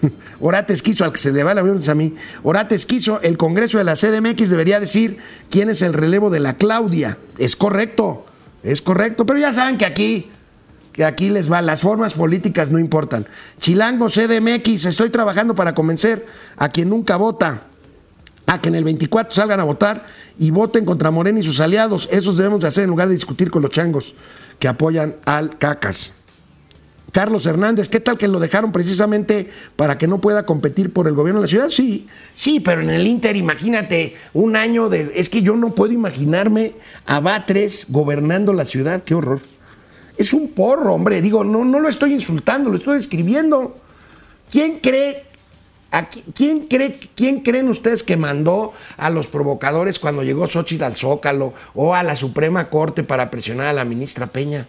Orates 0.40 0.82
quiso, 0.82 1.04
al 1.04 1.12
que 1.12 1.18
se 1.18 1.32
le 1.32 1.42
va 1.42 1.52
el 1.52 1.58
avión 1.58 1.80
a 1.88 1.94
mí. 1.94 2.14
Orates 2.42 2.86
quiso, 2.86 3.20
el 3.22 3.36
Congreso 3.36 3.78
de 3.78 3.84
la 3.84 3.94
CDMX 3.94 4.50
debería 4.50 4.80
decir 4.80 5.18
quién 5.50 5.70
es 5.70 5.82
el 5.82 5.94
relevo 5.94 6.30
de 6.30 6.40
la 6.40 6.54
Claudia. 6.54 7.18
Es 7.38 7.56
correcto, 7.56 8.26
es 8.62 8.82
correcto, 8.82 9.26
pero 9.26 9.38
ya 9.38 9.52
saben 9.52 9.78
que 9.78 9.86
aquí, 9.86 10.30
que 10.92 11.04
aquí 11.04 11.30
les 11.30 11.50
va, 11.50 11.62
las 11.62 11.82
formas 11.82 12.14
políticas 12.14 12.70
no 12.70 12.78
importan. 12.78 13.26
Chilango 13.58 14.08
CDMX, 14.08 14.84
estoy 14.86 15.10
trabajando 15.10 15.54
para 15.54 15.74
convencer 15.74 16.26
a 16.56 16.68
quien 16.68 16.88
nunca 16.88 17.16
vota 17.16 17.62
a 18.46 18.60
que 18.60 18.68
en 18.68 18.76
el 18.76 18.84
24 18.84 19.34
salgan 19.34 19.60
a 19.60 19.64
votar 19.64 20.06
y 20.38 20.50
voten 20.50 20.86
contra 20.86 21.10
Morena 21.10 21.38
y 21.38 21.42
sus 21.42 21.60
aliados. 21.60 22.08
Eso 22.10 22.32
debemos 22.32 22.60
de 22.60 22.68
hacer 22.68 22.84
en 22.84 22.90
lugar 22.90 23.08
de 23.08 23.14
discutir 23.14 23.50
con 23.50 23.60
los 23.60 23.70
changos 23.70 24.14
que 24.58 24.68
apoyan 24.68 25.16
al 25.26 25.58
cacas. 25.58 26.14
Carlos 27.12 27.46
Hernández, 27.46 27.88
¿qué 27.88 28.00
tal 28.00 28.18
que 28.18 28.28
lo 28.28 28.38
dejaron 28.38 28.70
precisamente 28.70 29.48
para 29.76 29.96
que 29.96 30.06
no 30.06 30.20
pueda 30.20 30.44
competir 30.44 30.92
por 30.92 31.08
el 31.08 31.14
gobierno 31.14 31.40
de 31.40 31.46
la 31.46 31.50
ciudad? 31.50 31.68
Sí, 31.70 32.06
sí, 32.34 32.60
pero 32.60 32.82
en 32.82 32.90
el 32.90 33.06
Inter, 33.06 33.34
imagínate, 33.36 34.16
un 34.34 34.56
año 34.56 34.88
de... 34.88 35.12
Es 35.14 35.30
que 35.30 35.40
yo 35.40 35.56
no 35.56 35.74
puedo 35.74 35.92
imaginarme 35.92 36.74
a 37.06 37.20
Batres 37.20 37.86
gobernando 37.88 38.52
la 38.52 38.66
ciudad, 38.66 39.02
qué 39.04 39.14
horror. 39.14 39.40
Es 40.18 40.34
un 40.34 40.48
porro, 40.48 40.94
hombre, 40.94 41.22
digo, 41.22 41.44
no, 41.44 41.64
no 41.64 41.80
lo 41.80 41.88
estoy 41.88 42.12
insultando, 42.12 42.68
lo 42.70 42.76
estoy 42.76 42.96
describiendo. 42.96 43.76
¿Quién 44.50 44.80
cree, 44.80 45.24
quién 46.34 46.66
cree, 46.66 46.98
quién 47.14 47.40
creen 47.40 47.68
ustedes 47.68 48.02
que 48.02 48.16
mandó 48.16 48.74
a 48.98 49.08
los 49.08 49.28
provocadores 49.28 49.98
cuando 49.98 50.22
llegó 50.22 50.46
Xochitl 50.46 50.84
al 50.84 50.96
Zócalo 50.96 51.54
o 51.74 51.94
a 51.94 52.02
la 52.02 52.16
Suprema 52.16 52.68
Corte 52.68 53.02
para 53.02 53.30
presionar 53.30 53.68
a 53.68 53.72
la 53.72 53.84
ministra 53.84 54.26
Peña? 54.26 54.66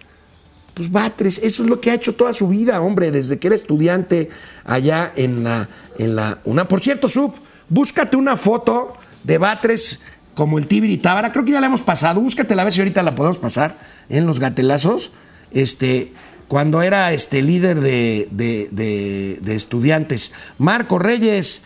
Pues 0.80 0.92
Batres, 0.94 1.40
eso 1.44 1.64
es 1.64 1.70
lo 1.70 1.82
que 1.82 1.92
ha 1.92 1.94
hecho 1.94 2.16
toda 2.16 2.32
su 2.32 2.48
vida, 2.48 2.80
hombre, 2.80 3.12
desde 3.12 3.38
que 3.38 3.48
era 3.48 3.56
estudiante 3.58 4.30
allá 4.64 5.12
en 5.18 5.44
la, 5.44 5.68
en 5.98 6.16
la 6.16 6.40
una. 6.46 6.70
Por 6.70 6.80
cierto, 6.80 7.10
Sub, 7.10 7.34
búscate 7.68 8.16
una 8.16 8.38
foto 8.38 8.94
de 9.26 9.38
Batres 9.38 10.00
como 10.36 10.58
el 10.58 10.68
Tibiri 10.68 10.96
Tábara, 10.96 11.34
creo 11.34 11.44
que 11.44 11.52
ya 11.52 11.60
la 11.60 11.66
hemos 11.68 11.82
pasado, 11.82 12.22
búscatela 12.22 12.62
a 12.62 12.64
ver 12.66 12.72
si 12.74 12.80
ahorita 12.80 13.04
la 13.04 13.14
podemos 13.14 13.38
pasar 13.40 13.78
en 14.08 14.26
los 14.26 14.40
gatelazos. 14.40 15.12
Este, 15.52 16.14
cuando 16.48 16.82
era 16.82 17.12
este 17.12 17.42
líder 17.42 17.82
de, 17.82 18.30
de- 18.32 18.70
de- 18.72 19.40
de 19.42 19.56
estudiantes. 19.56 20.32
Marco 20.60 20.98
Reyes 20.98 21.64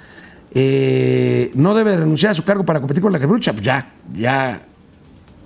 eh, 0.55 1.51
no 1.53 1.75
debe 1.75 1.95
renunciar 1.97 2.31
a 2.31 2.33
su 2.33 2.43
cargo 2.43 2.65
para 2.65 2.79
competir 2.79 3.03
con 3.03 3.11
la 3.13 3.19
quebrucha. 3.19 3.51
Pues 3.53 3.63
ya, 3.63 3.93
ya, 4.15 4.63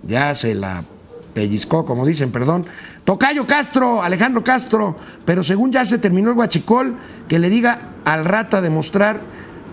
ya 0.07 0.34
se 0.36 0.55
la 0.55 0.86
pellizcó, 1.38 1.86
como 1.86 2.04
dicen, 2.04 2.32
perdón. 2.32 2.66
Tocayo 3.04 3.46
Castro, 3.46 4.02
Alejandro 4.02 4.44
Castro, 4.44 4.96
pero 5.24 5.44
según 5.44 5.72
ya 5.72 5.86
se 5.86 6.00
terminó 6.00 6.30
el 6.30 6.36
guachicol, 6.36 6.96
que 7.28 7.38
le 7.38 7.52
diga 7.52 7.92
al 8.06 8.26
rata 8.26 8.60
demostrar 8.60 9.22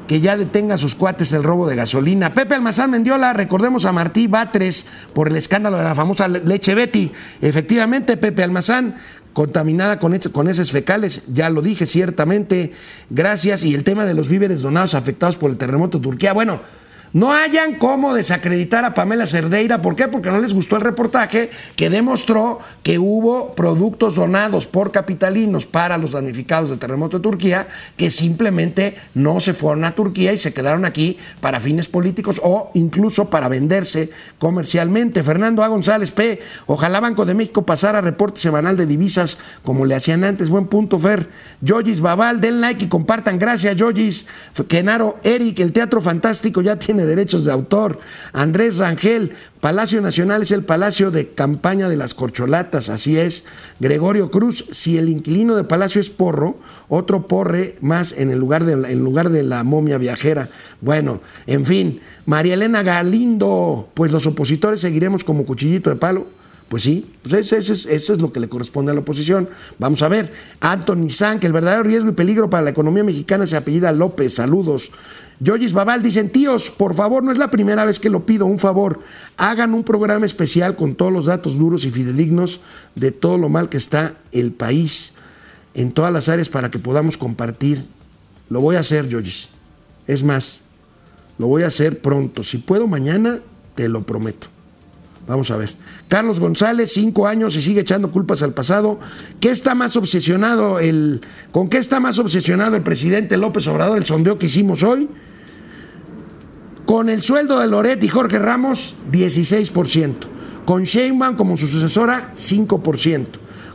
que 0.07 0.21
ya 0.21 0.37
detenga 0.37 0.75
a 0.75 0.79
sus 0.79 0.95
cuates 0.95 1.33
el 1.33 1.43
robo 1.43 1.67
de 1.67 1.75
gasolina. 1.75 2.35
Pepe 2.35 2.55
Almazán 2.55 2.91
Mendiola, 2.91 3.33
recordemos 3.33 3.87
a 3.87 3.93
Martí 3.93 4.27
Batres 4.27 4.85
por 5.15 5.29
el 5.29 5.37
escándalo 5.37 5.79
de 5.79 5.85
la 5.85 5.95
famosa 5.95 6.29
le- 6.29 6.41
leche 6.45 6.75
Betty. 6.75 7.11
Efectivamente, 7.41 8.19
Pepe 8.19 8.43
Almazán, 8.43 8.97
contaminada 9.33 9.99
con, 9.99 10.19
con 10.31 10.49
heces 10.49 10.71
fecales, 10.71 11.23
ya 11.33 11.49
lo 11.49 11.63
dije 11.63 11.87
ciertamente, 11.87 12.75
gracias. 13.09 13.65
Y 13.65 13.75
el 13.75 13.85
tema 13.85 14.05
de 14.05 14.13
los 14.13 14.29
víveres 14.29 14.61
donados 14.61 14.95
afectados 14.95 15.39
por 15.39 15.51
el 15.51 15.57
terremoto 15.57 15.97
de 15.97 16.05
Turquía. 16.05 16.35
Bueno, 16.35 16.61
no 17.15 17.33
hayan 17.33 17.77
cómo 17.77 18.13
desacreditar 18.13 18.85
a 18.85 18.93
Pamela 18.93 19.29
Cerdeira. 19.29 19.81
¿Por 19.81 19.95
qué? 19.95 20.09
Porque 20.09 20.33
no 20.33 20.41
les 20.41 20.53
gustó 20.53 20.75
el 20.75 20.83
reportaje 20.83 21.49
que 21.77 21.89
demostró 21.89 22.59
que 22.83 22.99
hubo 22.99 23.55
productos 23.55 24.17
donados 24.17 24.67
por 24.67 24.91
capitalinos 24.91 25.65
para 25.65 25.97
los 25.97 26.11
damnificados 26.11 26.71
del 26.71 26.81
terremoto 26.81 27.19
de 27.19 27.23
Turquía 27.23 27.69
que 27.97 28.11
simplemente 28.11 28.97
no 29.15 29.39
se 29.39 29.55
fueron 29.55 29.85
a 29.85 29.95
Turquía 29.95 30.33
y 30.33 30.39
se 30.39 30.53
quedaron 30.53 30.85
aquí 30.85 31.17
para 31.41 31.61
fines 31.61 31.87
políticos 31.87 32.41
o 32.43 32.73
incluso 32.75 33.31
para 33.31 33.47
venderse 33.47 34.11
comercialmente. 34.39 35.23
Fernando 35.23 35.63
A. 35.63 35.69
González 35.69 36.11
P. 36.11 36.41
Ojalá 36.67 36.99
Banco 36.99 37.25
de 37.25 37.35
México 37.35 37.65
pasara 37.65 38.01
reporte 38.01 38.41
semanal 38.41 38.77
de 38.77 38.87
divisas 38.87 39.39
como 39.63 39.87
le 39.87 39.95
hacían 39.95 40.25
antes. 40.25 40.49
Buen 40.49 40.67
punto, 40.67 40.99
Fer. 40.99 41.29
Yogis 41.61 42.01
Babal, 42.01 42.41
den 42.41 42.61
like 42.61 42.87
y 42.87 42.89
compartan. 42.89 43.39
Gracias, 43.39 43.77
Yogis. 43.77 44.27
Kenaro, 44.67 45.21
Eric, 45.23 45.61
el 45.61 45.73
Teatro 45.73 46.01
Fantástico 46.01 46.61
ya 46.61 46.77
tiene 46.77 47.04
derechos 47.07 47.45
de 47.45 47.53
autor. 47.53 47.99
Andrés 48.33 48.79
Rangel, 48.79 49.33
Palacio 49.61 50.01
Nacional 50.01 50.43
es 50.43 50.51
el 50.51 50.65
palacio 50.65 51.11
de 51.11 51.29
campaña 51.29 51.89
de 51.89 51.97
las 51.97 52.15
corcholatas, 52.15 52.89
así 52.89 53.17
es. 53.19 53.45
Gregorio 53.81 54.31
Cruz, 54.31 54.67
si 54.71 54.99
el 54.99 55.09
inquilino 55.09 55.57
de 55.57 55.65
Palacio 55.65 56.01
es 56.01 56.11
porro, 56.11 56.57
otro 56.89 57.27
porre 57.27 57.77
más 57.81 58.13
en 58.13 58.31
el 58.31 58.39
lugar 58.39 58.65
de 58.65 58.73
en 58.75 59.03
lugar 59.03 59.31
de 59.31 59.43
la 59.43 59.65
momia 59.65 59.99
viajera. 59.99 60.49
Bueno, 60.81 61.21
en 61.47 61.65
fin, 61.65 62.01
María 62.27 62.55
Elena 62.55 62.83
Galindo, 62.83 63.89
pues 63.95 64.13
los 64.13 64.27
opositores 64.27 64.81
seguiremos 64.81 65.25
como 65.25 65.45
cuchillito 65.45 65.91
de 65.91 65.97
palo. 65.97 66.27
Pues 66.69 66.83
sí, 66.83 67.07
pues 67.23 67.35
ese 67.53 67.59
es- 67.59 67.87
eso 67.87 68.13
es 68.15 68.21
lo 68.21 68.33
que 68.33 68.41
le 68.41 68.49
corresponde 68.49 68.91
a 68.91 68.95
la 68.95 69.01
oposición. 69.01 69.49
Vamos 69.79 70.03
a 70.03 70.09
ver. 70.09 70.33
Anthony 70.61 71.11
San, 71.11 71.39
que 71.39 71.47
el 71.47 71.53
verdadero 71.53 71.83
riesgo 71.85 72.09
y 72.11 72.15
peligro 72.15 72.49
para 72.51 72.63
la 72.65 72.71
economía 72.71 73.05
mexicana 73.05 73.47
se 73.47 73.57
apellida 73.57 73.93
López. 73.93 74.35
Saludos. 74.35 74.91
Yoyis 75.41 75.73
Babal 75.73 76.01
dicen, 76.03 76.31
tíos, 76.31 76.71
por 76.71 76.95
favor, 76.95 77.23
no 77.23 77.33
es 77.33 77.39
la 77.39 77.51
primera 77.51 77.85
vez 77.85 77.99
que 77.99 78.09
lo 78.09 78.25
pido, 78.25 78.47
un 78.47 78.59
favor, 78.59 79.01
hagan 79.37 79.75
un 79.75 79.83
programa 79.85 80.25
especial 80.27 80.75
con 80.77 80.95
todos 80.95 81.13
los 81.13 81.27
datos 81.27 81.59
duros 81.59 81.85
y 81.85 81.91
fidedignos 81.91 82.61
de 82.95 83.11
todo 83.11 83.37
lo 83.37 83.49
mal 83.49 83.69
que 83.69 83.77
está 83.77 84.15
el 84.33 84.53
país 84.53 85.13
en 85.75 85.91
todas 85.93 86.13
las 86.13 86.29
áreas 86.29 86.49
para 86.49 86.71
que 86.71 86.79
podamos 86.79 87.19
compartir. 87.19 87.85
Lo 88.49 88.61
voy 88.61 88.77
a 88.77 88.81
hacer, 88.81 89.09
Yoyis. 89.09 89.49
Es 90.07 90.23
más, 90.23 90.61
lo 91.39 91.49
voy 91.49 91.65
a 91.65 91.67
hacer 91.67 92.01
pronto. 92.01 92.43
Si 92.45 92.59
puedo 92.59 92.87
mañana, 92.87 93.41
te 93.75 93.89
lo 93.89 94.07
prometo. 94.07 94.47
Vamos 95.27 95.51
a 95.51 95.57
ver. 95.57 95.75
Carlos 96.09 96.39
González, 96.39 96.93
cinco 96.93 97.27
años 97.27 97.57
y 97.57 97.63
sigue 97.63 97.81
echando 97.81 98.11
culpas 98.11 98.43
al 98.43 98.53
pasado. 98.53 98.99
¿Qué 99.41 99.51
está 99.51 99.75
más 99.75 99.97
obsesionado 99.97 100.79
el, 100.79 101.23
¿Con 101.51 101.69
qué 101.69 101.79
está 101.79 101.99
más 101.99 102.19
obsesionado 102.19 102.77
el 102.77 102.83
presidente 102.83 103.37
López 103.37 103.67
Obrador? 103.67 103.97
El 103.97 104.05
sondeo 104.05 104.39
que 104.39 104.47
hicimos 104.47 104.83
hoy. 104.83 105.09
Con 106.85 107.09
el 107.09 107.23
sueldo 107.23 107.59
de 107.59 107.67
Loret 107.67 108.05
y 108.05 108.09
Jorge 108.09 108.39
Ramos, 108.39 108.97
16%. 109.11 110.15
Con 110.67 110.85
Sheinbaum 110.85 111.37
como 111.37 111.57
su 111.57 111.67
sucesora, 111.67 112.33
5%. 112.37 113.27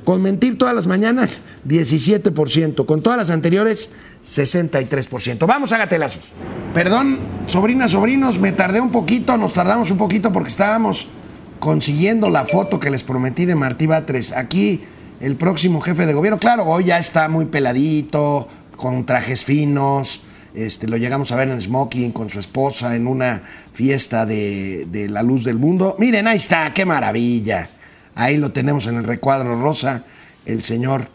Con 0.03 0.21
mentir 0.21 0.57
todas 0.57 0.75
las 0.75 0.85
mañanas, 0.85 1.45
17%. 1.67 2.85
Con 2.85 3.01
todas 3.01 3.17
las 3.17 3.31
anteriores, 3.31 3.91
63%. 4.23 5.47
Vamos 5.47 5.71
a 5.71 5.79
gatelazos. 5.79 6.33
Perdón, 6.75 7.19
sobrinas, 7.47 7.91
sobrinos, 7.91 8.39
me 8.39 8.51
tardé 8.51 8.79
un 8.79 8.91
poquito, 8.91 9.37
nos 9.37 9.53
tardamos 9.53 9.89
un 9.89 9.97
poquito 9.97 10.31
porque 10.31 10.49
estábamos 10.49 11.07
consiguiendo 11.59 12.29
la 12.29 12.45
foto 12.45 12.79
que 12.79 12.89
les 12.89 13.03
prometí 13.03 13.45
de 13.45 13.55
Martí 13.55 13.87
Batres. 13.87 14.31
Aquí 14.31 14.81
el 15.19 15.35
próximo 15.35 15.81
jefe 15.81 16.05
de 16.05 16.13
gobierno. 16.13 16.39
Claro, 16.39 16.65
hoy 16.65 16.85
ya 16.85 16.99
está 16.99 17.27
muy 17.27 17.45
peladito, 17.45 18.47
con 18.75 19.05
trajes 19.05 19.43
finos. 19.43 20.21
Este, 20.53 20.87
lo 20.87 20.97
llegamos 20.97 21.31
a 21.31 21.35
ver 21.35 21.49
en 21.49 21.61
smoking 21.61 22.11
con 22.11 22.29
su 22.29 22.39
esposa 22.39 22.95
en 22.95 23.05
una 23.05 23.43
fiesta 23.71 24.25
de, 24.25 24.87
de 24.89 25.09
la 25.09 25.21
luz 25.21 25.43
del 25.43 25.59
mundo. 25.59 25.95
Miren, 25.99 26.27
ahí 26.27 26.37
está, 26.37 26.73
qué 26.73 26.85
maravilla. 26.85 27.69
Ahí 28.15 28.37
lo 28.37 28.51
tenemos 28.51 28.87
en 28.87 28.95
el 28.95 29.03
recuadro 29.03 29.61
rosa, 29.61 30.03
el 30.45 30.63
señor 30.63 31.09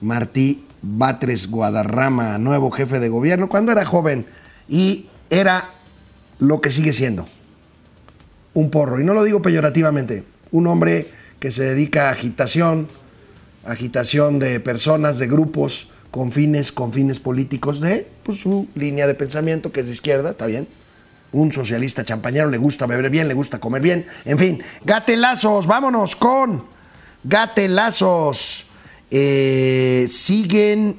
Martí 0.00 0.64
Batres 0.82 1.50
Guadarrama, 1.50 2.38
nuevo 2.38 2.70
jefe 2.70 3.00
de 3.00 3.08
gobierno, 3.08 3.48
cuando 3.48 3.72
era 3.72 3.84
joven 3.84 4.26
y 4.68 5.08
era 5.30 5.70
lo 6.38 6.60
que 6.60 6.70
sigue 6.70 6.92
siendo. 6.92 7.26
Un 8.56 8.70
porro. 8.70 8.98
Y 8.98 9.04
no 9.04 9.12
lo 9.12 9.22
digo 9.22 9.42
peyorativamente. 9.42 10.24
Un 10.50 10.66
hombre 10.66 11.06
que 11.38 11.52
se 11.52 11.62
dedica 11.62 12.08
a 12.08 12.12
agitación, 12.12 12.88
agitación 13.64 14.38
de 14.38 14.60
personas, 14.60 15.18
de 15.18 15.26
grupos, 15.26 15.88
con 16.10 16.32
fines, 16.32 16.72
con 16.72 16.92
fines 16.92 17.20
políticos 17.20 17.80
de 17.80 18.06
pues, 18.22 18.38
su 18.38 18.66
línea 18.74 19.06
de 19.06 19.14
pensamiento, 19.14 19.72
que 19.72 19.80
es 19.80 19.86
de 19.86 19.92
izquierda, 19.92 20.30
está 20.30 20.46
bien. 20.46 20.66
Un 21.32 21.52
socialista 21.52 22.02
champañero, 22.02 22.48
le 22.48 22.56
gusta 22.56 22.86
beber 22.86 23.10
bien, 23.10 23.28
le 23.28 23.34
gusta 23.34 23.58
comer 23.58 23.82
bien. 23.82 24.06
En 24.24 24.38
fin, 24.38 24.62
gatelazos, 24.84 25.66
vámonos 25.66 26.16
con 26.16 26.64
gatelazos. 27.24 28.66
Eh, 29.10 30.06
siguen, 30.08 30.96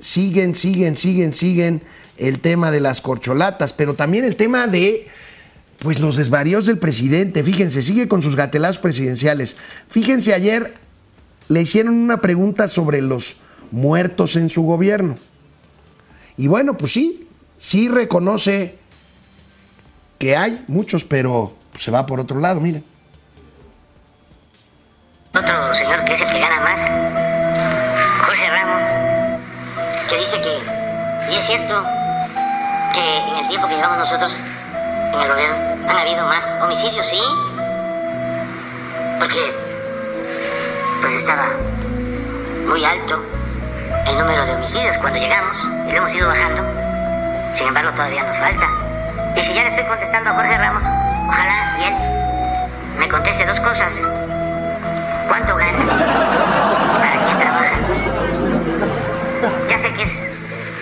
siguen, 0.00 0.56
siguen, 0.56 0.96
siguen, 0.96 1.32
siguen 1.32 1.82
el 2.16 2.40
tema 2.40 2.72
de 2.72 2.80
las 2.80 3.00
corcholatas, 3.00 3.72
pero 3.72 3.94
también 3.94 4.24
el 4.24 4.34
tema 4.34 4.66
de 4.66 5.06
pues 5.78 6.00
los 6.00 6.16
desvaríos 6.16 6.66
del 6.66 6.78
presidente. 6.78 7.42
Fíjense, 7.42 7.82
sigue 7.82 8.08
con 8.08 8.22
sus 8.22 8.36
gatelazos 8.36 8.78
presidenciales. 8.78 9.56
Fíjense, 9.88 10.34
ayer 10.34 10.74
le 11.48 11.62
hicieron 11.62 11.94
una 11.94 12.20
pregunta 12.20 12.68
sobre 12.68 13.02
los 13.02 13.36
muertos 13.70 14.36
en 14.36 14.48
su 14.48 14.62
gobierno. 14.62 15.18
Y 16.36 16.48
bueno, 16.48 16.76
pues 16.76 16.92
sí, 16.92 17.28
sí 17.58 17.88
reconoce 17.88 18.78
que 20.18 20.36
hay 20.36 20.64
muchos, 20.68 21.04
pero 21.04 21.56
se 21.78 21.90
va 21.90 22.06
por 22.06 22.20
otro 22.20 22.40
lado, 22.40 22.60
miren. 22.60 22.84
Otro 25.34 25.74
señor 25.74 26.04
que 26.04 26.14
es 26.14 26.20
el 26.20 26.30
que 26.30 26.38
gana 26.38 26.60
más, 26.60 26.80
Jorge 28.24 28.48
Ramos, 28.48 28.82
que 30.08 30.18
dice 30.18 30.40
que, 30.40 31.32
y 31.32 31.36
es 31.36 31.44
cierto, 31.44 31.84
que 32.94 33.16
en 33.18 33.44
el 33.44 33.48
tiempo 33.48 33.68
que 33.68 33.74
llevamos 33.74 33.98
nosotros 33.98 34.38
el 35.12 35.28
gobierno 35.28 35.56
han 35.88 35.96
habido 35.96 36.26
más 36.26 36.56
homicidios, 36.62 37.06
sí, 37.06 37.20
porque 39.18 39.52
pues 41.00 41.14
estaba 41.14 41.48
muy 42.68 42.84
alto 42.84 43.22
el 44.06 44.18
número 44.18 44.44
de 44.44 44.54
homicidios 44.54 44.98
cuando 44.98 45.18
llegamos 45.18 45.56
y 45.88 45.92
lo 45.92 45.98
hemos 45.98 46.14
ido 46.14 46.28
bajando. 46.28 46.62
Sin 47.54 47.68
embargo, 47.68 47.92
todavía 47.92 48.22
nos 48.22 48.36
falta. 48.36 48.68
Y 49.36 49.40
si 49.40 49.54
ya 49.54 49.62
le 49.62 49.68
estoy 49.68 49.84
contestando 49.84 50.30
a 50.30 50.34
Jorge 50.34 50.58
Ramos, 50.58 50.82
ojalá 51.28 51.78
y 51.78 51.84
él 51.84 51.94
me 52.98 53.08
conteste 53.08 53.46
dos 53.46 53.60
cosas. 53.60 53.94
¿Cuánto 55.28 55.56
gana? 55.56 55.78
¿Y 55.82 56.98
para 56.98 57.24
quién 57.24 57.38
trabaja? 57.38 57.76
Ya 59.68 59.78
sé 59.78 59.92
que 59.92 60.02
es 60.02 60.30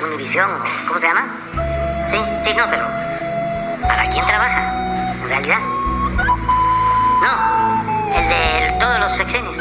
Univisión, 0.04 0.50
¿cómo 0.86 1.00
se 1.00 1.06
llama? 1.06 1.26
Sí, 2.06 2.18
sí, 2.44 2.54
no, 2.54 2.64
pero 2.68 2.86
¿para 3.86 4.08
quién 4.08 4.24
trabaja? 4.26 5.14
En 5.22 5.28
realidad. 5.28 5.58
No, 7.22 8.18
el 8.18 8.28
de 8.28 8.78
todos 8.78 8.98
los 9.00 9.12
sexenios. 9.12 9.56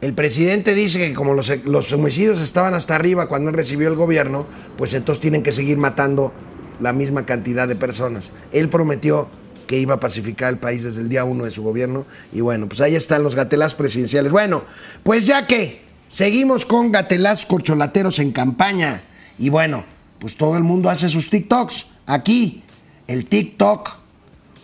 El 0.00 0.12
presidente 0.12 0.74
dice 0.74 0.98
que 0.98 1.14
como 1.14 1.32
los, 1.32 1.64
los 1.64 1.92
homicidios 1.92 2.40
estaban 2.40 2.74
hasta 2.74 2.94
arriba 2.94 3.26
cuando 3.26 3.50
él 3.50 3.56
recibió 3.56 3.88
el 3.88 3.94
gobierno, 3.94 4.46
pues 4.76 4.92
entonces 4.92 5.20
tienen 5.20 5.42
que 5.42 5.52
seguir 5.52 5.78
matando 5.78 6.32
la 6.78 6.92
misma 6.92 7.24
cantidad 7.24 7.66
de 7.66 7.76
personas. 7.76 8.30
Él 8.52 8.68
prometió 8.68 9.30
que 9.66 9.78
iba 9.78 9.94
a 9.94 10.00
pacificar 10.00 10.52
el 10.52 10.58
país 10.58 10.82
desde 10.82 11.00
el 11.00 11.08
día 11.08 11.24
uno 11.24 11.44
de 11.44 11.50
su 11.50 11.62
gobierno 11.62 12.04
y 12.32 12.42
bueno, 12.42 12.68
pues 12.68 12.82
ahí 12.82 12.94
están 12.94 13.22
los 13.22 13.34
gatelazos 13.34 13.74
presidenciales. 13.76 14.30
Bueno, 14.30 14.62
pues 15.02 15.24
ya 15.26 15.46
que 15.46 15.82
seguimos 16.08 16.66
con 16.66 16.92
gatelazos 16.92 17.46
corcholateros 17.46 18.18
en 18.18 18.32
campaña 18.32 19.02
y 19.38 19.48
bueno, 19.48 19.84
pues 20.18 20.36
todo 20.36 20.56
el 20.56 20.62
mundo 20.62 20.90
hace 20.90 21.08
sus 21.08 21.30
TikToks. 21.30 21.86
Aquí, 22.06 22.62
el 23.06 23.26
TikTok 23.26 23.90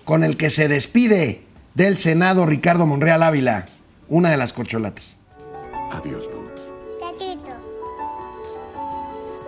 con 0.05 0.25
el 0.25 0.37
que 0.37 0.51
se 0.51 0.69
despide 0.69 1.43
del 1.75 1.99
Senado 1.99 2.47
Ricardo 2.47 2.87
Monreal 2.87 3.23
Ávila, 3.23 3.67
una 4.09 4.31
de 4.31 4.37
las 4.37 4.53
corcholatas. 4.53 5.17
Adiós, 5.93 6.25
Lu. 6.25 6.41
Gatito. 7.01 7.53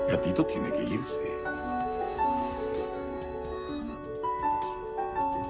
Gatito 0.08 0.46
tiene 0.46 0.70
que 0.72 0.82
irse. 0.84 1.32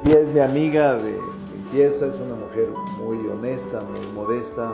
Y 0.05 0.11
es 0.11 0.29
mi 0.29 0.41
amiga 0.41 0.97
de 0.97 1.18
limpieza, 1.55 2.07
es 2.07 2.14
una 2.14 2.35
mujer 2.35 2.68
muy 2.99 3.18
honesta, 3.29 3.81
muy 3.81 4.07
modesta, 4.14 4.73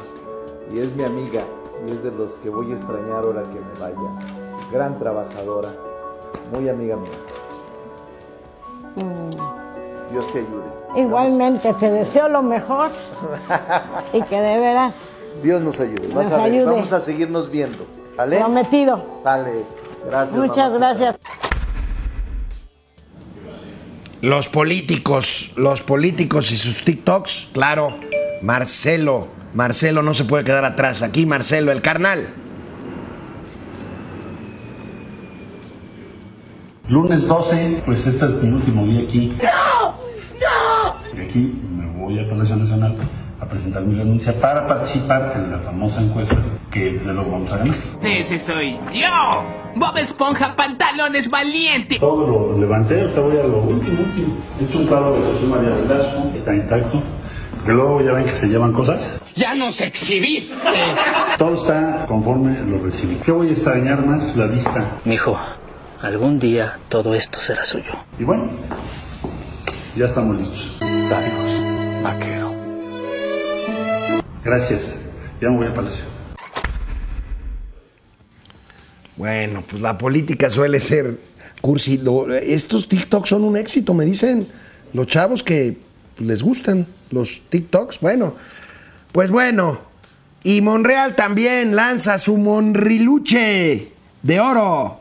y 0.72 0.78
es 0.78 0.94
mi 0.96 1.04
amiga, 1.04 1.44
y 1.86 1.90
es 1.92 2.02
de 2.02 2.10
los 2.12 2.32
que 2.34 2.48
voy 2.48 2.70
a 2.72 2.74
extrañar 2.74 3.24
ahora 3.24 3.42
que 3.42 3.60
me 3.60 3.80
vaya. 3.80 4.37
Gran 4.72 4.98
trabajadora, 4.98 5.70
muy 6.52 6.68
amiga 6.68 6.96
mía. 6.96 7.10
Dios 10.10 10.30
te 10.32 10.38
ayude. 10.40 10.64
Igualmente, 10.96 11.72
te 11.74 11.90
deseo 11.90 12.28
lo 12.28 12.42
mejor 12.42 12.90
y 14.12 14.22
que 14.22 14.40
de 14.40 14.58
veras 14.58 14.94
Dios 15.42 15.60
nos 15.62 15.78
ayude. 15.80 16.08
Vas 16.08 16.30
Nos 16.30 16.32
a 16.32 16.42
ver, 16.44 16.52
ayude. 16.52 16.64
vamos 16.64 16.92
a 16.92 17.00
seguirnos 17.00 17.50
viendo. 17.50 17.86
¿Vale? 18.16 18.38
prometido. 18.38 19.20
Vale. 19.22 19.62
Gracias. 20.06 20.36
Muchas 20.36 20.72
mamacita. 20.72 20.78
gracias. 20.88 21.16
Los 24.20 24.48
políticos, 24.48 25.52
los 25.56 25.80
políticos 25.82 26.50
y 26.50 26.56
sus 26.56 26.82
TikToks, 26.82 27.50
claro, 27.52 27.94
Marcelo, 28.42 29.28
Marcelo 29.54 30.02
no 30.02 30.12
se 30.12 30.24
puede 30.24 30.42
quedar 30.42 30.64
atrás. 30.64 31.02
Aquí 31.02 31.24
Marcelo, 31.24 31.70
el 31.70 31.82
carnal. 31.82 32.26
Lunes 36.88 37.28
12, 37.28 37.82
pues 37.84 38.06
este 38.06 38.24
es 38.24 38.42
mi 38.42 38.50
último 38.50 38.86
día 38.86 39.02
aquí. 39.02 39.36
¡No! 39.42 39.94
¡No! 40.40 41.18
Y 41.18 41.20
aquí 41.22 41.60
me 41.70 41.86
voy 42.02 42.18
a 42.18 42.26
Palacio 42.26 42.56
Nacional 42.56 42.96
a 43.38 43.46
presentar 43.46 43.82
mi 43.82 43.94
renuncia 43.94 44.32
para 44.40 44.66
participar 44.66 45.34
en 45.36 45.50
la 45.50 45.58
famosa 45.58 46.00
encuesta 46.00 46.36
que 46.70 46.92
desde 46.92 47.12
luego 47.12 47.32
vamos 47.32 47.52
a 47.52 47.58
ganar. 47.58 47.74
Ese 48.02 48.38
soy 48.38 48.78
yo. 48.90 49.44
Bob 49.76 49.98
Esponja, 49.98 50.56
pantalones 50.56 51.28
valiente. 51.28 51.98
Todo 51.98 52.26
lo 52.26 52.58
levanté, 52.58 53.02
ahorita 53.02 53.20
voy 53.20 53.36
a 53.36 53.42
lo 53.42 53.58
último, 53.58 54.00
último. 54.00 54.36
He 54.58 54.64
hecho 54.64 54.78
un 54.78 54.86
cuadro 54.86 55.12
de 55.12 55.32
José 55.32 55.46
María 55.46 55.70
Velasco, 55.70 56.30
está 56.32 56.54
intacto. 56.54 57.02
Que 57.66 57.72
luego 57.72 58.00
ya 58.00 58.12
ven 58.12 58.24
que 58.24 58.34
se 58.34 58.48
llevan 58.48 58.72
cosas. 58.72 59.20
Ya 59.34 59.54
nos 59.54 59.82
exhibiste. 59.82 60.54
Todo 61.36 61.54
está 61.54 62.06
conforme 62.08 62.60
lo 62.62 62.82
recibí. 62.82 63.16
¿Qué 63.16 63.30
voy 63.30 63.48
a 63.48 63.52
extrañar 63.52 64.06
más? 64.06 64.34
La 64.36 64.46
vista. 64.46 64.86
Mijo, 65.04 65.38
algún 66.02 66.38
día 66.38 66.78
todo 66.88 67.14
esto 67.14 67.40
será 67.40 67.64
suyo. 67.64 67.92
Y 68.18 68.24
bueno, 68.24 68.50
ya 69.96 70.04
estamos 70.06 70.36
listos. 70.36 70.76
Adiós, 70.80 72.02
vaquero. 72.02 72.54
Gracias. 74.44 74.96
Ya 75.40 75.48
me 75.50 75.56
voy 75.58 75.66
a 75.68 75.74
Palacio. 75.74 76.04
Bueno, 79.16 79.64
pues 79.68 79.82
la 79.82 79.98
política 79.98 80.48
suele 80.50 80.80
ser 80.80 81.18
cursi. 81.60 81.98
Lo- 81.98 82.32
estos 82.34 82.88
TikToks 82.88 83.28
son 83.30 83.44
un 83.44 83.56
éxito, 83.56 83.94
me 83.94 84.04
dicen 84.04 84.46
los 84.92 85.06
chavos 85.06 85.42
que 85.42 85.78
les 86.18 86.42
gustan 86.42 86.86
los 87.10 87.42
TikToks. 87.48 88.00
Bueno, 88.00 88.34
pues 89.12 89.30
bueno. 89.30 89.80
Y 90.44 90.60
Monreal 90.62 91.16
también 91.16 91.74
lanza 91.74 92.16
su 92.18 92.36
Monriluche 92.36 93.92
de 94.22 94.40
oro. 94.40 94.97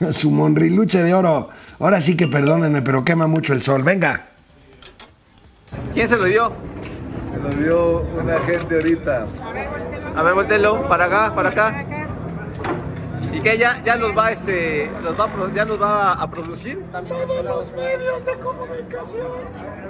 su 0.12 0.30
Monriluche 0.30 1.02
de 1.02 1.14
oro. 1.14 1.48
Ahora 1.78 2.00
sí 2.00 2.16
que 2.16 2.28
perdónenme, 2.28 2.82
pero 2.82 3.04
quema 3.04 3.26
mucho 3.26 3.52
el 3.52 3.62
sol. 3.62 3.82
Venga. 3.82 4.26
¿Quién 5.92 6.08
se 6.08 6.16
lo 6.16 6.24
dio? 6.24 6.52
Me 7.32 7.38
lo 7.42 7.62
dio 7.62 8.00
una 8.22 8.38
gente 8.40 8.76
ahorita. 8.76 9.26
A 10.16 10.22
ver, 10.22 10.34
voltelo, 10.34 10.88
para 10.88 11.04
acá, 11.06 11.34
para 11.34 11.50
acá. 11.50 11.84
¿Y 13.32 13.40
qué? 13.40 13.58
¿Ya, 13.58 13.82
ya 13.84 13.96
los 13.96 14.16
va, 14.16 14.32
este, 14.32 14.90
los 15.02 15.18
va, 15.18 15.28
ya 15.54 15.66
los 15.66 15.80
va 15.80 16.12
a 16.12 16.30
producir? 16.30 16.82
Todos 16.90 17.44
los 17.44 17.72
medios 17.72 18.24
de 18.24 18.32
comunicación. 18.38 19.26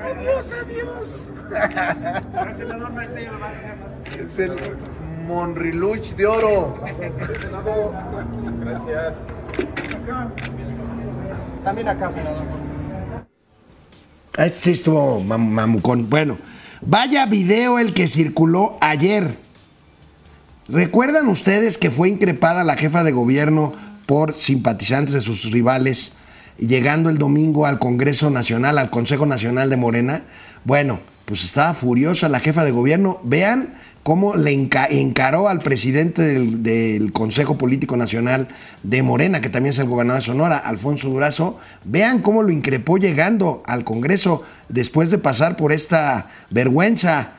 Adiós, 0.02 0.52
adiós. 0.52 1.30
Es 4.18 4.38
el 4.40 4.57
Monriluch 5.28 6.14
de 6.16 6.26
oro. 6.26 6.74
Gracias. 8.64 9.16
También 11.64 11.88
acá, 11.88 12.11
senador. 12.11 12.44
Este 14.38 14.61
sí 14.61 14.70
estuvo 14.72 15.22
mam- 15.22 15.48
mamucón. 15.48 16.09
Bueno, 16.11 16.38
vaya 16.82 17.26
video 17.26 17.78
el 17.78 17.94
que 17.94 18.07
circuló 18.07 18.76
ayer. 18.80 19.38
¿Recuerdan 20.68 21.28
ustedes 21.28 21.78
que 21.78 21.90
fue 21.90 22.09
increpada 22.09 22.64
la 22.64 22.76
jefa 22.76 23.02
de 23.04 23.12
gobierno 23.12 23.72
por 24.07 24.34
simpatizantes 24.34 25.14
de 25.14 25.20
sus 25.20 25.50
rivales 25.50 26.12
llegando 26.59 27.09
el 27.11 27.18
domingo 27.18 27.66
al 27.66 27.78
Congreso 27.78 28.30
Nacional, 28.30 28.78
al 28.78 28.90
Consejo 28.90 29.26
Nacional 29.26 29.70
de 29.70 29.76
Morena? 29.76 30.22
Bueno, 30.64 31.00
pues 31.24 31.44
estaba 31.44 31.72
furiosa 31.74 32.28
la 32.28 32.40
jefa 32.40 32.64
de 32.64 32.72
gobierno. 32.72 33.20
Vean 33.24 33.74
cómo 34.07 34.36
le 34.36 34.52
enca- 34.52 34.86
encaró 34.88 35.48
al 35.48 35.59
presidente 35.59 36.22
del, 36.22 37.12
Consejo 37.12 37.59
Político 37.59 37.96
Nacional 37.96 38.46
de 38.84 39.02
Morena, 39.02 39.40
que 39.40 39.48
también 39.48 39.72
es 39.72 39.80
el 39.80 39.88
gobernador 39.88 40.22
de 40.22 40.26
Sonora, 40.26 40.59
Alfonso 40.59 41.09
Durazo. 41.09 41.59
Vean 41.82 42.20
cómo 42.22 42.44
lo 42.44 42.52
increpó 42.52 42.98
llegando 42.98 43.64
al 43.66 43.82
Congreso 43.82 44.44
después 44.68 45.11
de 45.11 45.18
pasar 45.18 45.57
por 45.57 45.72
esta 45.72 46.28
vergüenza 46.50 47.32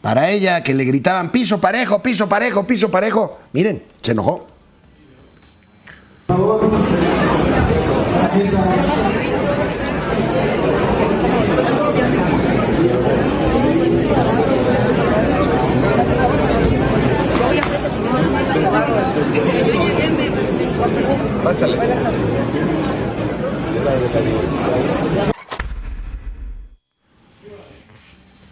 para 0.00 0.30
ella, 0.30 0.64
que 0.64 0.74
le 0.74 0.84
gritaban 0.86 1.30
piso 1.30 1.60
parejo, 1.60 2.02
piso 2.02 2.28
parejo, 2.28 2.66
piso 2.66 2.90
parejo. 2.90 3.38
Miren, 3.52 3.84
se 4.02 4.10
enojó. 4.10 4.48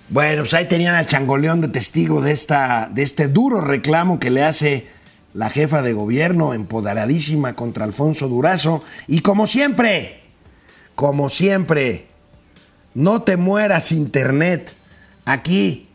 Bueno, 0.09 0.43
pues 0.43 0.55
ahí 0.55 0.65
tenían 0.65 0.95
al 0.95 1.05
changoleón 1.05 1.61
de 1.61 1.69
testigo 1.69 2.23
de, 2.23 2.33
esta, 2.33 2.89
de 2.91 3.03
este 3.03 3.29
duro 3.29 3.61
reclamo 3.61 4.19
que 4.19 4.31
le 4.31 4.43
hace 4.43 4.87
la 5.35 5.51
jefa 5.51 5.83
de 5.83 5.93
gobierno 5.93 6.55
empoderadísima 6.55 7.55
contra 7.55 7.85
Alfonso 7.85 8.29
Durazo. 8.29 8.83
Y 9.07 9.21
como 9.21 9.47
siempre, 9.47 10.23
como 10.95 11.29
siempre, 11.29 12.07
no 12.95 13.21
te 13.23 13.37
mueras 13.37 13.93
internet. 13.93 14.75
Aquí 15.27 15.87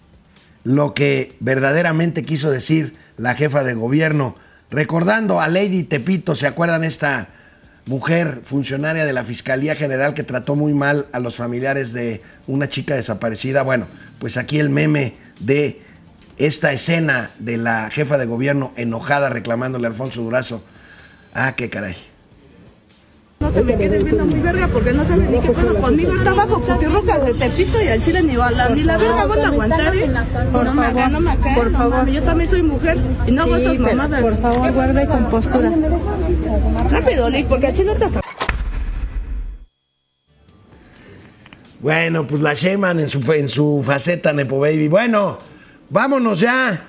lo 0.64 0.94
que 0.94 1.36
verdaderamente 1.40 2.24
quiso 2.24 2.52
decir 2.52 2.96
la 3.18 3.34
jefa 3.34 3.64
de 3.64 3.74
gobierno, 3.74 4.36
recordando 4.72 5.42
a 5.42 5.48
Lady 5.48 5.84
Tepito, 5.84 6.34
¿se 6.34 6.48
acuerdan 6.48 6.84
esta 6.84 7.28
mujer 7.86 8.42
funcionaria 8.44 9.06
de 9.06 9.14
la 9.14 9.24
Fiscalía 9.24 9.76
General 9.76 10.14
que 10.14 10.24
trató 10.24 10.56
muy 10.56 10.74
mal 10.74 11.08
a 11.12 11.20
los 11.20 11.36
familiares 11.36 11.94
de 11.94 12.22
una 12.48 12.70
chica 12.70 12.96
desaparecida? 12.96 13.62
Bueno, 13.62 13.88
pues 14.18 14.38
aquí 14.38 14.60
el 14.60 14.70
meme 14.70 15.16
de 15.40 15.82
esta 16.38 16.72
escena 16.72 17.32
de 17.38 17.58
la 17.58 17.90
jefa 17.92 18.18
de 18.18 18.26
gobierno 18.26 18.72
enojada 18.76 19.30
reclamándole 19.30 19.86
a 19.86 19.90
Alfonso 19.90 20.22
Durazo. 20.22 20.64
Ah, 21.34 21.54
qué 21.56 21.70
caray. 21.70 22.11
No 23.42 23.50
te 23.50 23.64
me 23.64 23.76
quedes 23.76 24.04
viendo 24.04 24.24
muy 24.26 24.40
verga 24.40 24.68
porque 24.68 24.94
no 24.94 25.04
sabes 25.04 25.28
ni 25.30 25.40
qué 25.40 25.50
pedo 25.50 25.76
conmigo. 25.82 26.14
Está 26.16 26.34
bajo 26.34 26.62
putirrucas 26.62 27.26
de 27.26 27.34
Tepito 27.34 27.82
y 27.82 27.88
al 27.88 28.04
chile 28.04 28.22
ni 28.22 28.36
la, 28.36 28.70
ni 28.70 28.84
la 28.84 28.98
verga 28.98 29.26
van 29.26 29.40
a 29.40 29.48
aguantar, 29.48 29.96
¿eh? 29.96 30.12
Por 30.52 30.66
no 30.66 30.74
me 30.76 30.86
hagan, 30.86 31.12
no 31.14 31.20
me 31.20 31.32
hagan. 31.32 31.56
por 31.56 31.72
no 31.72 31.78
favor. 31.80 32.10
Yo 32.10 32.22
también 32.22 32.50
soy 32.50 32.62
mujer 32.62 32.98
y 33.26 33.32
no 33.32 33.42
hago 33.42 33.58
Sí, 33.58 33.64
esas 33.64 33.80
mamadas. 33.80 34.22
por 34.22 34.42
favor, 34.42 34.72
guarde 34.72 35.08
compostura. 35.08 35.72
Rápido, 36.92 37.30
Lick, 37.32 37.48
porque 37.48 37.68
al 37.68 37.74
chile 37.74 37.96
te 37.96 38.06
hasta... 38.06 38.22
Bueno, 41.80 42.28
pues 42.28 42.44
la 42.44 42.54
Sheman 42.54 43.00
en 43.00 43.10
su, 43.10 43.32
en 43.34 43.50
su 43.50 43.82
faceta 43.84 44.34
Nepo 44.34 44.60
Baby. 44.60 44.88
Bueno, 44.88 45.40
vámonos 45.90 46.40
ya. 46.40 46.88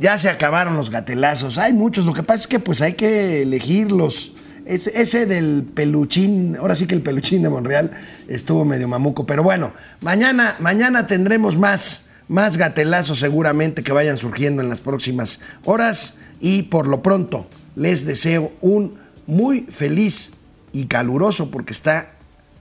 Ya 0.00 0.18
se 0.18 0.28
acabaron 0.28 0.76
los 0.76 0.90
gatelazos. 0.90 1.58
Hay 1.58 1.72
muchos. 1.74 2.04
Lo 2.06 2.12
que 2.12 2.24
pasa 2.24 2.40
es 2.40 2.46
que 2.48 2.58
pues 2.58 2.80
hay 2.82 2.94
que 2.94 3.42
elegirlos. 3.42 4.32
Ese, 4.66 5.00
ese 5.00 5.26
del 5.26 5.64
peluchín, 5.74 6.56
ahora 6.56 6.76
sí 6.76 6.86
que 6.86 6.94
el 6.94 7.02
peluchín 7.02 7.42
de 7.42 7.50
Monreal 7.50 7.90
estuvo 8.28 8.64
medio 8.64 8.88
mamuco. 8.88 9.26
Pero 9.26 9.42
bueno, 9.42 9.72
mañana, 10.00 10.56
mañana 10.60 11.06
tendremos 11.06 11.56
más, 11.56 12.06
más 12.28 12.56
gatelazos 12.56 13.18
seguramente 13.18 13.82
que 13.82 13.92
vayan 13.92 14.16
surgiendo 14.16 14.62
en 14.62 14.68
las 14.68 14.80
próximas 14.80 15.40
horas. 15.64 16.16
Y 16.40 16.62
por 16.64 16.88
lo 16.88 17.02
pronto, 17.02 17.46
les 17.76 18.04
deseo 18.06 18.52
un 18.60 18.98
muy 19.26 19.62
feliz 19.70 20.32
y 20.72 20.86
caluroso 20.86 21.50
porque 21.50 21.72
está 21.72 22.10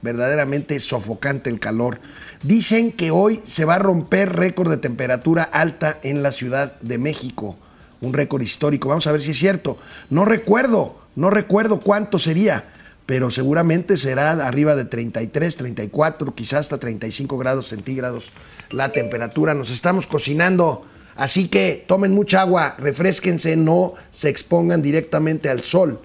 verdaderamente 0.01 0.79
sofocante 0.79 1.49
el 1.49 1.59
calor. 1.59 1.99
Dicen 2.43 2.91
que 2.91 3.11
hoy 3.11 3.41
se 3.43 3.65
va 3.65 3.75
a 3.75 3.79
romper 3.79 4.35
récord 4.35 4.69
de 4.69 4.77
temperatura 4.77 5.43
alta 5.43 5.99
en 6.03 6.23
la 6.23 6.31
Ciudad 6.31 6.79
de 6.79 6.97
México, 6.97 7.57
un 8.01 8.13
récord 8.13 8.41
histórico. 8.41 8.89
Vamos 8.89 9.07
a 9.07 9.11
ver 9.11 9.21
si 9.21 9.31
es 9.31 9.39
cierto. 9.39 9.77
No 10.09 10.25
recuerdo, 10.25 10.98
no 11.15 11.29
recuerdo 11.29 11.79
cuánto 11.79 12.19
sería, 12.19 12.65
pero 13.05 13.31
seguramente 13.31 13.97
será 13.97 14.31
arriba 14.31 14.75
de 14.75 14.85
33, 14.85 15.55
34, 15.55 16.35
quizás 16.35 16.59
hasta 16.59 16.77
35 16.77 17.37
grados 17.37 17.67
centígrados 17.69 18.31
la 18.69 18.91
temperatura. 18.91 19.53
Nos 19.53 19.71
estamos 19.71 20.05
cocinando, 20.05 20.85
así 21.15 21.47
que 21.47 21.83
tomen 21.87 22.13
mucha 22.13 22.41
agua, 22.41 22.75
refresquense, 22.77 23.55
no 23.55 23.95
se 24.11 24.29
expongan 24.29 24.81
directamente 24.81 25.49
al 25.49 25.63
sol. 25.63 25.99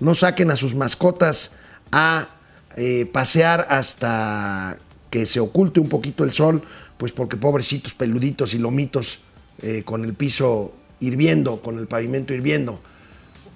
No 0.00 0.14
saquen 0.14 0.50
a 0.50 0.56
sus 0.56 0.74
mascotas 0.74 1.52
a 1.92 2.30
eh, 2.76 3.06
pasear 3.12 3.66
hasta 3.68 4.76
que 5.10 5.26
se 5.26 5.40
oculte 5.40 5.80
un 5.80 5.88
poquito 5.88 6.24
el 6.24 6.32
sol, 6.32 6.62
pues 6.98 7.12
porque 7.12 7.36
pobrecitos 7.36 7.94
peluditos 7.94 8.54
y 8.54 8.58
lomitos 8.58 9.20
eh, 9.62 9.82
con 9.84 10.04
el 10.04 10.14
piso 10.14 10.72
hirviendo, 11.00 11.60
con 11.60 11.78
el 11.78 11.86
pavimento 11.86 12.32
hirviendo. 12.34 12.80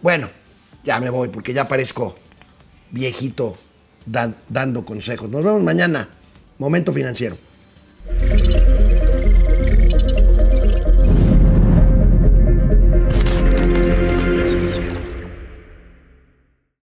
Bueno, 0.02 0.28
ya 0.84 1.00
me 1.00 1.10
voy 1.10 1.28
porque 1.28 1.52
ya 1.52 1.66
parezco 1.66 2.14
viejito 2.90 3.56
dando 4.06 4.84
consejos. 4.84 5.30
Nos 5.30 5.42
vemos 5.42 5.62
mañana. 5.62 6.08
Momento 6.58 6.92
financiero. 6.92 7.36